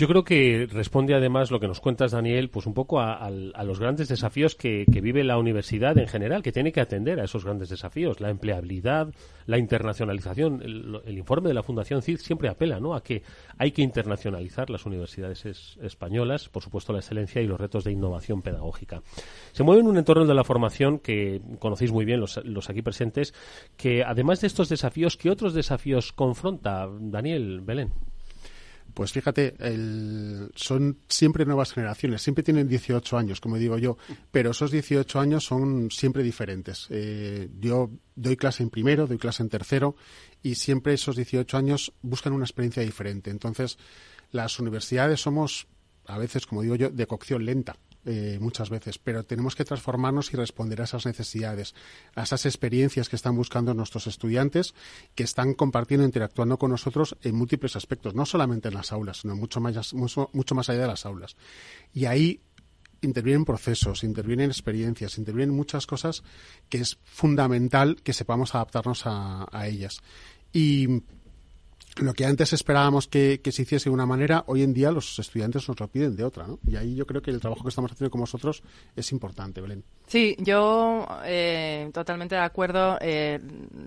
Yo 0.00 0.08
creo 0.08 0.24
que 0.24 0.66
responde 0.72 1.14
además 1.14 1.50
lo 1.50 1.60
que 1.60 1.68
nos 1.68 1.78
cuentas, 1.78 2.12
Daniel, 2.12 2.48
pues 2.48 2.64
un 2.64 2.72
poco 2.72 3.00
a, 3.00 3.28
los 3.28 3.78
grandes 3.78 4.08
desafíos 4.08 4.54
que, 4.54 4.86
vive 4.86 5.22
la 5.24 5.36
universidad 5.36 5.98
en 5.98 6.08
general, 6.08 6.42
que 6.42 6.52
tiene 6.52 6.72
que 6.72 6.80
atender 6.80 7.20
a 7.20 7.24
esos 7.24 7.44
grandes 7.44 7.68
desafíos, 7.68 8.18
la 8.18 8.30
empleabilidad, 8.30 9.12
la 9.44 9.58
internacionalización. 9.58 10.62
El, 10.62 11.18
informe 11.18 11.48
de 11.48 11.54
la 11.54 11.62
Fundación 11.62 12.00
CID 12.00 12.16
siempre 12.16 12.48
apela 12.48 12.80
¿no? 12.80 12.94
a 12.94 13.02
que 13.02 13.22
hay 13.58 13.72
que 13.72 13.82
internacionalizar 13.82 14.70
las 14.70 14.86
universidades 14.86 15.76
españolas, 15.82 16.48
por 16.48 16.62
supuesto 16.62 16.94
la 16.94 17.00
excelencia 17.00 17.42
y 17.42 17.46
los 17.46 17.60
retos 17.60 17.84
de 17.84 17.92
innovación 17.92 18.40
pedagógica. 18.40 19.02
Se 19.52 19.64
mueve 19.64 19.82
en 19.82 19.88
un 19.88 19.98
entorno 19.98 20.24
de 20.24 20.32
la 20.32 20.44
formación 20.44 20.98
que 21.00 21.42
conocéis 21.58 21.92
muy 21.92 22.06
bien 22.06 22.20
los, 22.20 22.42
los 22.42 22.70
aquí 22.70 22.80
presentes, 22.80 23.34
que 23.76 24.02
además 24.02 24.40
de 24.40 24.46
estos 24.46 24.70
desafíos, 24.70 25.18
¿qué 25.18 25.28
otros 25.28 25.52
desafíos 25.52 26.14
confronta 26.14 26.88
Daniel 26.90 27.60
Belén? 27.60 27.92
Pues 28.94 29.12
fíjate, 29.12 29.54
son 30.54 30.98
siempre 31.08 31.44
nuevas 31.44 31.72
generaciones, 31.72 32.22
siempre 32.22 32.44
tienen 32.44 32.68
18 32.68 33.16
años, 33.16 33.40
como 33.40 33.56
digo 33.56 33.78
yo, 33.78 33.96
pero 34.30 34.50
esos 34.50 34.70
18 34.70 35.20
años 35.20 35.44
son 35.44 35.90
siempre 35.90 36.22
diferentes. 36.22 36.86
Eh, 36.90 37.48
yo 37.58 37.90
doy 38.14 38.36
clase 38.36 38.62
en 38.62 38.70
primero, 38.70 39.06
doy 39.06 39.18
clase 39.18 39.42
en 39.42 39.48
tercero 39.48 39.96
y 40.42 40.54
siempre 40.54 40.94
esos 40.94 41.16
18 41.16 41.56
años 41.56 41.92
buscan 42.02 42.32
una 42.32 42.44
experiencia 42.44 42.82
diferente. 42.82 43.30
Entonces, 43.30 43.78
las 44.32 44.58
universidades 44.58 45.20
somos, 45.20 45.66
a 46.06 46.18
veces, 46.18 46.46
como 46.46 46.62
digo 46.62 46.76
yo, 46.76 46.90
de 46.90 47.06
cocción 47.06 47.44
lenta. 47.44 47.76
Eh, 48.06 48.38
muchas 48.40 48.70
veces, 48.70 48.96
pero 48.96 49.24
tenemos 49.24 49.54
que 49.54 49.64
transformarnos 49.64 50.32
y 50.32 50.36
responder 50.36 50.80
a 50.80 50.84
esas 50.84 51.04
necesidades, 51.04 51.74
a 52.14 52.22
esas 52.22 52.46
experiencias 52.46 53.10
que 53.10 53.16
están 53.16 53.36
buscando 53.36 53.74
nuestros 53.74 54.06
estudiantes, 54.06 54.74
que 55.14 55.22
están 55.22 55.52
compartiendo, 55.52 56.06
interactuando 56.06 56.58
con 56.58 56.70
nosotros 56.70 57.14
en 57.20 57.34
múltiples 57.34 57.76
aspectos, 57.76 58.14
no 58.14 58.24
solamente 58.24 58.68
en 58.68 58.74
las 58.74 58.92
aulas, 58.92 59.18
sino 59.18 59.36
mucho 59.36 59.60
más, 59.60 59.92
mucho, 59.92 60.54
más 60.54 60.70
allá 60.70 60.80
de 60.80 60.86
las 60.86 61.04
aulas. 61.04 61.36
Y 61.92 62.06
ahí 62.06 62.40
intervienen 63.02 63.44
procesos, 63.44 64.02
intervienen 64.02 64.48
experiencias, 64.48 65.18
intervienen 65.18 65.54
muchas 65.54 65.86
cosas 65.86 66.22
que 66.70 66.78
es 66.78 66.98
fundamental 67.04 67.96
que 68.02 68.14
sepamos 68.14 68.54
adaptarnos 68.54 69.04
a, 69.04 69.46
a 69.52 69.68
ellas. 69.68 69.98
Y 70.54 71.02
lo 72.02 72.14
que 72.14 72.24
antes 72.24 72.52
esperábamos 72.52 73.08
que, 73.08 73.40
se 73.44 73.62
hiciese 73.62 73.90
de 73.90 73.94
una 73.94 74.06
manera, 74.06 74.44
hoy 74.46 74.62
en 74.62 74.72
día 74.72 74.90
los 74.90 75.18
estudiantes 75.18 75.68
nos 75.68 75.78
lo 75.78 75.88
piden 75.88 76.16
de 76.16 76.24
otra, 76.24 76.46
¿no? 76.46 76.58
Y 76.66 76.76
ahí 76.76 76.94
yo 76.94 77.06
creo 77.06 77.22
que 77.22 77.30
el 77.30 77.40
trabajo 77.40 77.62
que 77.62 77.68
estamos 77.68 77.92
haciendo 77.92 78.10
con 78.10 78.20
vosotros 78.20 78.62
es 78.96 79.12
importante, 79.12 79.60
Belén. 79.60 79.84
Sí, 80.10 80.34
yo 80.40 81.06
eh, 81.24 81.88
totalmente 81.94 82.34
de 82.34 82.40
acuerdo. 82.40 82.98
Eh, 83.00 83.38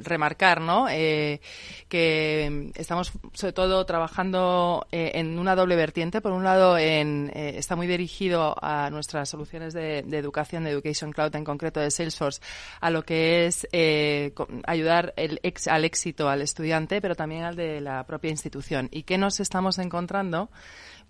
remarcar, 0.04 0.62
¿no? 0.62 0.88
Eh, 0.90 1.42
que 1.90 2.72
estamos 2.76 3.12
sobre 3.34 3.52
todo 3.52 3.86
trabajando 3.86 4.88
en 4.90 5.38
una 5.38 5.54
doble 5.54 5.76
vertiente. 5.76 6.22
Por 6.22 6.32
un 6.32 6.46
lado, 6.46 6.78
en, 6.78 7.30
está 7.36 7.76
muy 7.76 7.88
dirigido 7.88 8.56
a 8.62 8.90
nuestras 8.90 9.28
soluciones 9.28 9.74
de, 9.74 10.00
educación, 10.00 10.64
de 10.64 10.72
Education 10.72 11.12
Cloud 11.12 11.36
en 11.36 11.44
concreto 11.44 11.82
de 11.82 11.92
Salesforce, 11.92 12.40
a 12.80 12.90
lo 12.90 13.04
que 13.04 13.46
es 13.46 13.68
ayudar 14.66 15.14
el 15.18 15.42
al 15.68 15.84
éxito 15.84 16.30
al 16.30 16.42
estudiante, 16.42 17.02
pero 17.02 17.16
también 17.16 17.44
al 17.44 17.58
de 17.58 17.82
la 17.82 18.06
propia 18.06 18.32
institución. 18.32 18.88
¿Y 18.92 19.04
qué 19.04 19.18
nos 19.18 19.42
estamos 19.42 19.78
encontrando? 19.78 20.50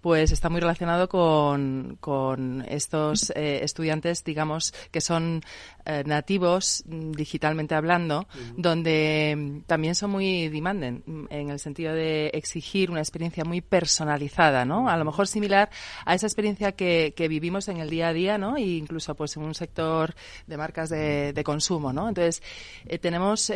Pues 0.03 0.33
está 0.33 0.49
muy 0.49 0.59
relacionado 0.59 1.07
con, 1.07 1.95
con 2.01 2.65
estos 2.67 3.31
eh, 3.37 3.63
estudiantes, 3.63 4.25
digamos, 4.25 4.73
que 4.91 4.99
son 4.99 5.41
eh, 5.85 6.03
nativos 6.05 6.83
mm, 6.85 7.13
digitalmente 7.13 7.73
hablando, 7.73 8.27
donde 8.57 9.33
mm, 9.37 9.61
también 9.61 9.95
son 9.95 10.11
muy 10.11 10.49
demanding 10.49 11.03
mm, 11.05 11.25
en 11.29 11.49
el 11.51 11.57
sentido 11.57 11.93
de 11.93 12.27
exigir 12.33 12.91
una 12.91 12.99
experiencia 12.99 13.45
muy 13.45 13.61
personalizada, 13.61 14.65
¿no? 14.65 14.89
A 14.89 14.97
lo 14.97 15.05
mejor 15.05 15.25
similar 15.29 15.69
a 16.05 16.13
esa 16.13 16.27
experiencia 16.27 16.73
que, 16.73 17.13
que 17.15 17.29
vivimos 17.29 17.69
en 17.69 17.77
el 17.77 17.89
día 17.89 18.09
a 18.09 18.13
día, 18.13 18.37
¿no? 18.37 18.57
E 18.57 18.61
incluso 18.61 19.15
pues 19.15 19.37
en 19.37 19.43
un 19.43 19.55
sector 19.55 20.15
de 20.47 20.57
marcas 20.57 20.89
de, 20.89 21.31
de 21.31 21.43
consumo, 21.45 21.93
¿no? 21.93 22.09
Entonces 22.09 22.43
eh, 22.87 22.99
tenemos 22.99 23.49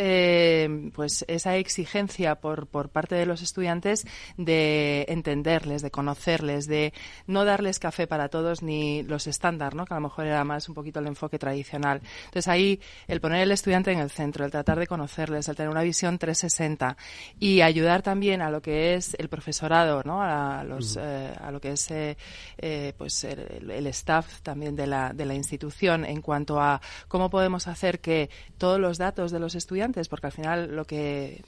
pues 0.94 1.26
esa 1.28 1.58
exigencia 1.58 2.36
por, 2.36 2.68
por 2.68 2.88
parte 2.88 3.16
de 3.16 3.26
los 3.26 3.42
estudiantes 3.42 4.08
de 4.38 5.06
entenderles, 5.10 5.82
de 5.82 5.92
conocer 5.92 6.37
de 6.42 6.94
no 7.26 7.46
darles 7.46 7.80
café 7.80 8.08
para 8.08 8.30
todos 8.30 8.62
ni 8.62 9.04
los 9.04 9.28
estándar, 9.28 9.76
¿no? 9.76 9.86
que 9.86 9.94
a 9.94 9.98
lo 9.98 10.02
mejor 10.02 10.26
era 10.26 10.44
más 10.44 10.70
un 10.70 10.76
poquito 10.76 11.00
el 11.00 11.08
enfoque 11.08 11.40
tradicional. 11.40 12.02
Entonces 12.26 12.48
ahí 12.48 12.80
el 13.08 13.22
poner 13.22 13.42
el 13.42 13.52
estudiante 13.52 13.92
en 13.92 14.00
el 14.00 14.10
centro, 14.10 14.46
el 14.46 14.52
tratar 14.52 14.80
de 14.80 14.88
conocerles, 14.88 15.48
el 15.48 15.56
tener 15.56 15.70
una 15.70 15.82
visión 15.82 16.18
360 16.18 16.98
y 17.40 17.62
ayudar 17.62 18.02
también 18.02 18.42
a 18.42 18.50
lo 18.50 18.62
que 18.62 18.96
es 18.96 19.16
el 19.18 19.30
profesorado, 19.30 20.04
¿no? 20.04 20.22
a, 20.22 20.64
los, 20.64 20.98
eh, 21.00 21.34
a 21.42 21.52
lo 21.52 21.60
que 21.60 21.72
es 21.72 21.92
eh, 21.92 22.18
eh, 22.58 22.94
pues 22.98 23.24
el, 23.24 23.72
el, 23.72 23.88
staff 23.88 24.42
también 24.42 24.76
de 24.76 24.88
la, 24.88 25.14
de 25.14 25.26
la 25.26 25.34
institución 25.34 26.06
en 26.06 26.22
cuanto 26.22 26.62
a 26.62 26.82
cómo 27.08 27.30
podemos 27.30 27.68
hacer 27.68 28.00
que 28.00 28.30
todos 28.58 28.80
los 28.80 28.98
datos 28.98 29.32
de 29.32 29.40
los 29.40 29.56
estudiantes, 29.56 30.08
porque 30.08 30.28
al 30.28 30.34
final 30.34 30.76
lo 30.76 30.86
que 30.86 31.42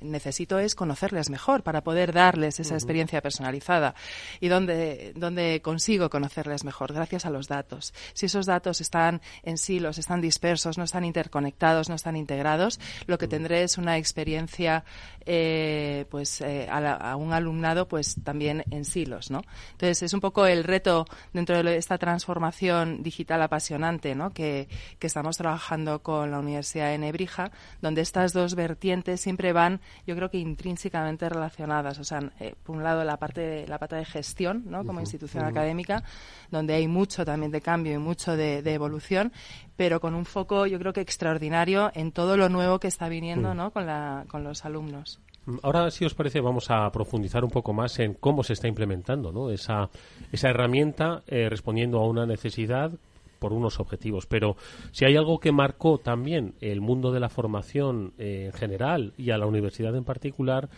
necesito 0.00 0.58
es 0.58 0.74
conocerles 0.74 1.30
mejor 1.30 1.62
para 1.62 1.82
poder 1.82 2.12
darles 2.12 2.60
esa 2.60 2.74
experiencia 2.74 3.20
personalizada 3.20 3.94
y 4.40 4.48
donde, 4.48 5.12
donde 5.16 5.60
consigo 5.62 6.10
conocerles 6.10 6.64
mejor, 6.64 6.92
gracias 6.92 7.26
a 7.26 7.30
los 7.30 7.48
datos. 7.48 7.94
Si 8.12 8.26
esos 8.26 8.46
datos 8.46 8.80
están 8.80 9.20
en 9.42 9.58
silos, 9.58 9.98
están 9.98 10.20
dispersos, 10.20 10.78
no 10.78 10.84
están 10.84 11.04
interconectados, 11.04 11.88
no 11.88 11.94
están 11.94 12.16
integrados, 12.16 12.80
lo 13.06 13.18
que 13.18 13.28
tendré 13.28 13.62
es 13.62 13.78
una 13.78 13.98
experiencia 13.98 14.84
eh, 15.26 16.06
pues 16.10 16.40
eh, 16.40 16.68
a, 16.70 17.16
un 17.16 17.32
alumnado 17.32 17.88
pues 17.88 18.16
también 18.22 18.64
en 18.70 18.84
silos, 18.84 19.30
¿no? 19.30 19.42
Entonces 19.72 20.02
es 20.02 20.12
un 20.12 20.20
poco 20.20 20.46
el 20.46 20.64
reto 20.64 21.06
dentro 21.32 21.62
de 21.62 21.76
esta 21.76 21.98
transformación 21.98 23.02
digital 23.02 23.42
apasionante, 23.42 24.14
¿no? 24.14 24.30
Que, 24.30 24.68
que 24.98 25.06
estamos 25.06 25.36
trabajando 25.36 26.02
con 26.02 26.30
la 26.30 26.38
Universidad 26.38 26.90
de 26.90 26.98
Nebrija, 26.98 27.50
donde 27.80 28.02
estas 28.02 28.32
dos 28.32 28.54
vertientes 28.54 29.20
siempre 29.20 29.52
van, 29.52 29.80
yo 30.06 30.14
creo 30.16 30.30
que 30.30 30.38
intrínsecamente 30.38 31.28
relacionadas. 31.28 31.98
O 31.98 32.04
sea, 32.04 32.20
eh, 32.40 32.54
por 32.62 32.76
un 32.76 32.82
lado 32.82 33.04
la 33.04 33.16
parte 33.16 33.40
de, 33.40 33.66
la 33.66 33.78
pata 33.78 33.96
de 33.96 34.04
gestión, 34.14 34.64
¿no? 34.66 34.84
Como 34.84 35.00
institución 35.00 35.44
académica, 35.44 36.02
donde 36.50 36.74
hay 36.74 36.86
mucho 36.88 37.24
también 37.24 37.50
de 37.52 37.60
cambio 37.60 37.92
y 37.94 37.98
mucho 37.98 38.36
de, 38.36 38.62
evolución, 38.74 39.32
pero 39.76 40.00
con 40.00 40.14
un 40.14 40.24
foco, 40.24 40.66
yo 40.66 40.78
creo 40.78 40.92
que 40.92 41.00
extraordinario 41.00 41.90
en 41.94 42.12
todo 42.12 42.36
lo 42.36 42.48
nuevo 42.48 42.78
que 42.78 42.88
está 42.88 43.08
viniendo, 43.08 43.54
¿no? 43.54 43.70
Con, 43.72 43.86
la, 43.86 44.24
con 44.28 44.44
los 44.44 44.64
alumnos. 44.64 45.20
Ahora, 45.62 45.90
si 45.90 46.04
os 46.04 46.14
parece, 46.14 46.40
vamos 46.40 46.70
a 46.70 46.90
profundizar 46.90 47.44
un 47.44 47.50
poco 47.50 47.72
más 47.74 47.98
en 47.98 48.14
cómo 48.14 48.42
se 48.42 48.54
está 48.54 48.66
implementando 48.66 49.30
¿no? 49.30 49.50
esa, 49.50 49.90
esa 50.32 50.48
herramienta 50.48 51.22
eh, 51.26 51.48
respondiendo 51.50 51.98
a 51.98 52.08
una 52.08 52.24
necesidad 52.24 52.92
por 53.38 53.52
unos 53.52 53.78
objetivos. 53.78 54.24
Pero 54.24 54.56
si 54.90 55.04
hay 55.04 55.16
algo 55.16 55.38
que 55.38 55.52
marcó 55.52 55.98
también 55.98 56.54
el 56.62 56.80
mundo 56.80 57.12
de 57.12 57.20
la 57.20 57.28
formación 57.28 58.14
eh, 58.16 58.46
en 58.46 58.52
general 58.54 59.12
y 59.18 59.32
a 59.32 59.38
la 59.38 59.46
universidad 59.46 59.94
en 59.94 60.04
particular, 60.04 60.70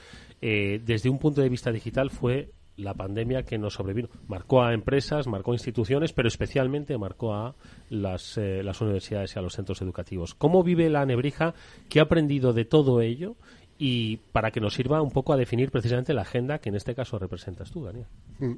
eh, 0.42 0.80
desde 0.84 1.08
un 1.08 1.20
punto 1.20 1.42
de 1.42 1.48
vista 1.48 1.70
digital, 1.70 2.10
fue 2.10 2.50
la 2.76 2.94
pandemia 2.94 3.42
que 3.42 3.58
nos 3.58 3.74
sobrevino. 3.74 4.08
Marcó 4.28 4.62
a 4.62 4.74
empresas, 4.74 5.26
marcó 5.26 5.52
a 5.52 5.54
instituciones, 5.54 6.12
pero 6.12 6.28
especialmente 6.28 6.96
marcó 6.98 7.34
a 7.34 7.54
las, 7.88 8.36
eh, 8.38 8.62
las 8.62 8.80
universidades 8.80 9.34
y 9.34 9.38
a 9.38 9.42
los 9.42 9.54
centros 9.54 9.80
educativos. 9.82 10.34
¿Cómo 10.34 10.62
vive 10.62 10.90
la 10.90 11.06
Nebrija? 11.06 11.54
¿Qué 11.88 12.00
ha 12.00 12.04
aprendido 12.04 12.52
de 12.52 12.64
todo 12.64 13.00
ello? 13.00 13.36
y 13.78 14.16
para 14.32 14.50
que 14.50 14.60
nos 14.60 14.72
sirva 14.72 15.02
un 15.02 15.10
poco 15.10 15.34
a 15.34 15.36
definir 15.36 15.70
precisamente 15.70 16.14
la 16.14 16.22
agenda 16.22 16.60
que 16.60 16.70
en 16.70 16.76
este 16.76 16.94
caso 16.94 17.18
representas 17.18 17.70
tú, 17.70 17.84
Daniel. 17.84 18.06
Mm. 18.38 18.54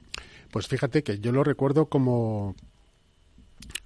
Pues 0.51 0.69
fíjate 0.69 1.03
que 1.03 1.19
yo 1.19 1.33
lo 1.33 1.43
recuerdo 1.43 1.87
como 1.87 2.55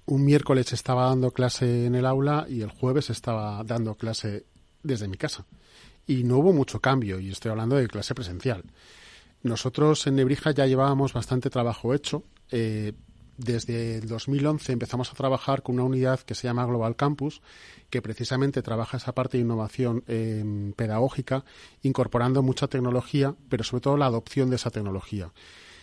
un 0.05 0.25
miércoles 0.25 0.71
estaba 0.73 1.07
dando 1.07 1.31
clase 1.31 1.85
en 1.85 1.95
el 1.95 2.05
aula 2.05 2.45
y 2.47 2.61
el 2.61 2.69
jueves 2.69 3.09
estaba 3.09 3.63
dando 3.63 3.95
clase 3.95 4.45
desde 4.83 5.07
mi 5.07 5.17
casa. 5.17 5.45
Y 6.05 6.23
no 6.23 6.37
hubo 6.37 6.51
mucho 6.51 6.81
cambio, 6.81 7.19
y 7.19 7.29
estoy 7.31 7.51
hablando 7.51 7.77
de 7.77 7.87
clase 7.87 8.13
presencial. 8.13 8.63
Nosotros 9.43 10.07
en 10.07 10.15
Nebrija 10.15 10.51
ya 10.51 10.65
llevábamos 10.65 11.11
bastante 11.13 11.49
trabajo 11.49 11.93
hecho. 11.93 12.23
Eh, 12.49 12.93
desde 13.37 13.97
el 13.97 14.07
2011 14.07 14.71
empezamos 14.71 15.11
a 15.11 15.15
trabajar 15.15 15.63
con 15.63 15.75
una 15.75 15.83
unidad 15.83 16.19
que 16.21 16.35
se 16.35 16.47
llama 16.47 16.65
Global 16.65 16.95
Campus, 16.95 17.41
que 17.89 18.01
precisamente 18.01 18.61
trabaja 18.61 18.97
esa 18.97 19.13
parte 19.13 19.37
de 19.37 19.43
innovación 19.43 20.03
em, 20.07 20.71
pedagógica, 20.73 21.43
incorporando 21.81 22.41
mucha 22.41 22.67
tecnología, 22.67 23.35
pero 23.49 23.63
sobre 23.63 23.81
todo 23.81 23.97
la 23.97 24.05
adopción 24.05 24.49
de 24.49 24.55
esa 24.55 24.69
tecnología. 24.69 25.33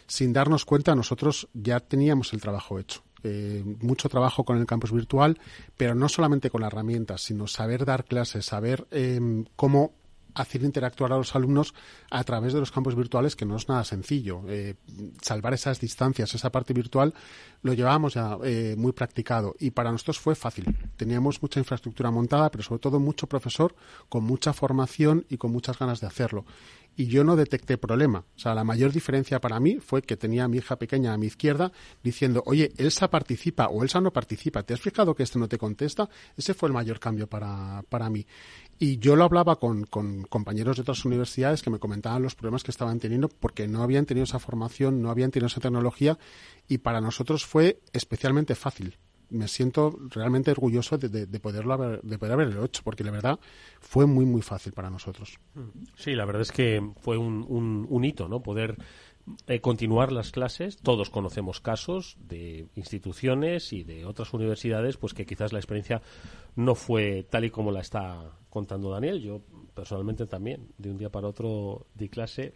Sin 0.06 0.32
darnos 0.32 0.64
cuenta, 0.64 0.94
nosotros 0.94 1.48
ya 1.52 1.80
teníamos 1.80 2.32
el 2.32 2.40
trabajo 2.40 2.78
hecho. 2.78 3.02
Eh, 3.22 3.62
mucho 3.82 4.08
trabajo 4.08 4.44
con 4.44 4.56
el 4.56 4.66
campus 4.66 4.92
virtual, 4.92 5.38
pero 5.76 5.94
no 5.94 6.08
solamente 6.08 6.50
con 6.50 6.62
las 6.62 6.72
herramientas, 6.72 7.20
sino 7.20 7.46
saber 7.46 7.84
dar 7.84 8.04
clases, 8.04 8.46
saber 8.46 8.86
em, 8.90 9.44
cómo 9.56 9.92
hacer 10.34 10.62
interactuar 10.62 11.12
a 11.12 11.16
los 11.16 11.34
alumnos 11.34 11.74
a 12.10 12.22
través 12.24 12.52
de 12.52 12.60
los 12.60 12.70
campos 12.70 12.94
virtuales, 12.94 13.36
que 13.36 13.44
no 13.44 13.56
es 13.56 13.68
nada 13.68 13.84
sencillo. 13.84 14.42
Eh, 14.48 14.74
salvar 15.22 15.54
esas 15.54 15.80
distancias, 15.80 16.34
esa 16.34 16.50
parte 16.50 16.72
virtual, 16.72 17.14
lo 17.62 17.72
llevábamos 17.72 18.14
ya 18.14 18.38
eh, 18.44 18.74
muy 18.76 18.92
practicado 18.92 19.54
y 19.58 19.70
para 19.70 19.92
nosotros 19.92 20.18
fue 20.18 20.34
fácil. 20.34 20.76
Teníamos 20.96 21.42
mucha 21.42 21.60
infraestructura 21.60 22.10
montada, 22.10 22.50
pero 22.50 22.64
sobre 22.64 22.80
todo 22.80 23.00
mucho 23.00 23.26
profesor 23.26 23.74
con 24.08 24.24
mucha 24.24 24.52
formación 24.52 25.26
y 25.28 25.36
con 25.36 25.52
muchas 25.52 25.78
ganas 25.78 26.00
de 26.00 26.06
hacerlo 26.06 26.44
y 26.96 27.06
yo 27.06 27.24
no 27.24 27.36
detecté 27.36 27.78
problema. 27.78 28.24
O 28.36 28.38
sea, 28.38 28.54
la 28.54 28.64
mayor 28.64 28.92
diferencia 28.92 29.40
para 29.40 29.58
mí 29.60 29.78
fue 29.80 30.02
que 30.02 30.16
tenía 30.16 30.44
a 30.44 30.48
mi 30.48 30.58
hija 30.58 30.76
pequeña 30.76 31.14
a 31.14 31.18
mi 31.18 31.26
izquierda 31.26 31.72
diciendo, 32.02 32.42
oye, 32.46 32.72
Elsa 32.76 33.08
participa 33.08 33.68
o 33.68 33.82
Elsa 33.82 34.00
no 34.00 34.12
participa. 34.12 34.62
¿Te 34.62 34.74
has 34.74 34.80
fijado 34.80 35.14
que 35.14 35.22
este 35.22 35.38
no 35.38 35.48
te 35.48 35.58
contesta? 35.58 36.08
Ese 36.36 36.54
fue 36.54 36.68
el 36.68 36.74
mayor 36.74 37.00
cambio 37.00 37.26
para, 37.26 37.82
para 37.88 38.10
mí. 38.10 38.26
Y 38.82 38.98
yo 38.98 39.14
lo 39.14 39.24
hablaba 39.24 39.56
con, 39.56 39.84
con 39.84 40.22
compañeros 40.22 40.76
de 40.76 40.82
otras 40.82 41.04
universidades 41.04 41.60
que 41.60 41.68
me 41.68 41.78
comentaban 41.78 42.22
los 42.22 42.34
problemas 42.34 42.64
que 42.64 42.70
estaban 42.70 42.98
teniendo 42.98 43.28
porque 43.28 43.68
no 43.68 43.82
habían 43.82 44.06
tenido 44.06 44.24
esa 44.24 44.38
formación, 44.38 45.02
no 45.02 45.10
habían 45.10 45.30
tenido 45.30 45.48
esa 45.48 45.60
tecnología 45.60 46.18
y 46.66 46.78
para 46.78 47.02
nosotros 47.02 47.44
fue 47.44 47.82
especialmente 47.92 48.54
fácil 48.54 48.96
me 49.28 49.48
siento 49.48 49.96
realmente 50.10 50.50
orgulloso 50.50 50.98
de, 50.98 51.26
poderlo 51.40 51.74
haber, 51.74 52.02
de 52.02 52.18
poder 52.18 52.32
haberlo 52.32 52.64
hecho, 52.64 52.82
porque 52.84 53.04
la 53.04 53.12
verdad 53.12 53.38
fue 53.80 54.06
muy, 54.06 54.26
muy 54.26 54.42
fácil 54.42 54.72
para 54.72 54.90
nosotros. 54.90 55.38
Sí, 55.94 56.14
la 56.14 56.24
verdad 56.24 56.42
es 56.42 56.50
que 56.50 56.82
fue 57.00 57.16
un, 57.16 57.86
un, 57.88 58.04
hito, 58.04 58.28
¿no? 58.28 58.42
Poder 58.42 58.76
eh, 59.46 59.60
continuar 59.60 60.10
las 60.10 60.32
clases. 60.32 60.78
Todos 60.78 61.10
conocemos 61.10 61.60
casos 61.60 62.16
de 62.18 62.66
instituciones 62.74 63.72
y 63.72 63.84
de 63.84 64.04
otras 64.04 64.32
universidades, 64.34 64.96
pues 64.96 65.14
que 65.14 65.26
quizás 65.26 65.52
la 65.52 65.60
experiencia 65.60 66.02
no 66.56 66.74
fue 66.74 67.24
tal 67.30 67.44
y 67.44 67.50
como 67.50 67.70
la 67.70 67.80
está 67.80 68.32
contando 68.50 68.90
Daniel. 68.90 69.20
Yo 69.20 69.40
personalmente 69.74 70.26
también, 70.26 70.68
de 70.76 70.90
un 70.90 70.98
día 70.98 71.10
para 71.10 71.28
otro 71.28 71.86
di 71.94 72.08
clase 72.08 72.54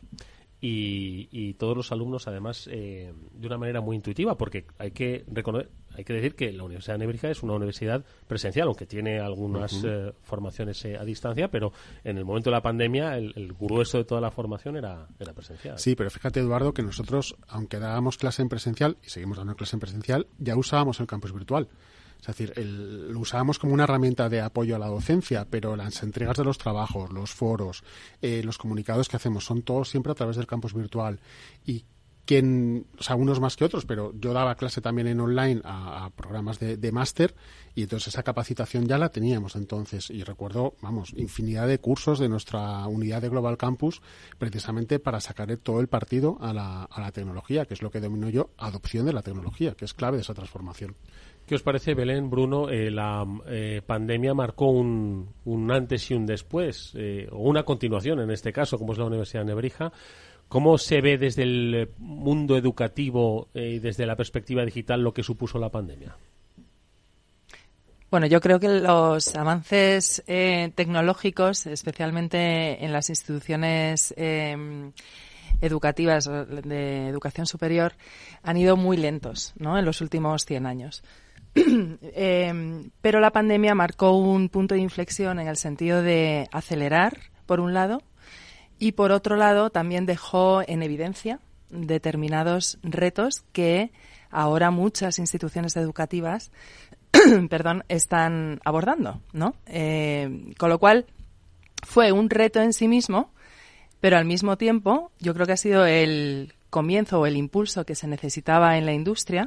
y, 0.60 1.54
todos 1.54 1.76
los 1.76 1.92
alumnos 1.92 2.26
además 2.26 2.68
eh, 2.70 3.12
de 3.32 3.46
una 3.46 3.58
manera 3.58 3.80
muy 3.80 3.96
intuitiva 3.96 4.36
porque 4.36 4.66
hay 4.78 4.90
que 4.92 5.24
reconocer 5.28 5.70
hay 5.96 6.04
que 6.04 6.12
decir 6.12 6.34
que 6.34 6.52
la 6.52 6.64
Universidad 6.64 6.94
de 6.94 6.98
Nebrija 6.98 7.30
es 7.30 7.42
una 7.42 7.54
universidad 7.54 8.04
presencial, 8.26 8.66
aunque 8.66 8.86
tiene 8.86 9.20
algunas 9.20 9.82
eh, 9.84 10.12
formaciones 10.22 10.84
eh, 10.84 10.96
a 10.96 11.04
distancia, 11.04 11.48
pero 11.48 11.72
en 12.02 12.18
el 12.18 12.24
momento 12.24 12.50
de 12.50 12.56
la 12.56 12.62
pandemia 12.62 13.16
el, 13.16 13.54
grueso 13.58 13.98
de 13.98 14.04
toda 14.04 14.20
la 14.20 14.30
formación 14.30 14.76
era, 14.76 15.06
era 15.18 15.32
presencial. 15.32 15.78
Sí, 15.78 15.94
pero 15.94 16.10
fíjate, 16.10 16.40
Eduardo, 16.40 16.74
que 16.74 16.82
nosotros, 16.82 17.36
aunque 17.46 17.78
dábamos 17.78 18.18
clase 18.18 18.42
en 18.42 18.48
presencial 18.48 18.96
y 19.04 19.10
seguimos 19.10 19.38
dando 19.38 19.54
clase 19.54 19.76
en 19.76 19.80
presencial, 19.80 20.26
ya 20.38 20.56
usábamos 20.56 20.98
el 20.98 21.06
campus 21.06 21.32
virtual. 21.32 21.68
Es 22.20 22.26
decir, 22.26 22.54
lo 22.56 23.18
usábamos 23.20 23.58
como 23.58 23.74
una 23.74 23.84
herramienta 23.84 24.28
de 24.28 24.40
apoyo 24.40 24.76
a 24.76 24.78
la 24.78 24.86
docencia, 24.86 25.46
pero 25.48 25.76
las 25.76 26.02
entregas 26.02 26.36
de 26.36 26.44
los 26.44 26.58
trabajos, 26.58 27.12
los 27.12 27.32
foros, 27.32 27.84
eh, 28.22 28.42
los 28.42 28.56
comunicados 28.56 29.08
que 29.08 29.16
hacemos 29.16 29.44
son 29.44 29.62
todos 29.62 29.90
siempre 29.90 30.12
a 30.12 30.14
través 30.14 30.36
del 30.36 30.46
campus 30.46 30.72
virtual. 30.72 31.20
Y 31.66 31.84
quien, 32.24 32.86
o 32.98 33.02
sea, 33.02 33.16
unos 33.16 33.40
más 33.40 33.56
que 33.56 33.64
otros, 33.64 33.84
pero 33.84 34.12
yo 34.18 34.32
daba 34.32 34.54
clase 34.54 34.80
también 34.80 35.08
en 35.08 35.20
online 35.20 35.60
a, 35.64 36.10
programas 36.16 36.58
de, 36.58 36.76
de 36.76 36.92
máster 36.92 37.34
y 37.74 37.82
entonces 37.82 38.08
esa 38.08 38.22
capacitación 38.22 38.86
ya 38.86 38.98
la 38.98 39.10
teníamos 39.10 39.56
entonces. 39.56 40.10
Y 40.10 40.22
recuerdo, 40.22 40.74
vamos, 40.80 41.12
infinidad 41.16 41.66
de 41.66 41.78
cursos 41.78 42.18
de 42.18 42.28
nuestra 42.28 42.86
unidad 42.86 43.20
de 43.20 43.28
Global 43.28 43.58
Campus 43.58 44.00
precisamente 44.38 44.98
para 44.98 45.20
sacar 45.20 45.54
todo 45.58 45.80
el 45.80 45.88
partido 45.88 46.38
a 46.40 46.52
la, 46.52 46.84
a 46.84 47.00
la 47.00 47.12
tecnología, 47.12 47.66
que 47.66 47.74
es 47.74 47.82
lo 47.82 47.90
que 47.90 48.00
domino 48.00 48.30
yo, 48.30 48.50
adopción 48.56 49.06
de 49.06 49.12
la 49.12 49.22
tecnología, 49.22 49.74
que 49.74 49.84
es 49.84 49.92
clave 49.92 50.16
de 50.16 50.22
esa 50.22 50.34
transformación. 50.34 50.96
¿Qué 51.46 51.56
os 51.56 51.62
parece, 51.62 51.92
Belén, 51.92 52.30
Bruno? 52.30 52.70
Eh, 52.70 52.90
la 52.90 53.26
eh, 53.46 53.82
pandemia 53.84 54.32
marcó 54.32 54.70
un, 54.70 55.28
antes 55.70 56.10
y 56.10 56.14
un 56.14 56.24
después, 56.24 56.92
eh, 56.94 57.28
o 57.30 57.42
una 57.42 57.64
continuación 57.64 58.20
en 58.20 58.30
este 58.30 58.50
caso, 58.50 58.78
como 58.78 58.92
es 58.92 58.98
la 58.98 59.04
Universidad 59.04 59.42
de 59.42 59.48
Nebrija. 59.48 59.92
¿Cómo 60.48 60.78
se 60.78 61.02
ve 61.02 61.18
desde 61.18 61.42
el 61.42 61.90
mundo 61.98 62.56
educativo 62.56 63.48
y 63.54 63.78
desde 63.78 64.06
la 64.06 64.16
perspectiva 64.16 64.64
digital 64.64 65.02
lo 65.02 65.12
que 65.12 65.22
supuso 65.22 65.58
la 65.58 65.70
pandemia? 65.70 66.16
Bueno, 68.10 68.26
yo 68.26 68.40
creo 68.40 68.60
que 68.60 68.68
los 68.68 69.34
avances 69.34 70.22
tecnológicos, 70.26 71.66
especialmente 71.66 72.84
en 72.84 72.92
las 72.92 73.08
instituciones 73.08 74.14
educativas 75.60 76.26
de 76.26 77.08
educación 77.08 77.46
superior, 77.46 77.94
han 78.42 78.56
ido 78.58 78.76
muy 78.76 78.96
lentos 78.96 79.54
¿no? 79.58 79.78
en 79.78 79.84
los 79.84 80.02
últimos 80.02 80.44
100 80.44 80.66
años. 80.66 81.02
Em, 82.16 82.90
pero 83.00 83.20
la 83.20 83.30
pandemia 83.30 83.74
marcó 83.74 84.16
un 84.16 84.48
punto 84.48 84.74
de 84.74 84.80
inflexión 84.80 85.38
en 85.38 85.48
el 85.48 85.56
sentido 85.56 86.02
de 86.02 86.48
acelerar, 86.52 87.18
por 87.46 87.60
un 87.60 87.74
lado, 87.74 88.02
y 88.78 88.92
por 88.92 89.12
otro 89.12 89.36
lado 89.36 89.70
también 89.70 90.06
dejó 90.06 90.62
en 90.66 90.82
evidencia 90.82 91.40
determinados 91.70 92.78
retos 92.82 93.44
que 93.52 93.92
ahora 94.30 94.70
muchas 94.70 95.18
instituciones 95.18 95.76
educativas 95.76 96.50
perdón, 97.48 97.84
están 97.88 98.60
abordando, 98.64 99.20
¿no? 99.32 99.54
Eh, 99.66 100.52
con 100.58 100.68
lo 100.68 100.78
cual, 100.78 101.06
fue 101.82 102.12
un 102.12 102.30
reto 102.30 102.60
en 102.60 102.72
sí 102.72 102.88
mismo, 102.88 103.30
pero 104.00 104.16
al 104.16 104.24
mismo 104.24 104.56
tiempo, 104.56 105.10
yo 105.20 105.34
creo 105.34 105.46
que 105.46 105.52
ha 105.52 105.56
sido 105.56 105.86
el 105.86 106.54
comienzo 106.70 107.20
o 107.20 107.26
el 107.26 107.36
impulso 107.36 107.84
que 107.84 107.94
se 107.94 108.08
necesitaba 108.08 108.76
en 108.78 108.86
la 108.86 108.92
industria 108.92 109.46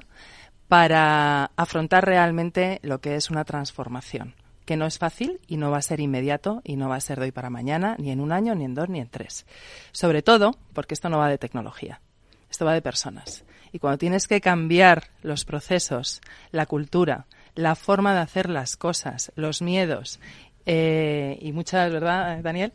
para 0.68 1.52
afrontar 1.56 2.06
realmente 2.06 2.80
lo 2.84 3.00
que 3.00 3.16
es 3.16 3.30
una 3.30 3.46
transformación, 3.46 4.36
que 4.66 4.76
no 4.78 4.86
es 4.86 4.98
fácil 4.98 5.40
y 5.48 5.58
no 5.58 5.72
va 5.72 5.78
a 5.78 5.82
ser 5.82 6.00
inmediato 6.00 6.62
y 6.64 6.76
no 6.76 6.90
va 6.90 6.96
a 6.96 7.02
ser 7.02 7.20
de 7.20 7.26
hoy 7.26 7.32
para 7.32 7.50
mañana, 7.50 7.96
ni 8.00 8.12
en 8.12 8.20
un 8.20 8.32
año, 8.32 8.54
ni 8.54 8.66
en 8.66 8.74
dos, 8.74 8.90
ni 8.90 9.00
en 9.00 9.10
tres. 9.10 9.46
Sobre 9.92 10.22
todo 10.22 10.58
porque 10.74 10.94
esto 10.94 11.10
no 11.10 11.20
va 11.20 11.30
de 11.30 11.38
tecnología, 11.38 12.02
esto 12.50 12.66
va 12.66 12.74
de 12.74 12.82
personas. 12.82 13.46
Y 13.72 13.80
cuando 13.80 13.98
tienes 13.98 14.28
que 14.28 14.42
cambiar 14.42 15.10
los 15.22 15.46
procesos, 15.46 16.22
la 16.52 16.66
cultura, 16.66 17.28
la 17.56 17.76
forma 17.76 18.14
de 18.14 18.20
hacer 18.20 18.50
las 18.50 18.78
cosas, 18.78 19.32
los 19.36 19.62
miedos 19.62 20.20
eh, 20.66 21.38
y 21.42 21.54
muchas, 21.54 21.92
¿verdad, 21.92 22.42
Daniel? 22.44 22.74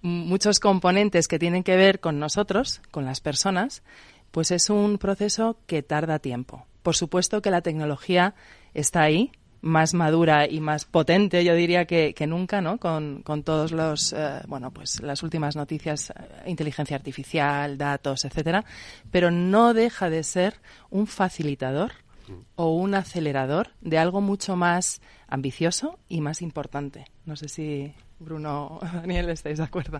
Muchos 0.00 0.60
componentes 0.60 1.28
que 1.28 1.38
tienen 1.38 1.62
que 1.62 1.76
ver 1.76 2.00
con 2.00 2.18
nosotros, 2.18 2.80
con 2.90 3.04
las 3.04 3.20
personas, 3.20 3.82
pues 4.30 4.50
es 4.50 4.70
un 4.70 4.98
proceso 4.98 5.58
que 5.66 5.82
tarda 5.82 6.18
tiempo. 6.18 6.67
Por 6.82 6.96
supuesto 6.96 7.42
que 7.42 7.50
la 7.50 7.62
tecnología 7.62 8.34
está 8.74 9.02
ahí, 9.02 9.32
más 9.60 9.94
madura 9.94 10.48
y 10.48 10.60
más 10.60 10.84
potente, 10.84 11.44
yo 11.44 11.54
diría 11.54 11.84
que, 11.84 12.14
nunca, 12.26 12.60
¿no? 12.60 12.78
Con, 12.78 13.22
con 13.22 13.42
todos 13.42 13.72
los, 13.72 14.12
eh, 14.12 14.40
bueno, 14.46 14.70
pues 14.70 15.02
las 15.02 15.22
últimas 15.22 15.56
noticias, 15.56 16.10
eh, 16.10 16.14
inteligencia 16.46 16.96
artificial, 16.96 17.76
datos, 17.76 18.24
etcétera, 18.24 18.64
pero 19.10 19.30
no 19.30 19.74
deja 19.74 20.10
de 20.10 20.22
ser 20.22 20.60
un 20.90 21.06
facilitador 21.06 21.92
o 22.56 22.74
un 22.74 22.94
acelerador 22.94 23.70
de 23.80 23.98
algo 23.98 24.20
mucho 24.20 24.54
más 24.54 25.00
ambicioso 25.28 25.98
y 26.08 26.20
más 26.20 26.42
importante. 26.42 27.06
No 27.24 27.36
sé 27.36 27.48
si 27.48 27.94
Bruno 28.18 28.78
o 28.80 28.80
Daniel 28.94 29.30
estáis 29.30 29.58
de 29.58 29.64
acuerdo. 29.64 29.98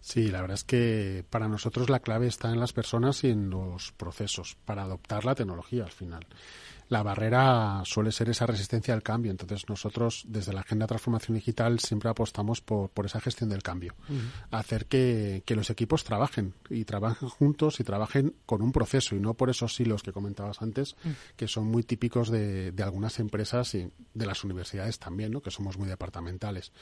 Sí, 0.00 0.28
la 0.30 0.40
verdad 0.40 0.54
es 0.54 0.64
que 0.64 1.24
para 1.28 1.48
nosotros 1.48 1.90
la 1.90 2.00
clave 2.00 2.26
está 2.26 2.50
en 2.50 2.58
las 2.58 2.72
personas 2.72 3.22
y 3.22 3.28
en 3.28 3.50
los 3.50 3.92
procesos 3.92 4.56
para 4.64 4.82
adoptar 4.82 5.24
la 5.24 5.34
tecnología 5.34 5.84
al 5.84 5.92
final 5.92 6.26
la 6.90 7.04
barrera 7.04 7.82
suele 7.84 8.10
ser 8.10 8.28
esa 8.30 8.46
resistencia 8.46 8.92
al 8.92 9.02
cambio. 9.02 9.30
Entonces 9.30 9.68
nosotros 9.68 10.24
desde 10.26 10.52
la 10.52 10.60
Agenda 10.60 10.84
de 10.84 10.88
Transformación 10.88 11.36
Digital 11.36 11.78
siempre 11.78 12.10
apostamos 12.10 12.60
por, 12.60 12.90
esa 13.06 13.20
gestión 13.20 13.48
del 13.48 13.62
cambio. 13.62 13.94
Hacer 14.50 14.86
que, 14.86 15.42
los 15.46 15.70
equipos 15.70 16.04
trabajen 16.04 16.52
y 16.68 16.84
trabajen 16.84 17.28
juntos 17.28 17.78
y 17.78 17.84
trabajen 17.84 18.34
con 18.44 18.60
un 18.60 18.72
proceso 18.72 19.14
y 19.14 19.20
no 19.20 19.34
por 19.34 19.50
esos 19.50 19.78
hilos 19.78 20.02
que 20.02 20.12
comentabas 20.12 20.62
antes, 20.62 20.96
que 21.36 21.46
son 21.46 21.66
muy 21.66 21.84
típicos 21.84 22.28
de, 22.28 22.74
algunas 22.82 23.20
empresas 23.20 23.74
y 23.76 23.88
de 24.12 24.26
las 24.26 24.42
universidades 24.42 24.98
también, 24.98 25.30
¿no? 25.30 25.40
que 25.40 25.52
somos 25.52 25.78
muy 25.78 25.88
departamentales. 25.88 26.72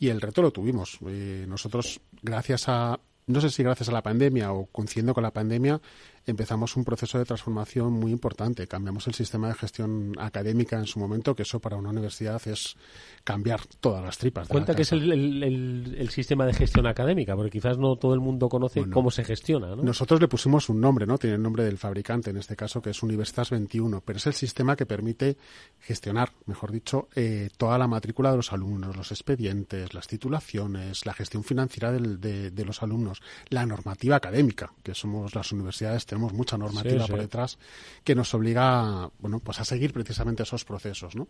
Y 0.00 0.08
el 0.08 0.20
reto 0.20 0.42
lo 0.42 0.50
tuvimos. 0.50 0.98
Eh, 1.06 1.44
nosotros, 1.48 2.00
gracias 2.22 2.68
a 2.68 2.98
no 3.26 3.40
sé 3.40 3.50
si 3.50 3.62
gracias 3.62 3.88
a 3.88 3.92
la 3.92 4.02
pandemia 4.02 4.52
o 4.52 4.66
coincidiendo 4.66 5.14
con 5.14 5.22
la 5.22 5.32
pandemia, 5.32 5.80
empezamos 6.26 6.76
un 6.76 6.84
proceso 6.84 7.18
de 7.18 7.24
transformación 7.24 7.92
muy 7.92 8.10
importante. 8.10 8.66
Cambiamos 8.66 9.06
el 9.06 9.14
sistema 9.14 9.48
de 9.48 9.54
gestión 9.54 10.12
académica 10.18 10.78
en 10.78 10.86
su 10.86 10.98
momento, 10.98 11.34
que 11.34 11.42
eso 11.42 11.60
para 11.60 11.76
una 11.76 11.90
universidad 11.90 12.40
es 12.48 12.76
cambiar 13.24 13.60
todas 13.80 14.02
las 14.02 14.18
tripas. 14.18 14.48
Cuenta 14.48 14.74
que 14.74 14.82
es 14.82 14.92
el, 14.92 16.08
sistema 16.10 16.46
de 16.46 16.54
gestión 16.54 16.86
académica, 16.86 17.34
porque 17.34 17.50
quizás 17.50 17.78
no 17.78 17.96
todo 17.96 18.14
el 18.14 18.20
mundo 18.20 18.48
conoce 18.48 18.88
cómo 18.90 19.10
se 19.10 19.24
gestiona. 19.24 19.74
Nosotros 19.76 20.20
le 20.20 20.28
pusimos 20.28 20.68
un 20.68 20.80
nombre, 20.80 21.06
¿no? 21.06 21.18
Tiene 21.18 21.36
el 21.36 21.42
nombre 21.42 21.64
del 21.64 21.78
fabricante, 21.78 22.30
en 22.30 22.36
este 22.36 22.56
caso, 22.56 22.80
que 22.80 22.90
es 22.90 23.02
Universitas 23.02 23.50
21, 23.50 24.02
pero 24.02 24.18
es 24.18 24.26
el 24.26 24.34
sistema 24.34 24.76
que 24.76 24.86
permite 24.86 25.36
gestionar, 25.80 26.32
mejor 26.46 26.72
dicho, 26.72 27.08
eh, 27.14 27.50
toda 27.56 27.78
la 27.78 27.88
matrícula 27.88 28.30
de 28.30 28.36
los 28.36 28.52
alumnos, 28.52 28.96
los 28.96 29.10
expedientes, 29.10 29.92
las 29.94 30.06
titulaciones, 30.06 31.04
la 31.06 31.14
gestión 31.14 31.44
financiera 31.44 31.92
de, 31.92 32.50
de 32.50 32.64
los 32.64 32.82
alumnos, 32.82 33.20
la 33.48 33.66
normativa 33.66 34.16
académica, 34.16 34.72
que 34.82 34.94
somos 34.94 35.34
las 35.34 35.52
universidades 35.52 36.06
tenemos 36.14 36.32
mucha 36.32 36.56
normativa 36.56 37.06
por 37.08 37.18
detrás 37.18 37.58
que 38.04 38.14
nos 38.14 38.32
obliga 38.34 39.10
bueno, 39.18 39.40
pues 39.40 39.58
a 39.58 39.64
seguir 39.64 39.92
precisamente 39.92 40.44
esos 40.44 40.64
procesos. 40.64 41.16
¿no? 41.16 41.26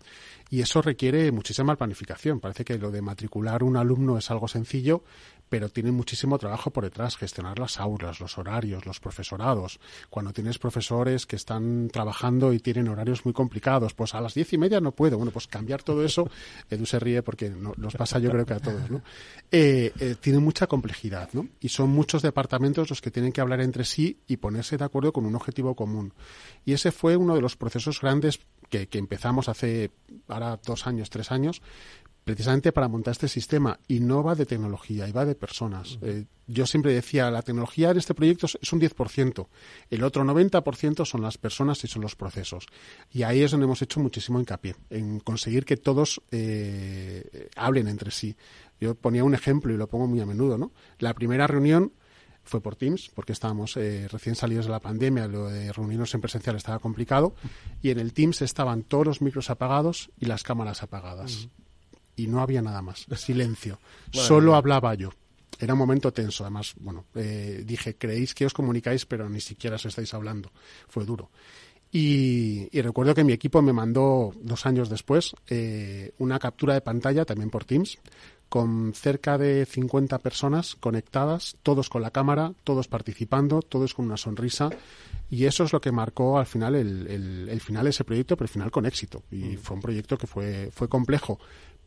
Y 0.51 0.61
eso 0.61 0.82
requiere 0.82 1.32
muchísima 1.32 1.74
planificación. 1.74 2.39
Parece 2.39 2.64
que 2.64 2.76
lo 2.76 2.91
de 2.91 3.01
matricular 3.01 3.62
un 3.62 3.78
alumno 3.78 4.18
es 4.18 4.30
algo 4.30 4.47
sencillo, 4.47 5.03
pero 5.49 5.69
tiene 5.69 5.93
muchísimo 5.93 6.39
trabajo 6.39 6.71
por 6.71 6.85
detrás, 6.85 7.17
gestionar 7.17 7.59
las 7.59 7.79
aulas, 7.79 8.21
los 8.21 8.39
horarios, 8.39 8.87
los 8.87 9.01
profesorados. 9.01 9.79
Cuando 10.11 10.33
tienes 10.33 10.59
profesores 10.59 11.27
que 11.27 11.37
están 11.37 11.89
trabajando 11.89 12.53
y 12.53 12.59
tienen 12.59 12.89
horarios 12.89 13.25
muy 13.25 13.35
complicados, 13.35 13.95
pues 13.95 14.15
a 14.15 14.21
las 14.21 14.35
diez 14.35 14.53
y 14.53 14.59
media 14.59 14.81
no 14.81 14.93
puedo. 14.93 15.17
Bueno, 15.17 15.33
pues 15.33 15.47
cambiar 15.47 15.83
todo 15.83 16.05
eso, 16.05 16.29
Edu 16.71 16.87
se 16.87 16.99
ríe 16.99 17.23
porque 17.23 17.51
nos 17.51 17.95
pasa 17.95 18.19
yo 18.19 18.31
creo 18.31 18.47
que 18.47 18.55
a 18.55 18.61
todos, 18.61 18.91
¿no? 18.91 19.03
Eh, 19.51 19.93
eh, 20.01 20.17
tiene 20.21 20.39
mucha 20.39 20.67
complejidad, 20.67 21.29
¿no? 21.33 21.49
Y 21.61 21.69
son 21.69 21.91
muchos 21.91 22.23
departamentos 22.23 22.91
los 22.91 23.01
que 23.01 23.11
tienen 23.11 23.33
que 23.33 23.41
hablar 23.41 23.61
entre 23.61 23.85
sí 23.85 24.19
y 24.27 24.39
ponerse 24.39 24.77
de 24.77 24.85
acuerdo 24.85 25.13
con 25.13 25.27
un 25.27 25.35
objetivo 25.35 25.75
común. 25.75 26.13
Y 26.65 26.73
ese 26.73 26.93
fue 26.93 27.17
uno 27.17 27.35
de 27.35 27.41
los 27.41 27.57
procesos 27.57 28.01
grandes 28.01 28.41
que, 28.71 28.89
que 28.89 28.99
empezamos 28.99 29.49
hace 29.49 29.91
ahora 30.29 30.59
dos 30.65 30.87
años, 30.87 31.11
tres 31.11 31.31
años, 31.31 31.63
precisamente 32.25 32.72
para 32.72 32.89
montar 32.89 33.12
este 33.12 33.29
sistema 33.29 33.79
y 33.87 34.01
no 34.01 34.22
va 34.22 34.35
de 34.35 34.47
tecnología 34.47 35.07
y 35.07 35.12
va 35.12 35.27
de 35.27 35.35
personas. 35.35 35.99
Eh, 36.03 36.25
yo 36.47 36.66
siempre 36.66 36.93
decía, 36.93 37.31
la 37.31 37.43
tecnología 37.43 37.91
en 37.91 37.99
este 37.99 38.14
proyecto 38.14 38.47
es 38.47 38.72
un 38.72 38.81
10%, 38.81 39.47
el 39.91 40.03
otro 40.03 40.25
90% 40.25 41.05
son 41.05 41.22
las 41.22 41.39
personas 41.39 41.85
y 41.85 41.87
son 41.87 42.03
los 42.03 42.16
procesos. 42.16 42.66
Y 43.12 43.22
ahí 43.22 43.43
es 43.43 43.51
donde 43.51 43.64
hemos 43.64 43.83
hecho 43.83 44.01
muchísimo 44.01 44.41
hincapié, 44.41 44.75
en 44.91 45.20
conseguir 45.20 45.64
que 45.64 45.77
todos 45.77 46.22
eh, 46.31 47.49
hablen 47.57 47.89
entre 47.89 48.11
sí. 48.11 48.37
Yo 48.81 48.95
ponía 48.95 49.22
un 49.22 49.35
ejemplo 49.35 49.72
y 49.72 49.77
lo 49.77 49.87
pongo 49.87 50.07
muy 50.07 50.20
a 50.20 50.27
menudo, 50.27 50.59
¿no? 50.59 50.72
La 50.99 51.14
primera 51.14 51.47
reunión 51.47 51.93
fue 52.43 52.61
por 52.61 52.77
Teams, 52.77 53.11
porque 53.14 53.33
estábamos 53.33 53.77
eh, 53.77 54.07
recién 54.09 54.35
salidos 54.35 54.66
de 54.66 54.72
la 54.72 54.81
pandemia, 54.81 55.27
lo 55.29 55.49
de 55.49 55.72
reunirnos 55.72 56.14
en 56.14 56.20
presencial 56.20 56.57
estaba 56.57 56.79
complicado, 56.79 57.35
y 57.81 57.91
en 57.91 57.99
el 57.99 58.12
Teams 58.12 58.43
estaban 58.43 58.83
todos 58.83 59.07
los 59.07 59.22
micros 59.22 59.49
apagados 59.49 60.11
y 60.18 60.27
las 60.27 60.43
cámaras 60.43 60.83
apagadas 60.83 61.49
y 62.17 62.27
no 62.27 62.41
había 62.41 62.62
nada 62.62 62.83
más. 62.83 63.07
Silencio. 63.17 63.79
Solo 64.12 64.55
hablaba 64.55 64.95
yo. 64.95 65.11
Era 65.59 65.75
un 65.75 65.79
momento 65.79 66.12
tenso, 66.12 66.45
además, 66.45 66.75
bueno, 66.81 67.05
eh, 67.15 67.62
dije, 67.65 67.97
creéis 67.97 68.35
que 68.35 68.45
os 68.45 68.53
comunicáis, 68.53 69.07
pero 69.07 69.29
ni 69.29 69.41
siquiera 69.41 69.77
os 69.77 69.87
estáis 69.87 70.12
hablando. 70.12 70.51
Fue 70.89 71.05
duro. 71.05 71.31
Y, 71.97 72.69
recuerdo 72.81 73.15
que 73.15 73.23
mi 73.23 73.33
equipo 73.33 73.62
me 73.62 73.73
mandó 73.73 74.33
dos 74.43 74.67
años 74.67 74.89
después 74.89 75.33
eh, 75.49 76.11
una 76.19 76.41
captura 76.41 76.75
de 76.75 76.81
pantalla, 76.81 77.25
también 77.25 77.51
por 77.51 77.65
Teams, 77.65 77.99
con 78.49 78.93
cerca 78.95 79.39
de 79.39 79.65
50 79.65 80.19
personas 80.19 80.75
conectadas, 80.75 81.57
todos 81.62 81.89
con 81.89 82.03
la 82.03 82.11
cámara, 82.11 82.53
todos 82.65 82.89
participando, 82.89 83.62
todos 83.62 83.95
con 83.95 84.07
una 84.07 84.17
sonrisa. 84.17 84.71
Y 85.31 85.45
eso 85.45 85.62
es 85.62 85.73
lo 85.73 85.81
que 85.81 85.93
marcó 85.93 86.37
al 86.37 86.47
final 86.47 86.75
el, 86.75 87.49
el 87.49 87.61
final 87.61 87.85
de 87.85 87.91
ese 87.91 88.03
proyecto, 88.03 88.37
pero 88.37 88.47
al 88.47 88.53
final 88.53 88.71
con 88.73 88.87
éxito. 88.87 89.23
Y 89.31 89.37
mm. 89.37 89.59
fue 89.59 89.77
un 89.77 89.83
proyecto 89.83 90.19
que 90.19 90.27
fue, 90.27 90.71
fue 90.73 90.89
complejo, 90.89 91.39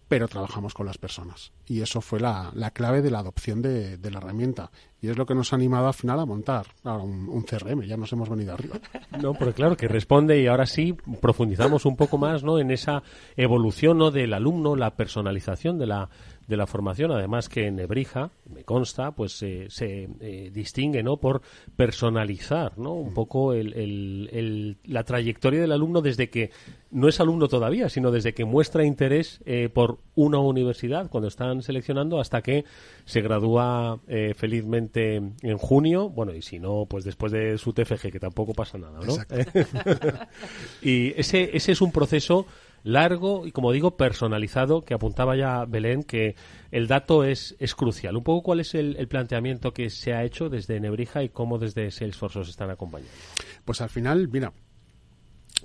pero 0.07 0.27
trabajamos 0.27 0.73
con 0.73 0.85
las 0.85 0.97
personas. 0.97 1.51
Y 1.65 1.81
eso 1.81 2.01
fue 2.01 2.19
la, 2.19 2.51
la 2.53 2.71
clave 2.71 3.01
de 3.01 3.11
la 3.11 3.19
adopción 3.19 3.61
de, 3.61 3.97
de, 3.97 4.11
la 4.11 4.19
herramienta. 4.19 4.71
Y 5.01 5.09
es 5.09 5.17
lo 5.17 5.25
que 5.25 5.35
nos 5.35 5.51
ha 5.51 5.57
animado 5.57 5.87
al 5.87 5.93
final 5.93 6.19
a 6.19 6.25
montar 6.25 6.67
un, 6.83 7.27
un, 7.29 7.43
CRM. 7.43 7.83
Ya 7.83 7.97
nos 7.97 8.11
hemos 8.13 8.29
venido 8.29 8.53
arriba. 8.53 8.77
No, 9.21 9.33
pero 9.33 9.53
claro, 9.53 9.75
que 9.75 9.87
responde 9.87 10.39
y 10.39 10.47
ahora 10.47 10.65
sí 10.65 10.93
profundizamos 10.93 11.85
un 11.85 11.95
poco 11.95 12.17
más 12.17 12.43
¿no? 12.43 12.59
en 12.59 12.69
esa 12.69 13.01
evolución 13.35 13.97
¿no? 13.97 14.11
del 14.11 14.33
alumno, 14.33 14.75
la 14.75 14.95
personalización 14.95 15.79
de 15.79 15.87
la, 15.87 16.09
de 16.47 16.55
la 16.55 16.65
formación, 16.65 17.11
además 17.11 17.49
que 17.49 17.67
en 17.67 17.75
Nebrija, 17.75 18.31
me 18.49 18.63
consta, 18.63 19.11
pues 19.11 19.43
eh, 19.43 19.67
se 19.69 20.07
eh, 20.21 20.49
distingue 20.53 21.03
¿no? 21.03 21.17
por 21.17 21.41
personalizar 21.75 22.77
¿no? 22.77 22.93
un 22.93 23.13
poco 23.13 23.53
el, 23.53 23.73
el, 23.73 24.77
la 24.85 25.03
trayectoria 25.03 25.59
del 25.59 25.73
alumno 25.73 26.01
desde 26.01 26.29
que 26.29 26.51
no 26.89 27.09
es 27.09 27.19
alumno 27.19 27.49
todavía, 27.49 27.89
sino 27.89 28.11
desde 28.11 28.33
que 28.33 28.45
muestra 28.45 28.85
interés 28.85 29.41
eh, 29.45 29.67
por 29.67 29.99
una 30.15 30.39
universidad 30.39 31.09
cuando 31.09 31.27
están 31.27 31.61
seleccionando 31.61 32.21
hasta 32.21 32.41
que 32.41 32.63
se 33.03 33.21
gradúa 33.21 33.99
felizmente 34.35 35.15
en 35.15 35.57
junio, 35.57 36.09
bueno, 36.09 36.33
y 36.33 36.41
si 36.41 36.59
no, 36.59 36.85
pues 36.89 37.03
después 37.03 37.31
de 37.31 37.57
su 37.57 37.73
TFG, 37.73 38.11
que 38.11 38.19
tampoco 38.19 38.53
pasa 38.53 38.77
nada, 38.77 38.99
¿no? 39.05 39.15
y 40.81 41.13
ese, 41.19 41.55
ese 41.55 41.73
es 41.73 41.81
un 41.81 41.91
proceso 41.91 42.45
largo 42.87 43.45
y, 43.45 43.51
como 43.51 43.71
digo, 43.71 43.97
personalizado, 43.97 44.83
que 44.83 44.93
apuntaba 44.93 45.35
ya 45.35 45.65
Belén, 45.65 46.03
que 46.03 46.35
el 46.71 46.87
dato 46.87 47.23
es, 47.23 47.55
es 47.59 47.75
crucial. 47.75 48.15
Un 48.15 48.23
poco 48.23 48.43
cuál 48.43 48.59
es 48.59 48.73
el, 48.75 49.07
planteamiento 49.07 49.73
que 49.73 49.89
se 49.89 50.13
ha 50.13 50.23
hecho 50.23 50.49
desde 50.49 50.79
Nebrija 50.79 51.23
y 51.23 51.29
cómo 51.29 51.57
desde 51.57 51.91
Salesforce 51.91 52.39
os 52.39 52.49
están 52.49 52.69
acompañando. 52.69 53.11
Pues 53.65 53.81
al 53.81 53.89
final, 53.89 54.27
mira, 54.27 54.53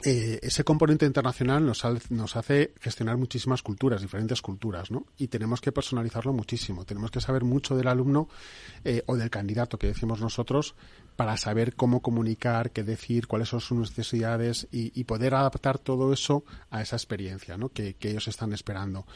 eh, 0.05 0.41
ese 0.43 0.65
componente 0.65 1.07
internacional 1.07 1.65
nos, 1.65 1.85
nos, 2.11 2.37
hace 2.37 2.73
gestionar 2.81 3.17
muchísimas 3.17 3.63
culturas, 3.63 4.01
diferentes 4.01 4.41
culturas, 4.43 4.91
¿no? 4.91 5.07
Y 5.17 5.29
tenemos 5.29 5.61
que 5.61 5.71
personalizarlo 5.71 6.33
muchísimo. 6.33 6.85
Tenemos 6.85 7.11
que 7.11 7.21
saber 7.21 7.45
mucho 7.45 7.77
del 7.77 7.89
alumno 7.89 8.29
eh, 8.85 9.03
o 9.07 9.17
del 9.17 9.31
candidato 9.31 9.79
que 9.79 9.89
decimos 9.89 10.21
nosotros 10.21 10.75
para 11.17 11.37
saber 11.37 11.75
cómo 11.75 12.01
comunicar, 12.01 12.71
qué 12.71 12.83
decir, 12.83 13.27
cuáles 13.27 13.49
son 13.49 13.61
sus 13.61 13.91
necesidades 13.91 14.69
y, 14.73 14.99
y 14.99 15.05
poder 15.05 15.35
adaptar 15.35 15.79
todo 15.79 16.13
eso 16.13 16.45
a 16.71 16.83
esa 16.83 16.97
experiencia 16.97 17.57
¿no? 17.57 17.69
que, 17.69 17.95
que 17.95 18.11
ellos 18.11 18.29
están 18.29 18.53
esperando 18.53 19.07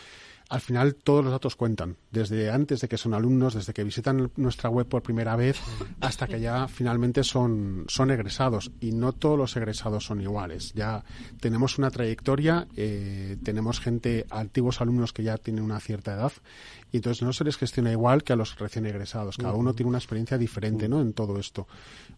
al 0.48 0.60
final 0.60 0.94
todos 0.94 1.24
los 1.24 1.32
datos 1.32 1.56
cuentan, 1.56 1.96
desde 2.10 2.50
antes 2.50 2.80
de 2.80 2.88
que 2.88 2.96
son 2.96 3.14
alumnos, 3.14 3.54
desde 3.54 3.72
que 3.72 3.82
visitan 3.82 4.30
nuestra 4.36 4.70
web 4.70 4.86
por 4.86 5.02
primera 5.02 5.34
vez, 5.34 5.58
hasta 6.00 6.26
que 6.26 6.40
ya 6.40 6.68
finalmente 6.68 7.24
son, 7.24 7.84
son 7.88 8.10
egresados. 8.10 8.70
Y 8.80 8.92
no 8.92 9.12
todos 9.12 9.38
los 9.38 9.56
egresados 9.56 10.04
son 10.04 10.20
iguales. 10.20 10.72
Ya 10.74 11.04
tenemos 11.40 11.78
una 11.78 11.90
trayectoria, 11.90 12.68
eh, 12.76 13.36
tenemos 13.42 13.80
gente, 13.80 14.26
antiguos 14.30 14.80
alumnos 14.80 15.12
que 15.12 15.24
ya 15.24 15.36
tienen 15.36 15.64
una 15.64 15.80
cierta 15.80 16.14
edad, 16.14 16.32
y 16.92 16.98
entonces 16.98 17.22
no 17.22 17.32
se 17.32 17.44
les 17.44 17.56
gestiona 17.56 17.90
igual 17.90 18.22
que 18.22 18.32
a 18.32 18.36
los 18.36 18.56
recién 18.58 18.86
egresados. 18.86 19.36
Cada 19.36 19.54
uno 19.54 19.74
tiene 19.74 19.88
una 19.88 19.98
experiencia 19.98 20.38
diferente 20.38 20.88
¿no? 20.88 21.00
en 21.00 21.12
todo 21.12 21.38
esto. 21.38 21.66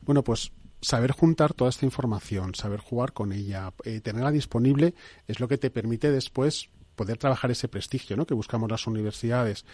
Bueno, 0.02 0.22
pues 0.22 0.52
saber 0.80 1.12
juntar 1.12 1.54
toda 1.54 1.70
esta 1.70 1.86
información, 1.86 2.54
saber 2.54 2.80
jugar 2.80 3.12
con 3.12 3.32
ella, 3.32 3.72
eh, 3.84 4.00
tenerla 4.00 4.30
disponible, 4.30 4.94
es 5.26 5.40
lo 5.40 5.48
que 5.48 5.58
te 5.58 5.70
permite 5.70 6.12
después 6.12 6.68
poder 6.98 7.16
trabajar 7.16 7.50
ese 7.50 7.68
prestigio 7.68 8.16
¿no? 8.16 8.26
que 8.26 8.34
buscamos 8.34 8.70
las 8.70 8.86
universidades. 8.86 9.64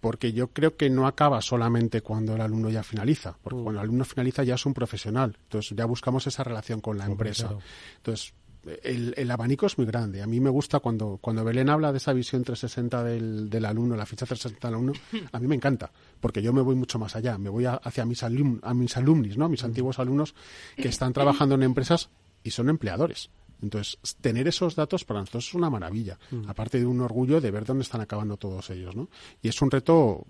Porque 0.00 0.32
yo 0.32 0.48
creo 0.48 0.76
que 0.76 0.90
no 0.90 1.06
acaba 1.06 1.40
solamente 1.42 2.00
cuando 2.00 2.34
el 2.34 2.40
alumno 2.40 2.70
ya 2.70 2.82
finaliza, 2.82 3.36
porque 3.42 3.60
mm. 3.60 3.62
cuando 3.62 3.80
el 3.80 3.84
alumno 3.84 4.04
finaliza 4.04 4.42
ya 4.42 4.54
es 4.54 4.66
un 4.66 4.74
profesional, 4.74 5.36
entonces 5.44 5.76
ya 5.76 5.84
buscamos 5.84 6.26
esa 6.26 6.42
relación 6.42 6.80
con 6.80 6.98
la 6.98 7.04
empresa. 7.04 7.50
Entonces, 7.98 8.34
el, 8.82 9.30
abanico 9.30 9.66
es 9.66 9.78
muy 9.78 9.86
grande. 9.86 10.22
A 10.22 10.26
mí 10.26 10.40
me 10.40 10.50
gusta 10.50 10.80
cuando, 10.80 11.18
cuando 11.20 11.44
Belén 11.44 11.68
habla 11.68 11.92
de 11.92 11.98
esa 11.98 12.12
visión 12.12 12.42
360 12.42 13.04
del, 13.04 13.50
del 13.50 13.64
alumno, 13.64 13.94
la 13.96 14.06
ficha 14.06 14.26
360 14.26 14.68
del 14.68 14.74
alumno, 14.74 14.92
a 15.32 15.38
mí 15.38 15.46
me 15.46 15.54
encanta, 15.54 15.90
porque 16.20 16.42
yo 16.42 16.52
me 16.52 16.62
voy 16.62 16.74
mucho 16.74 16.98
más 16.98 17.14
allá, 17.14 17.38
me 17.38 17.50
voy 17.50 17.66
hacia 17.66 18.04
mis, 18.04 18.22
alum, 18.22 18.58
a 18.62 18.74
mis 18.74 18.96
alumnis, 18.96 19.36
¿no? 19.36 19.48
mis 19.48 19.62
mm. 19.62 19.66
antiguos 19.66 19.98
alumnos 20.00 20.34
que 20.76 20.88
están 20.88 21.12
trabajando 21.12 21.54
en 21.54 21.62
empresas 21.62 22.10
y 22.42 22.50
son 22.50 22.68
empleadores. 22.68 23.30
Entonces, 23.62 23.98
tener 24.20 24.48
esos 24.48 24.74
datos 24.74 25.04
para 25.04 25.20
nosotros 25.20 25.48
es 25.48 25.54
una 25.54 25.70
maravilla, 25.70 26.18
mm. 26.30 26.48
aparte 26.48 26.78
de 26.78 26.86
un 26.86 27.00
orgullo 27.00 27.40
de 27.40 27.50
ver 27.50 27.64
dónde 27.64 27.82
están 27.82 28.00
acabando 28.00 28.36
todos 28.36 28.68
ellos, 28.70 28.94
¿no? 28.96 29.08
Y 29.40 29.48
es 29.48 29.62
un 29.62 29.70
reto 29.70 30.26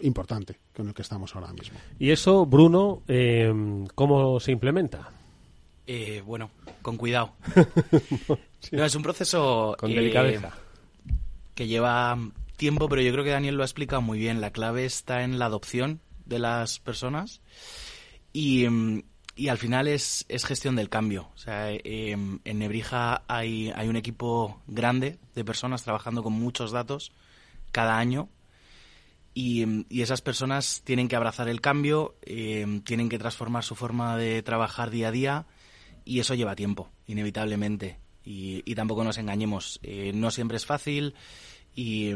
importante 0.00 0.58
con 0.74 0.88
el 0.88 0.94
que 0.94 1.02
estamos 1.02 1.34
ahora 1.34 1.52
mismo. 1.52 1.78
Y 1.98 2.10
eso, 2.10 2.46
Bruno, 2.46 3.02
eh, 3.06 3.52
¿cómo 3.94 4.40
se 4.40 4.52
implementa? 4.52 5.10
Eh, 5.86 6.22
bueno, 6.24 6.50
con 6.80 6.96
cuidado. 6.96 7.34
no, 8.72 8.84
es 8.84 8.94
un 8.94 9.02
proceso 9.02 9.76
con 9.78 9.92
delicadeza. 9.92 10.48
Eh, 10.48 11.12
que 11.54 11.66
lleva 11.66 12.18
tiempo, 12.56 12.88
pero 12.88 13.02
yo 13.02 13.12
creo 13.12 13.24
que 13.24 13.30
Daniel 13.30 13.56
lo 13.56 13.62
ha 13.62 13.66
explicado 13.66 14.00
muy 14.00 14.18
bien. 14.18 14.40
La 14.40 14.52
clave 14.52 14.84
está 14.84 15.22
en 15.24 15.38
la 15.38 15.46
adopción 15.46 16.00
de 16.24 16.38
las 16.38 16.78
personas 16.78 17.40
y, 18.32 18.68
mm, 18.68 19.02
y 19.34 19.48
al 19.48 19.58
final 19.58 19.88
es, 19.88 20.24
es 20.28 20.44
gestión 20.44 20.76
del 20.76 20.88
cambio. 20.88 21.28
O 21.34 21.38
sea, 21.38 21.70
em, 21.70 22.40
en 22.44 22.58
Nebrija 22.58 23.22
hay, 23.28 23.72
hay 23.74 23.88
un 23.88 23.96
equipo 23.96 24.60
grande 24.66 25.18
de 25.34 25.44
personas 25.44 25.82
trabajando 25.82 26.22
con 26.22 26.32
muchos 26.32 26.70
datos 26.70 27.12
cada 27.70 27.98
año 27.98 28.28
y, 29.34 29.62
em, 29.62 29.84
y 29.88 30.02
esas 30.02 30.20
personas 30.20 30.82
tienen 30.84 31.08
que 31.08 31.16
abrazar 31.16 31.48
el 31.48 31.60
cambio, 31.60 32.16
em, 32.22 32.82
tienen 32.82 33.08
que 33.08 33.18
transformar 33.18 33.64
su 33.64 33.74
forma 33.74 34.16
de 34.18 34.42
trabajar 34.42 34.90
día 34.90 35.08
a 35.08 35.12
día 35.12 35.46
y 36.04 36.20
eso 36.20 36.34
lleva 36.34 36.54
tiempo, 36.54 36.90
inevitablemente. 37.06 37.98
Y, 38.24 38.62
y 38.70 38.74
tampoco 38.74 39.02
nos 39.02 39.18
engañemos, 39.18 39.80
eh, 39.82 40.12
no 40.14 40.30
siempre 40.30 40.56
es 40.56 40.66
fácil 40.66 41.14
y, 41.74 42.12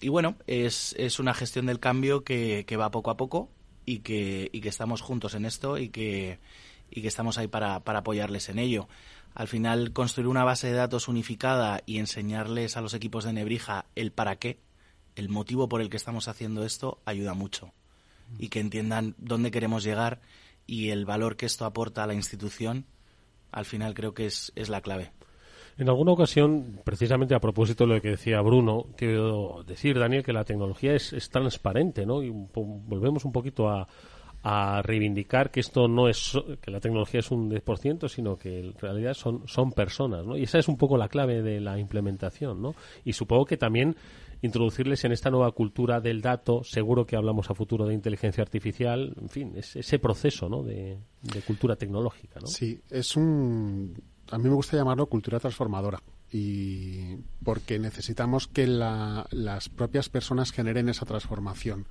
y 0.00 0.08
bueno, 0.08 0.36
es, 0.46 0.94
es 0.98 1.18
una 1.18 1.34
gestión 1.34 1.66
del 1.66 1.80
cambio 1.80 2.22
que, 2.22 2.64
que 2.66 2.76
va 2.76 2.90
poco 2.90 3.10
a 3.10 3.16
poco 3.16 3.50
y 3.84 4.00
que, 4.00 4.50
y 4.52 4.60
que 4.60 4.68
estamos 4.68 5.00
juntos 5.00 5.34
en 5.34 5.44
esto 5.44 5.78
y 5.78 5.88
que, 5.88 6.38
y 6.90 7.02
que 7.02 7.08
estamos 7.08 7.38
ahí 7.38 7.48
para, 7.48 7.80
para 7.80 8.00
apoyarles 8.00 8.48
en 8.48 8.58
ello. 8.58 8.88
Al 9.34 9.48
final, 9.48 9.92
construir 9.92 10.26
una 10.26 10.44
base 10.44 10.68
de 10.68 10.74
datos 10.74 11.08
unificada 11.08 11.82
y 11.86 11.98
enseñarles 11.98 12.76
a 12.76 12.80
los 12.80 12.94
equipos 12.94 13.24
de 13.24 13.32
Nebrija 13.32 13.86
el 13.94 14.12
para 14.12 14.36
qué, 14.36 14.58
el 15.14 15.28
motivo 15.28 15.68
por 15.68 15.80
el 15.80 15.88
que 15.88 15.96
estamos 15.96 16.28
haciendo 16.28 16.64
esto, 16.64 17.00
ayuda 17.04 17.34
mucho. 17.34 17.72
Y 18.38 18.48
que 18.48 18.60
entiendan 18.60 19.14
dónde 19.18 19.50
queremos 19.50 19.82
llegar 19.82 20.20
y 20.66 20.90
el 20.90 21.04
valor 21.04 21.36
que 21.36 21.46
esto 21.46 21.64
aporta 21.64 22.04
a 22.04 22.06
la 22.06 22.14
institución, 22.14 22.86
al 23.50 23.64
final 23.64 23.94
creo 23.94 24.14
que 24.14 24.26
es, 24.26 24.52
es 24.54 24.68
la 24.68 24.80
clave. 24.80 25.12
En 25.80 25.88
alguna 25.88 26.12
ocasión, 26.12 26.78
precisamente 26.84 27.34
a 27.34 27.40
propósito 27.40 27.86
de 27.86 27.94
lo 27.94 28.02
que 28.02 28.10
decía 28.10 28.42
Bruno, 28.42 28.88
quiero 28.98 29.64
decir, 29.66 29.98
Daniel, 29.98 30.22
que 30.22 30.34
la 30.34 30.44
tecnología 30.44 30.94
es, 30.94 31.30
transparente, 31.30 32.04
¿no? 32.04 32.22
Y 32.22 32.28
volvemos 32.28 33.24
un 33.24 33.32
poquito 33.32 33.70
a, 33.70 33.88
a 34.42 34.82
reivindicar 34.82 35.50
que 35.50 35.60
esto 35.60 35.88
no 35.88 36.10
es 36.10 36.36
que 36.60 36.70
la 36.70 36.80
tecnología 36.80 37.20
es 37.20 37.30
un 37.30 37.50
10%, 37.50 38.08
sino 38.10 38.36
que 38.36 38.60
en 38.60 38.74
realidad 38.74 39.14
son, 39.14 39.48
son 39.48 39.72
personas, 39.72 40.26
¿no? 40.26 40.36
Y 40.36 40.42
esa 40.42 40.58
es 40.58 40.68
un 40.68 40.76
poco 40.76 40.98
la 40.98 41.08
clave 41.08 41.40
de 41.40 41.60
la 41.60 41.78
implementación, 41.78 42.60
¿no? 42.60 42.74
Y 43.06 43.14
supongo 43.14 43.46
que 43.46 43.56
también 43.56 43.96
introducirles 44.42 45.02
en 45.06 45.12
esta 45.12 45.30
nueva 45.30 45.50
cultura 45.52 46.02
del 46.02 46.20
dato, 46.20 46.62
seguro 46.62 47.06
que 47.06 47.16
hablamos 47.16 47.48
a 47.50 47.54
futuro 47.54 47.86
de 47.86 47.94
inteligencia 47.94 48.42
artificial, 48.42 49.14
en 49.18 49.30
fin, 49.30 49.52
es 49.56 49.76
ese 49.76 49.98
proceso, 49.98 50.46
¿no? 50.46 50.62
De, 50.62 50.98
de 51.22 51.40
cultura 51.40 51.76
tecnológica, 51.76 52.38
¿no? 52.38 52.48
Sí, 52.48 52.82
es 52.90 53.16
un 53.16 53.94
a 54.30 54.38
mí 54.38 54.48
me 54.48 54.54
gusta 54.54 54.76
llamarlo 54.76 55.06
cultura 55.06 55.40
transformadora 55.40 56.00
y 56.32 57.16
porque 57.42 57.78
necesitamos 57.78 58.46
que 58.46 58.66
las 58.66 59.68
propias 59.68 60.08
personas 60.08 60.52
generen 60.52 60.88
esa 60.88 61.04
transformación. 61.04 61.86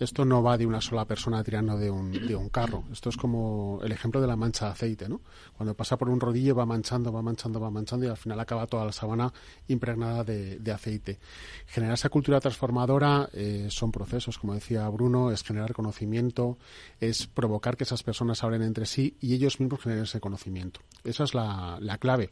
Esto 0.00 0.24
no 0.24 0.42
va 0.42 0.58
de 0.58 0.66
una 0.66 0.80
sola 0.80 1.04
persona 1.04 1.44
tirando 1.44 1.76
de 1.76 1.90
un, 1.90 2.12
de 2.12 2.34
un 2.34 2.48
carro. 2.48 2.84
Esto 2.90 3.10
es 3.10 3.16
como 3.16 3.80
el 3.84 3.92
ejemplo 3.92 4.20
de 4.20 4.26
la 4.26 4.36
mancha 4.36 4.66
de 4.66 4.72
aceite, 4.72 5.08
¿no? 5.08 5.20
Cuando 5.56 5.74
pasa 5.74 5.96
por 5.96 6.08
un 6.08 6.20
rodillo 6.20 6.54
va 6.54 6.66
manchando, 6.66 7.12
va 7.12 7.22
manchando, 7.22 7.60
va 7.60 7.70
manchando 7.70 8.06
y 8.06 8.08
al 8.08 8.16
final 8.16 8.40
acaba 8.40 8.66
toda 8.66 8.84
la 8.84 8.92
sabana 8.92 9.32
impregnada 9.68 10.24
de, 10.24 10.72
aceite. 10.72 11.18
Generar 11.66 11.94
esa 11.94 12.08
cultura 12.08 12.40
transformadora 12.40 13.30
eh, 13.32 13.68
son 13.70 13.92
procesos, 13.92 14.36
como 14.36 14.54
decía 14.54 14.88
Bruno, 14.88 15.30
es 15.30 15.42
generar 15.42 15.72
conocimiento, 15.72 16.58
es 17.00 17.26
provocar 17.26 17.76
que 17.76 17.84
esas 17.84 18.02
personas 18.02 18.42
hablen 18.42 18.62
entre 18.62 18.84
sí 18.84 19.16
y 19.20 19.34
ellos 19.34 19.60
mismos 19.60 19.80
generen 19.80 20.04
ese 20.04 20.20
conocimiento. 20.20 20.80
Esa 21.04 21.24
es 21.24 21.34
la, 21.34 21.78
la 21.80 21.98
clave. 21.98 22.30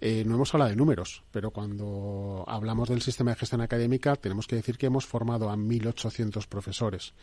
Eh, 0.00 0.24
no 0.26 0.34
hemos 0.34 0.52
hablado 0.52 0.70
de 0.70 0.76
números, 0.76 1.22
pero 1.30 1.50
cuando 1.50 2.44
hablamos 2.46 2.90
del 2.90 3.00
sistema 3.00 3.30
de 3.30 3.38
gestión 3.38 3.62
académica 3.62 4.14
tenemos 4.16 4.46
que 4.46 4.56
decir 4.56 4.76
que 4.76 4.86
hemos 4.86 5.06
formado 5.06 5.48
a 5.48 5.56
1.800 5.56 6.46
profesores, 6.46 7.14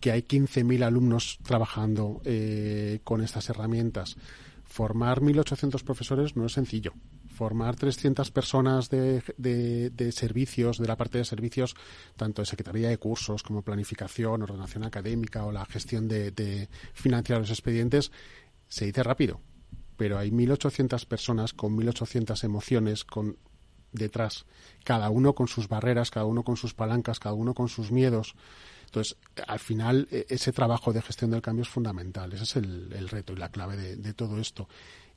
que 0.00 0.12
hay 0.12 0.22
15.000 0.22 0.84
alumnos 0.84 1.40
trabajando 1.42 2.20
eh, 2.24 3.00
con 3.02 3.22
estas 3.22 3.48
herramientas. 3.50 4.16
Formar 4.64 5.20
1.800 5.20 5.82
profesores 5.82 6.36
no 6.36 6.46
es 6.46 6.52
sencillo. 6.52 6.94
Formar 7.28 7.74
300 7.76 8.30
personas 8.30 8.88
de, 8.88 9.22
de, 9.36 10.12
servicios, 10.12 10.78
de 10.78 10.86
la 10.86 10.96
parte 10.96 11.18
de 11.18 11.24
servicios, 11.24 11.74
tanto 12.16 12.40
de 12.40 12.46
Secretaría 12.46 12.88
de 12.88 12.98
Cursos 12.98 13.42
como 13.42 13.62
planificación, 13.62 14.42
ordenación 14.42 14.84
académica 14.84 15.44
o 15.44 15.50
la 15.52 15.66
gestión 15.66 16.08
de, 16.08 16.30
de 16.30 16.68
financiar 16.92 17.40
los 17.40 17.50
expedientes, 17.50 18.12
se 18.68 18.86
dice 18.86 19.02
rápido 19.02 19.40
pero 20.02 20.18
hay 20.18 20.32
1.800 20.32 21.06
personas 21.06 21.52
con 21.52 21.76
1.800 21.76 22.42
emociones 22.42 23.04
con 23.04 23.36
detrás, 23.92 24.46
cada 24.82 25.10
uno 25.10 25.32
con 25.32 25.46
sus 25.46 25.68
barreras, 25.68 26.10
cada 26.10 26.26
uno 26.26 26.42
con 26.42 26.56
sus 26.56 26.74
palancas, 26.74 27.20
cada 27.20 27.36
uno 27.36 27.54
con 27.54 27.68
sus 27.68 27.92
miedos. 27.92 28.34
Entonces, 28.86 29.16
al 29.46 29.60
final, 29.60 30.08
e, 30.10 30.26
ese 30.28 30.50
trabajo 30.50 30.92
de 30.92 31.02
gestión 31.02 31.30
del 31.30 31.40
cambio 31.40 31.62
es 31.62 31.68
fundamental. 31.68 32.32
Ese 32.32 32.42
es 32.42 32.56
el, 32.56 33.08
reto 33.08 33.32
y 33.32 33.36
la 33.36 33.50
clave 33.50 33.76
de, 33.76 34.12
todo 34.12 34.40
esto. 34.40 34.68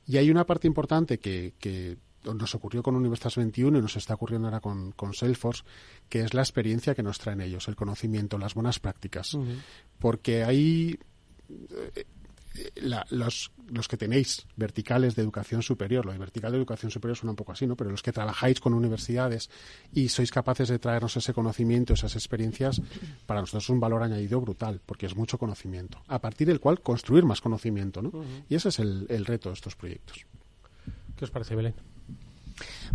Y 0.06 0.18
hay 0.18 0.30
una 0.30 0.46
parte 0.46 0.68
importante 0.68 1.18
que, 1.18 1.98
nos 2.22 2.54
ocurrió 2.54 2.80
con 2.84 2.94
Universitas 2.94 3.34
21 3.34 3.78
y 3.78 3.82
nos 3.82 3.96
está 3.96 4.14
ocurriendo 4.14 4.46
ahora 4.46 4.60
con, 4.60 4.94
Salesforce, 5.14 5.64
que 6.08 6.20
es 6.20 6.32
la 6.32 6.42
experiencia 6.42 6.94
que 6.94 7.02
nos 7.02 7.18
traen 7.18 7.40
ellos, 7.40 7.66
el 7.66 7.74
conocimiento, 7.74 8.38
las 8.38 8.54
buenas 8.54 8.78
prácticas. 8.78 9.36
Porque 9.98 10.44
hay 12.56 12.72
los, 13.10 13.52
los, 13.68 13.88
que 13.88 13.96
tenéis 13.96 14.46
verticales 14.56 15.14
de 15.14 15.22
educación 15.22 15.62
superior, 15.62 16.04
lo 16.04 16.12
de 16.12 16.18
vertical 16.18 16.52
de 16.52 16.58
educación 16.58 16.90
superior 16.90 17.16
suena 17.16 17.30
un 17.30 17.36
poco 17.36 17.52
así, 17.52 17.66
¿no? 17.66 17.76
Pero 17.76 17.90
los 17.90 18.02
que 18.02 18.12
trabajáis 18.12 18.60
con 18.60 18.74
universidades 18.74 19.50
y 19.92 20.08
sois 20.08 20.30
capaces 20.30 20.68
de 20.68 20.78
traernos 20.78 21.16
ese 21.16 21.32
conocimiento, 21.32 21.94
esas 21.94 22.14
experiencias, 22.14 22.80
para 23.26 23.40
nosotros 23.40 23.64
es 23.64 23.70
un 23.70 23.80
valor 23.80 24.02
añadido 24.02 24.40
brutal, 24.40 24.80
porque 24.84 25.06
es 25.06 25.16
mucho 25.16 25.38
conocimiento, 25.38 26.02
a 26.08 26.20
partir 26.20 26.46
del 26.46 26.60
cual 26.60 26.80
construir 26.80 27.24
más 27.24 27.40
conocimiento, 27.40 28.02
¿no? 28.02 28.12
Y 28.48 28.54
ese 28.54 28.68
es 28.68 28.78
el, 28.78 29.06
el 29.08 29.26
reto 29.26 29.48
de 29.48 29.54
estos 29.54 29.76
proyectos. 29.76 30.26
¿Qué 31.16 31.24
os 31.24 31.30
parece, 31.30 31.54
Belén? 31.54 31.74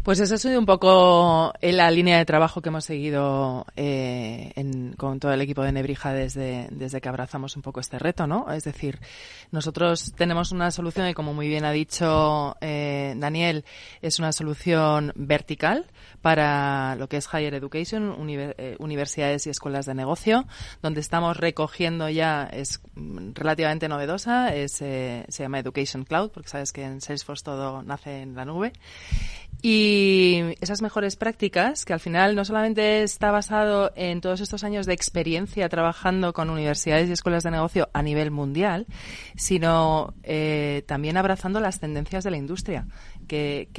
Pues 0.03 0.19
esa 0.19 0.35
ha 0.35 0.37
sido 0.37 0.57
un 0.57 0.65
poco 0.65 1.53
la 1.61 1.91
línea 1.91 2.17
de 2.17 2.25
trabajo 2.25 2.61
que 2.61 2.69
hemos 2.69 2.85
seguido 2.85 3.65
eh, 3.75 4.51
con 4.97 5.19
todo 5.19 5.31
el 5.31 5.41
equipo 5.41 5.61
de 5.61 5.71
Nebrija 5.71 6.11
desde, 6.11 6.67
desde 6.71 7.01
que 7.01 7.09
abrazamos 7.09 7.55
un 7.55 7.61
poco 7.61 7.79
este 7.79 7.99
reto, 7.99 8.25
¿no? 8.25 8.51
Es 8.51 8.63
decir, 8.63 8.99
nosotros 9.51 10.13
tenemos 10.15 10.51
una 10.51 10.71
solución 10.71 11.07
y 11.07 11.13
como 11.13 11.33
muy 11.33 11.47
bien 11.47 11.65
ha 11.65 11.71
dicho 11.71 12.55
eh, 12.61 13.13
Daniel, 13.17 13.63
es 14.01 14.17
una 14.17 14.31
solución 14.31 15.13
vertical 15.15 15.85
para 16.21 16.95
lo 16.95 17.07
que 17.07 17.17
es 17.17 17.27
Higher 17.31 17.53
Education, 17.53 18.15
eh, 18.29 18.75
universidades 18.79 19.45
y 19.45 19.51
escuelas 19.51 19.85
de 19.85 19.93
negocio, 19.93 20.47
donde 20.81 21.01
estamos 21.01 21.37
recogiendo 21.37 22.09
ya, 22.09 22.49
es 22.51 22.81
relativamente 23.33 23.87
novedosa, 23.87 24.55
es, 24.55 24.73
se 24.73 25.25
llama 25.29 25.59
Education 25.59 26.05
Cloud, 26.05 26.31
porque 26.31 26.49
sabes 26.49 26.71
que 26.71 26.83
en 26.83 27.01
Salesforce 27.01 27.43
todo 27.43 27.83
nace 27.83 28.21
en 28.21 28.35
la 28.35 28.45
nube. 28.45 28.73
Y 29.63 30.55
esas 30.59 30.81
mejores 30.81 31.15
prácticas, 31.15 31.85
que 31.85 31.93
al 31.93 31.99
final 31.99 32.35
no 32.35 32.43
solamente 32.45 33.03
está 33.03 33.29
basado 33.29 33.91
en 33.95 34.19
todos 34.19 34.41
estos 34.41 34.63
años 34.63 34.87
de 34.87 34.93
experiencia 34.93 35.69
trabajando 35.69 36.33
con 36.33 36.49
universidades 36.49 37.09
y 37.09 37.11
escuelas 37.11 37.43
de 37.43 37.51
negocio 37.51 37.89
a 37.93 38.01
nivel 38.01 38.31
mundial, 38.31 38.87
sino 39.35 40.15
eh, 40.23 40.83
también 40.87 41.15
abrazando 41.15 41.59
las 41.59 41.79
tendencias 41.79 42.23
de 42.23 42.31
la 42.31 42.37
industria, 42.37 42.87
que, 43.31 43.69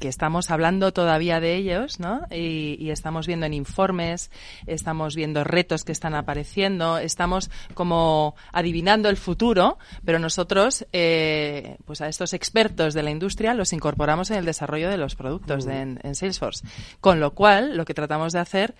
que, 0.00 0.08
estamos 0.08 0.50
hablando 0.50 0.94
todavía 0.94 1.38
de 1.38 1.54
ellos, 1.56 2.00
¿no? 2.00 2.22
Y, 2.30 2.88
estamos 2.88 3.26
viendo 3.26 3.44
en 3.44 3.52
informes, 3.52 4.30
estamos 4.66 5.14
viendo 5.14 5.44
retos 5.44 5.84
que 5.84 5.92
están 5.92 6.14
apareciendo, 6.14 6.96
estamos 6.96 7.50
como 7.74 8.34
adivinando 8.50 9.10
el 9.10 9.18
futuro, 9.18 9.76
pero 10.02 10.18
nosotros, 10.18 10.86
eh, 10.94 11.76
pues 11.84 12.00
a 12.00 12.08
estos 12.08 12.32
expertos 12.32 12.94
de 12.94 13.02
la 13.02 13.10
industria 13.10 13.52
los 13.52 13.74
incorporamos 13.74 14.30
en 14.30 14.38
el 14.38 14.46
desarrollo 14.46 14.88
de 14.88 14.96
los 14.96 15.14
productos 15.14 15.66
en, 15.66 15.98
Salesforce. 16.14 16.66
Con 17.02 17.20
lo 17.20 17.34
cual, 17.34 17.76
lo 17.76 17.84
que 17.84 17.92
tratamos 17.92 18.32
de 18.32 18.38
hacer 18.38 18.74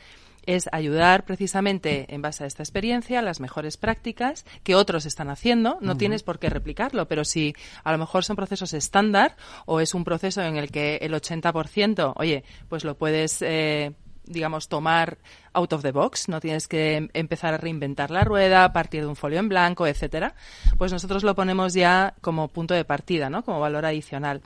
es 0.48 0.66
ayudar 0.72 1.26
precisamente 1.26 2.06
en 2.08 2.22
base 2.22 2.42
a 2.42 2.46
esta 2.46 2.62
experiencia, 2.62 3.20
las 3.20 3.38
mejores 3.38 3.76
prácticas 3.76 4.46
que 4.62 4.74
otros 4.74 5.04
están 5.04 5.28
haciendo. 5.28 5.76
No 5.82 5.98
tienes 5.98 6.22
por 6.22 6.38
qué 6.38 6.48
replicarlo, 6.48 7.06
pero 7.06 7.26
si 7.26 7.54
a 7.84 7.92
lo 7.92 7.98
mejor 7.98 8.24
son 8.24 8.36
procesos 8.36 8.72
estándar 8.72 9.36
o 9.66 9.80
es 9.80 9.92
un 9.92 10.04
proceso 10.04 10.40
en 10.40 10.56
el 10.56 10.70
que 10.70 10.96
el 11.02 11.12
80%, 11.12 12.14
oye, 12.16 12.44
pues 12.70 12.84
lo 12.84 12.96
puedes 12.96 13.42
eh, 13.42 13.92
digamos, 14.24 14.68
tomar 14.68 15.18
out 15.52 15.74
of 15.74 15.82
the 15.82 15.92
box, 15.92 16.30
no 16.30 16.40
tienes 16.40 16.66
que 16.66 16.96
em, 16.96 17.08
empezar 17.12 17.52
a 17.52 17.58
reinventar 17.58 18.10
la 18.10 18.24
rueda 18.24 18.64
a 18.64 18.72
partir 18.72 19.02
de 19.02 19.06
un 19.06 19.16
folio 19.16 19.40
en 19.40 19.50
blanco, 19.50 19.86
etcétera, 19.86 20.34
pues 20.78 20.92
nosotros 20.92 21.24
lo 21.24 21.34
ponemos 21.34 21.74
ya 21.74 22.14
como 22.22 22.48
punto 22.48 22.72
de 22.72 22.86
partida, 22.86 23.28
¿no? 23.28 23.44
Como 23.44 23.60
valor 23.60 23.84
adicional. 23.84 24.40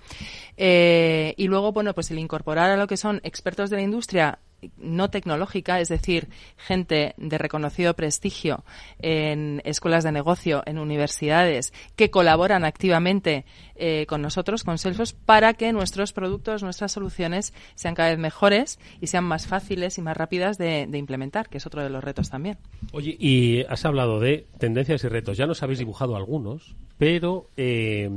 Eh, 0.57 1.35
y 1.37 1.47
luego, 1.47 1.71
bueno, 1.71 1.95
pues 1.95 2.11
el 2.11 2.19
incorporar 2.19 2.71
a 2.71 2.77
lo 2.77 2.89
que 2.89 2.97
son 2.97 3.21
expertos 3.23 3.71
de 3.71 3.77
la 3.77 3.83
industria 3.83 4.41
no 4.77 5.11
tecnológica, 5.11 5.81
es 5.81 5.89
decir, 5.89 6.29
gente 6.57 7.15
de 7.17 7.39
reconocido 7.39 7.95
prestigio 7.95 8.65
en 9.01 9.61
escuelas 9.65 10.05
de 10.05 10.13
negocio, 10.13 10.63
en 10.67 10.79
universidades, 10.79 11.73
que 11.97 12.11
colaboran 12.11 12.65
activamente 12.65 13.45
eh, 13.75 14.07
con 14.07 14.23
nosotros, 14.23 14.65
con 14.65 14.79
Salesforce, 14.79 15.17
para 15.27 15.55
que 15.55 15.73
nuestros 15.73 16.13
productos, 16.13 16.63
nuestras 16.63 16.93
soluciones 16.93 17.53
sean 17.75 17.95
cada 17.95 18.11
vez 18.11 18.19
mejores 18.19 18.79
y 19.01 19.09
sean 19.09 19.25
más 19.25 19.47
fáciles 19.47 19.99
y 19.99 20.03
más 20.03 20.17
rápidas 20.17 20.59
de, 20.59 20.89
implementar, 20.93 21.49
que 21.49 21.59
es 21.59 21.67
otro 21.67 21.83
de 21.83 21.91
los 21.91 22.05
retos 22.05 22.31
también. 22.31 22.59
Oye, 22.93 23.17
y 23.19 23.65
has 23.69 23.85
hablado 23.85 24.21
de 24.21 24.47
tendencias 24.59 25.03
y 25.05 25.09
retos. 25.09 25.37
Ya 25.37 25.47
nos 25.47 25.63
habéis 25.63 25.79
dibujado 25.79 26.17
algunos, 26.17 26.77
pero 26.99 27.47
eh, 27.57 28.09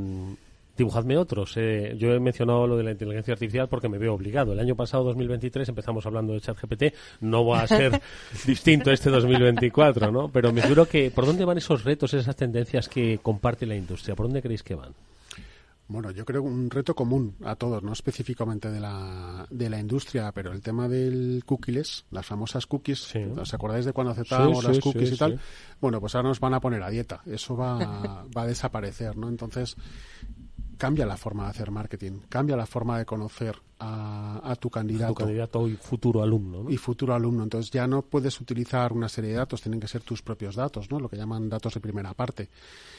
dibujadme 0.77 1.17
otros. 1.17 1.53
Eh, 1.57 1.95
yo 1.97 2.13
he 2.13 2.19
mencionado 2.19 2.67
lo 2.67 2.77
de 2.77 2.83
la 2.83 2.91
inteligencia 2.91 3.33
artificial 3.33 3.67
porque 3.67 3.89
me 3.89 3.97
veo 3.97 4.13
obligado. 4.13 4.53
El 4.53 4.59
año 4.59 4.75
pasado, 4.75 5.03
2023, 5.05 5.69
empezamos 5.69 6.05
hablando 6.05 6.33
de 6.33 6.41
ChatGPT. 6.41 6.83
No 7.21 7.45
va 7.45 7.61
a 7.61 7.67
ser 7.67 8.01
distinto 8.45 8.91
este 8.91 9.09
2024, 9.09 10.11
¿no? 10.11 10.29
Pero 10.29 10.51
me 10.51 10.61
juro 10.61 10.87
que, 10.87 11.11
¿por 11.11 11.25
dónde 11.25 11.45
van 11.45 11.57
esos 11.57 11.83
retos, 11.83 12.13
esas 12.13 12.35
tendencias 12.35 12.89
que 12.89 13.19
comparte 13.21 13.65
la 13.65 13.75
industria? 13.75 14.15
¿Por 14.15 14.27
dónde 14.27 14.41
creéis 14.41 14.63
que 14.63 14.75
van? 14.75 14.93
Bueno, 15.87 16.09
yo 16.09 16.25
creo 16.25 16.41
un 16.41 16.71
reto 16.71 16.95
común 16.95 17.35
a 17.43 17.55
todos, 17.55 17.83
no 17.83 17.93
específicamente 17.93 18.71
de 18.71 18.79
la, 18.79 19.45
de 19.51 19.69
la 19.69 19.79
industria, 19.79 20.31
pero 20.31 20.51
el 20.51 20.61
tema 20.61 20.87
del 20.87 21.43
cookies, 21.45 22.05
las 22.09 22.25
famosas 22.25 22.65
cookies, 22.65 23.13
¿os 23.37 23.53
acordáis 23.53 23.85
de 23.85 23.93
cuando 23.93 24.13
aceptábamos 24.13 24.63
las 24.63 24.79
cookies 24.79 25.11
y 25.11 25.17
tal? 25.17 25.39
Bueno, 25.79 25.99
pues 25.99 26.15
ahora 26.15 26.29
nos 26.29 26.39
van 26.39 26.55
a 26.55 26.59
poner 26.59 26.81
a 26.81 26.89
dieta, 26.89 27.21
eso 27.27 27.55
va, 27.55 27.77
va 28.35 28.41
a 28.41 28.47
desaparecer, 28.47 29.15
¿no? 29.15 29.29
Entonces, 29.29 29.77
cambia 30.77 31.05
la 31.05 31.17
forma 31.17 31.43
de 31.45 31.49
hacer 31.49 31.71
marketing, 31.71 32.19
cambia 32.29 32.55
la 32.55 32.65
forma 32.65 32.97
de 32.97 33.05
conocer 33.05 33.55
a, 33.79 34.55
tu 34.59 34.69
candidato. 34.69 35.13
Tu 35.13 35.23
candidato 35.25 35.67
y 35.67 35.75
futuro 35.75 36.23
alumno. 36.23 36.69
Y 36.69 36.77
futuro 36.77 37.13
alumno. 37.13 37.43
Entonces 37.43 37.71
ya 37.71 37.87
no 37.87 38.01
puedes 38.03 38.39
utilizar 38.39 38.93
una 38.93 39.09
serie 39.09 39.31
de 39.31 39.37
datos, 39.37 39.61
tienen 39.61 39.79
que 39.79 39.87
ser 39.87 40.01
tus 40.01 40.21
propios 40.21 40.55
datos, 40.55 40.89
¿no? 40.89 40.99
lo 40.99 41.09
que 41.09 41.17
llaman 41.17 41.49
datos 41.49 41.73
de 41.73 41.79
primera 41.79 42.13
parte. 42.13 42.49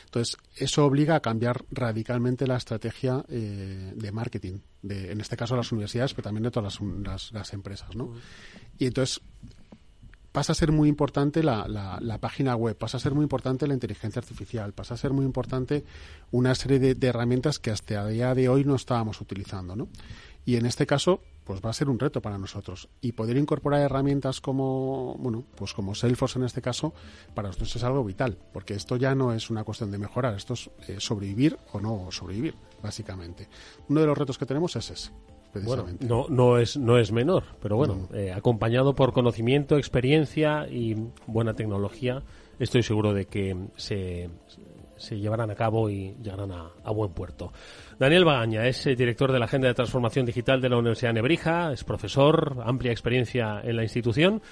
Entonces 0.04 0.36
eso 0.54 0.84
obliga 0.84 1.16
a 1.16 1.20
cambiar 1.20 1.64
radicalmente 1.70 2.46
la 2.46 2.56
estrategia 2.56 3.24
eh, 3.28 3.92
de 3.94 4.12
marketing, 4.12 4.58
de, 4.82 5.12
en 5.12 5.20
este 5.20 5.36
caso 5.36 5.56
las 5.56 5.72
universidades, 5.72 6.14
pero 6.14 6.24
también 6.24 6.44
de 6.44 6.50
todas 6.50 6.80
las, 6.80 7.32
las, 7.32 7.52
empresas. 7.52 7.94
¿no? 7.96 8.12
Y 8.78 8.86
entonces 8.86 9.20
pasa 10.36 10.52
a 10.52 10.54
ser 10.54 10.70
muy 10.70 10.90
importante 10.90 11.42
la, 11.42 12.18
página 12.20 12.54
web, 12.56 12.76
pasa 12.76 12.98
a 12.98 13.00
ser 13.00 13.14
muy 13.14 13.22
importante 13.22 13.66
la 13.66 13.72
inteligencia 13.72 14.20
artificial, 14.20 14.74
pasa 14.74 14.92
a 14.92 14.98
ser 14.98 15.14
muy 15.14 15.24
importante 15.24 15.82
una 16.30 16.54
serie 16.54 16.78
de, 16.78 17.08
herramientas 17.08 17.58
que 17.58 17.70
hasta 17.70 18.02
a 18.02 18.06
día 18.06 18.34
de 18.34 18.50
hoy 18.50 18.62
no 18.62 18.74
estábamos 18.74 19.18
utilizando, 19.22 19.74
¿no? 19.74 19.88
Y 20.44 20.56
en 20.56 20.66
este 20.66 20.86
caso, 20.86 21.22
pues 21.44 21.62
va 21.64 21.70
a 21.70 21.72
ser 21.72 21.88
un 21.88 21.98
reto 21.98 22.20
para 22.20 22.36
nosotros. 22.36 22.90
Y 23.00 23.12
poder 23.12 23.38
incorporar 23.38 23.80
herramientas 23.80 24.42
como, 24.42 25.14
bueno, 25.18 25.42
pues 25.54 25.72
como 25.72 25.94
Salesforce 25.94 26.38
en 26.38 26.44
este 26.44 26.60
caso, 26.60 26.92
para 27.34 27.48
nosotros 27.48 27.74
es 27.74 27.82
algo 27.82 28.04
vital, 28.04 28.36
porque 28.52 28.74
esto 28.74 28.96
ya 28.96 29.14
no 29.14 29.32
es 29.32 29.48
una 29.48 29.64
cuestión 29.64 29.90
de 29.90 29.96
mejorar, 29.96 30.34
esto 30.34 30.52
es 30.52 30.68
eh, 30.86 30.96
sobrevivir 30.98 31.56
o 31.72 31.80
no 31.80 32.12
sobrevivir, 32.12 32.56
básicamente. 32.82 33.48
Uno 33.88 34.02
de 34.02 34.06
los 34.06 34.18
retos 34.18 34.36
que 34.36 34.44
tenemos 34.44 34.76
es 34.76 34.90
ese. 34.90 35.10
Bueno, 35.64 35.86
no, 36.00 36.26
no, 36.28 36.58
es, 36.58 36.76
no 36.76 36.98
es 36.98 37.12
menor, 37.12 37.44
pero 37.60 37.76
bueno, 37.76 38.08
eh, 38.12 38.32
acompañado 38.32 38.94
por 38.94 39.12
conocimiento, 39.12 39.76
experiencia 39.76 40.66
y 40.68 40.96
buena 41.26 41.54
tecnología, 41.54 42.22
estoy 42.58 42.82
seguro 42.82 43.12
de 43.12 43.26
que 43.26 43.56
se, 43.76 44.30
se 44.96 45.18
llevarán 45.18 45.50
a 45.50 45.54
cabo 45.54 45.90
y 45.90 46.14
llegarán 46.22 46.52
a, 46.52 46.90
buen 46.90 47.12
puerto. 47.12 47.52
Daniel 47.98 48.24
Bagaña 48.24 48.66
es 48.66 48.86
eh, 48.86 48.96
director 48.96 49.32
de 49.32 49.38
la 49.38 49.44
Agenda 49.46 49.68
de 49.68 49.74
Transformación 49.74 50.26
Digital 50.26 50.60
de 50.60 50.68
la 50.68 50.78
Universidad 50.78 51.10
de 51.10 51.14
Nebrija, 51.14 51.72
es 51.72 51.84
profesor, 51.84 52.62
amplia 52.64 52.92
experiencia 52.92 53.60
en 53.62 53.76
la 53.76 53.82
institución. 53.82 54.42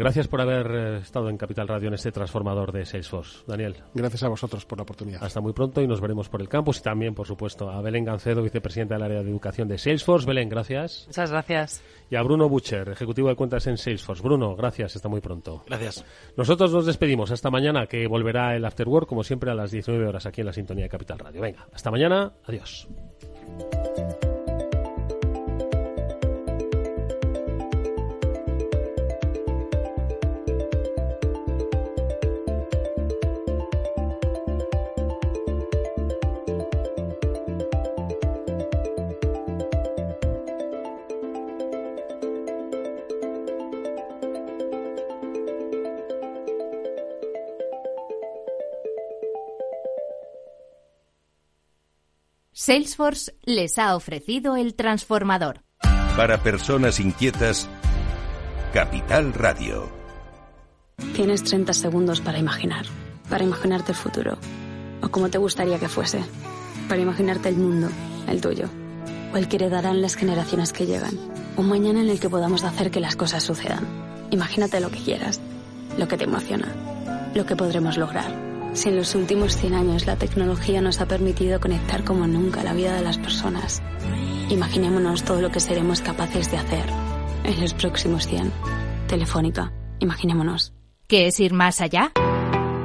Gracias 0.00 0.28
por 0.28 0.40
haber 0.40 0.66
eh, 0.70 0.98
estado 1.02 1.28
en 1.28 1.36
Capital 1.36 1.68
Radio 1.68 1.88
en 1.88 1.94
este 1.94 2.10
transformador 2.10 2.72
de 2.72 2.86
Salesforce. 2.86 3.40
Daniel. 3.46 3.76
Gracias 3.92 4.22
a 4.22 4.28
vosotros 4.28 4.64
por 4.64 4.78
la 4.78 4.84
oportunidad. 4.84 5.22
Hasta 5.22 5.42
muy 5.42 5.52
pronto 5.52 5.82
y 5.82 5.86
nos 5.86 6.00
veremos 6.00 6.30
por 6.30 6.40
el 6.40 6.48
campus 6.48 6.78
y 6.78 6.82
también, 6.82 7.14
por 7.14 7.26
supuesto, 7.26 7.68
a 7.68 7.82
Belén 7.82 8.06
Gancedo, 8.06 8.42
vicepresidenta 8.42 8.94
del 8.94 9.02
área 9.02 9.22
de 9.22 9.28
educación 9.28 9.68
de 9.68 9.76
Salesforce. 9.76 10.26
Belén, 10.26 10.48
gracias. 10.48 11.04
Muchas 11.08 11.30
gracias. 11.30 11.82
Y 12.08 12.16
a 12.16 12.22
Bruno 12.22 12.48
Butcher, 12.48 12.88
ejecutivo 12.88 13.28
de 13.28 13.36
cuentas 13.36 13.66
en 13.66 13.76
Salesforce. 13.76 14.22
Bruno, 14.22 14.56
gracias. 14.56 14.96
Hasta 14.96 15.10
muy 15.10 15.20
pronto. 15.20 15.64
Gracias. 15.66 16.02
Nosotros 16.34 16.72
nos 16.72 16.86
despedimos. 16.86 17.30
Hasta 17.30 17.50
mañana, 17.50 17.86
que 17.86 18.06
volverá 18.06 18.56
el 18.56 18.64
After 18.64 18.88
Work, 18.88 19.06
como 19.06 19.22
siempre, 19.22 19.50
a 19.50 19.54
las 19.54 19.70
19 19.70 20.06
horas 20.06 20.24
aquí 20.24 20.40
en 20.40 20.46
la 20.46 20.54
sintonía 20.54 20.84
de 20.84 20.88
Capital 20.88 21.18
Radio. 21.18 21.42
Venga, 21.42 21.66
hasta 21.74 21.90
mañana. 21.90 22.32
Adiós. 22.46 22.88
Salesforce 52.62 53.32
les 53.46 53.78
ha 53.78 53.96
ofrecido 53.96 54.54
el 54.54 54.74
transformador. 54.74 55.62
Para 56.14 56.42
personas 56.42 57.00
inquietas, 57.00 57.70
Capital 58.74 59.32
Radio. 59.32 59.90
Tienes 61.14 61.42
30 61.42 61.72
segundos 61.72 62.20
para 62.20 62.38
imaginar, 62.38 62.84
para 63.30 63.44
imaginarte 63.44 63.92
el 63.92 63.96
futuro, 63.96 64.36
o 65.00 65.08
como 65.08 65.30
te 65.30 65.38
gustaría 65.38 65.78
que 65.78 65.88
fuese, 65.88 66.22
para 66.86 67.00
imaginarte 67.00 67.48
el 67.48 67.56
mundo, 67.56 67.88
el 68.28 68.42
tuyo, 68.42 68.68
o 69.32 69.38
el 69.38 69.48
que 69.48 69.56
heredarán 69.56 70.02
las 70.02 70.14
generaciones 70.14 70.74
que 70.74 70.84
llegan, 70.84 71.18
un 71.56 71.66
mañana 71.66 72.02
en 72.02 72.10
el 72.10 72.20
que 72.20 72.28
podamos 72.28 72.62
hacer 72.64 72.90
que 72.90 73.00
las 73.00 73.16
cosas 73.16 73.42
sucedan. 73.42 73.86
Imagínate 74.32 74.80
lo 74.80 74.90
que 74.90 75.02
quieras, 75.02 75.40
lo 75.96 76.06
que 76.08 76.18
te 76.18 76.24
emociona, 76.24 76.68
lo 77.34 77.46
que 77.46 77.56
podremos 77.56 77.96
lograr. 77.96 78.49
Si 78.72 78.88
en 78.88 78.96
los 78.96 79.14
últimos 79.14 79.56
100 79.56 79.74
años 79.74 80.06
la 80.06 80.16
tecnología 80.16 80.80
nos 80.80 81.00
ha 81.00 81.06
permitido 81.06 81.60
conectar 81.60 82.04
como 82.04 82.26
nunca 82.26 82.62
la 82.62 82.72
vida 82.72 82.94
de 82.94 83.02
las 83.02 83.18
personas, 83.18 83.82
Imaginémonos 84.50 85.22
todo 85.22 85.40
lo 85.40 85.50
que 85.50 85.60
seremos 85.60 86.00
capaces 86.00 86.50
de 86.50 86.56
hacer 86.56 86.84
en 87.44 87.60
los 87.60 87.72
próximos 87.72 88.26
100. 88.26 88.52
Telefónica, 89.06 89.72
imaginémonos. 90.00 90.72
¿Qué 91.06 91.28
es 91.28 91.38
ir 91.38 91.52
más 91.52 91.80
allá? 91.80 92.10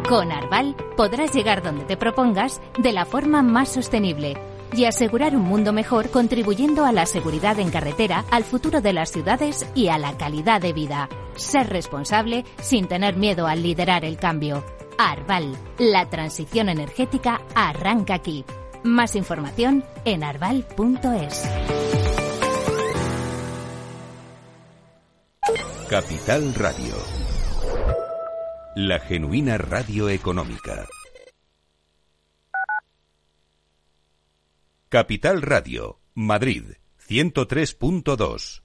Con 0.08 0.32
Arval 0.32 0.76
podrás 0.96 1.34
llegar 1.34 1.64
donde 1.64 1.84
te 1.86 1.98
propongas 1.98 2.62
de 2.78 2.92
la 2.92 3.06
forma 3.06 3.42
más 3.42 3.70
sostenible 3.70 4.38
y 4.76 4.86
asegurar 4.86 5.36
un 5.36 5.42
mundo 5.42 5.74
mejor 5.74 6.12
contribuyendo 6.12 6.86
a 6.86 6.92
la 6.92 7.08
seguridad 7.08 7.60
en 7.60 7.72
carretera, 7.72 8.26
al 8.30 8.44
futuro 8.44 8.82
de 8.82 8.94
las 8.94 9.12
ciudades 9.12 9.66
y 9.74 9.88
a 9.88 9.98
la 9.98 10.16
calidad 10.18 10.62
de 10.62 10.74
vida. 10.74 11.10
Ser 11.36 11.68
responsable 11.70 12.46
sin 12.62 12.88
tener 12.88 13.16
miedo 13.16 13.48
al 13.48 13.64
liderar 13.64 14.06
el 14.06 14.18
cambio. 14.18 14.64
Arval, 14.98 15.58
la 15.78 16.10
transición 16.10 16.70
energética 16.70 17.41
arranca 17.56 18.16
aquí. 18.16 18.46
Más 18.84 19.16
información 19.16 19.84
en 20.06 20.24
arval.es. 20.24 21.43
Capital 25.89 26.54
Radio. 26.56 26.96
La 28.76 29.00
genuina 29.00 29.58
radio 29.58 30.10
económica. 30.10 30.88
Capital 34.89 35.41
Radio, 35.41 36.00
Madrid, 36.14 36.74
103.2. 37.08 38.64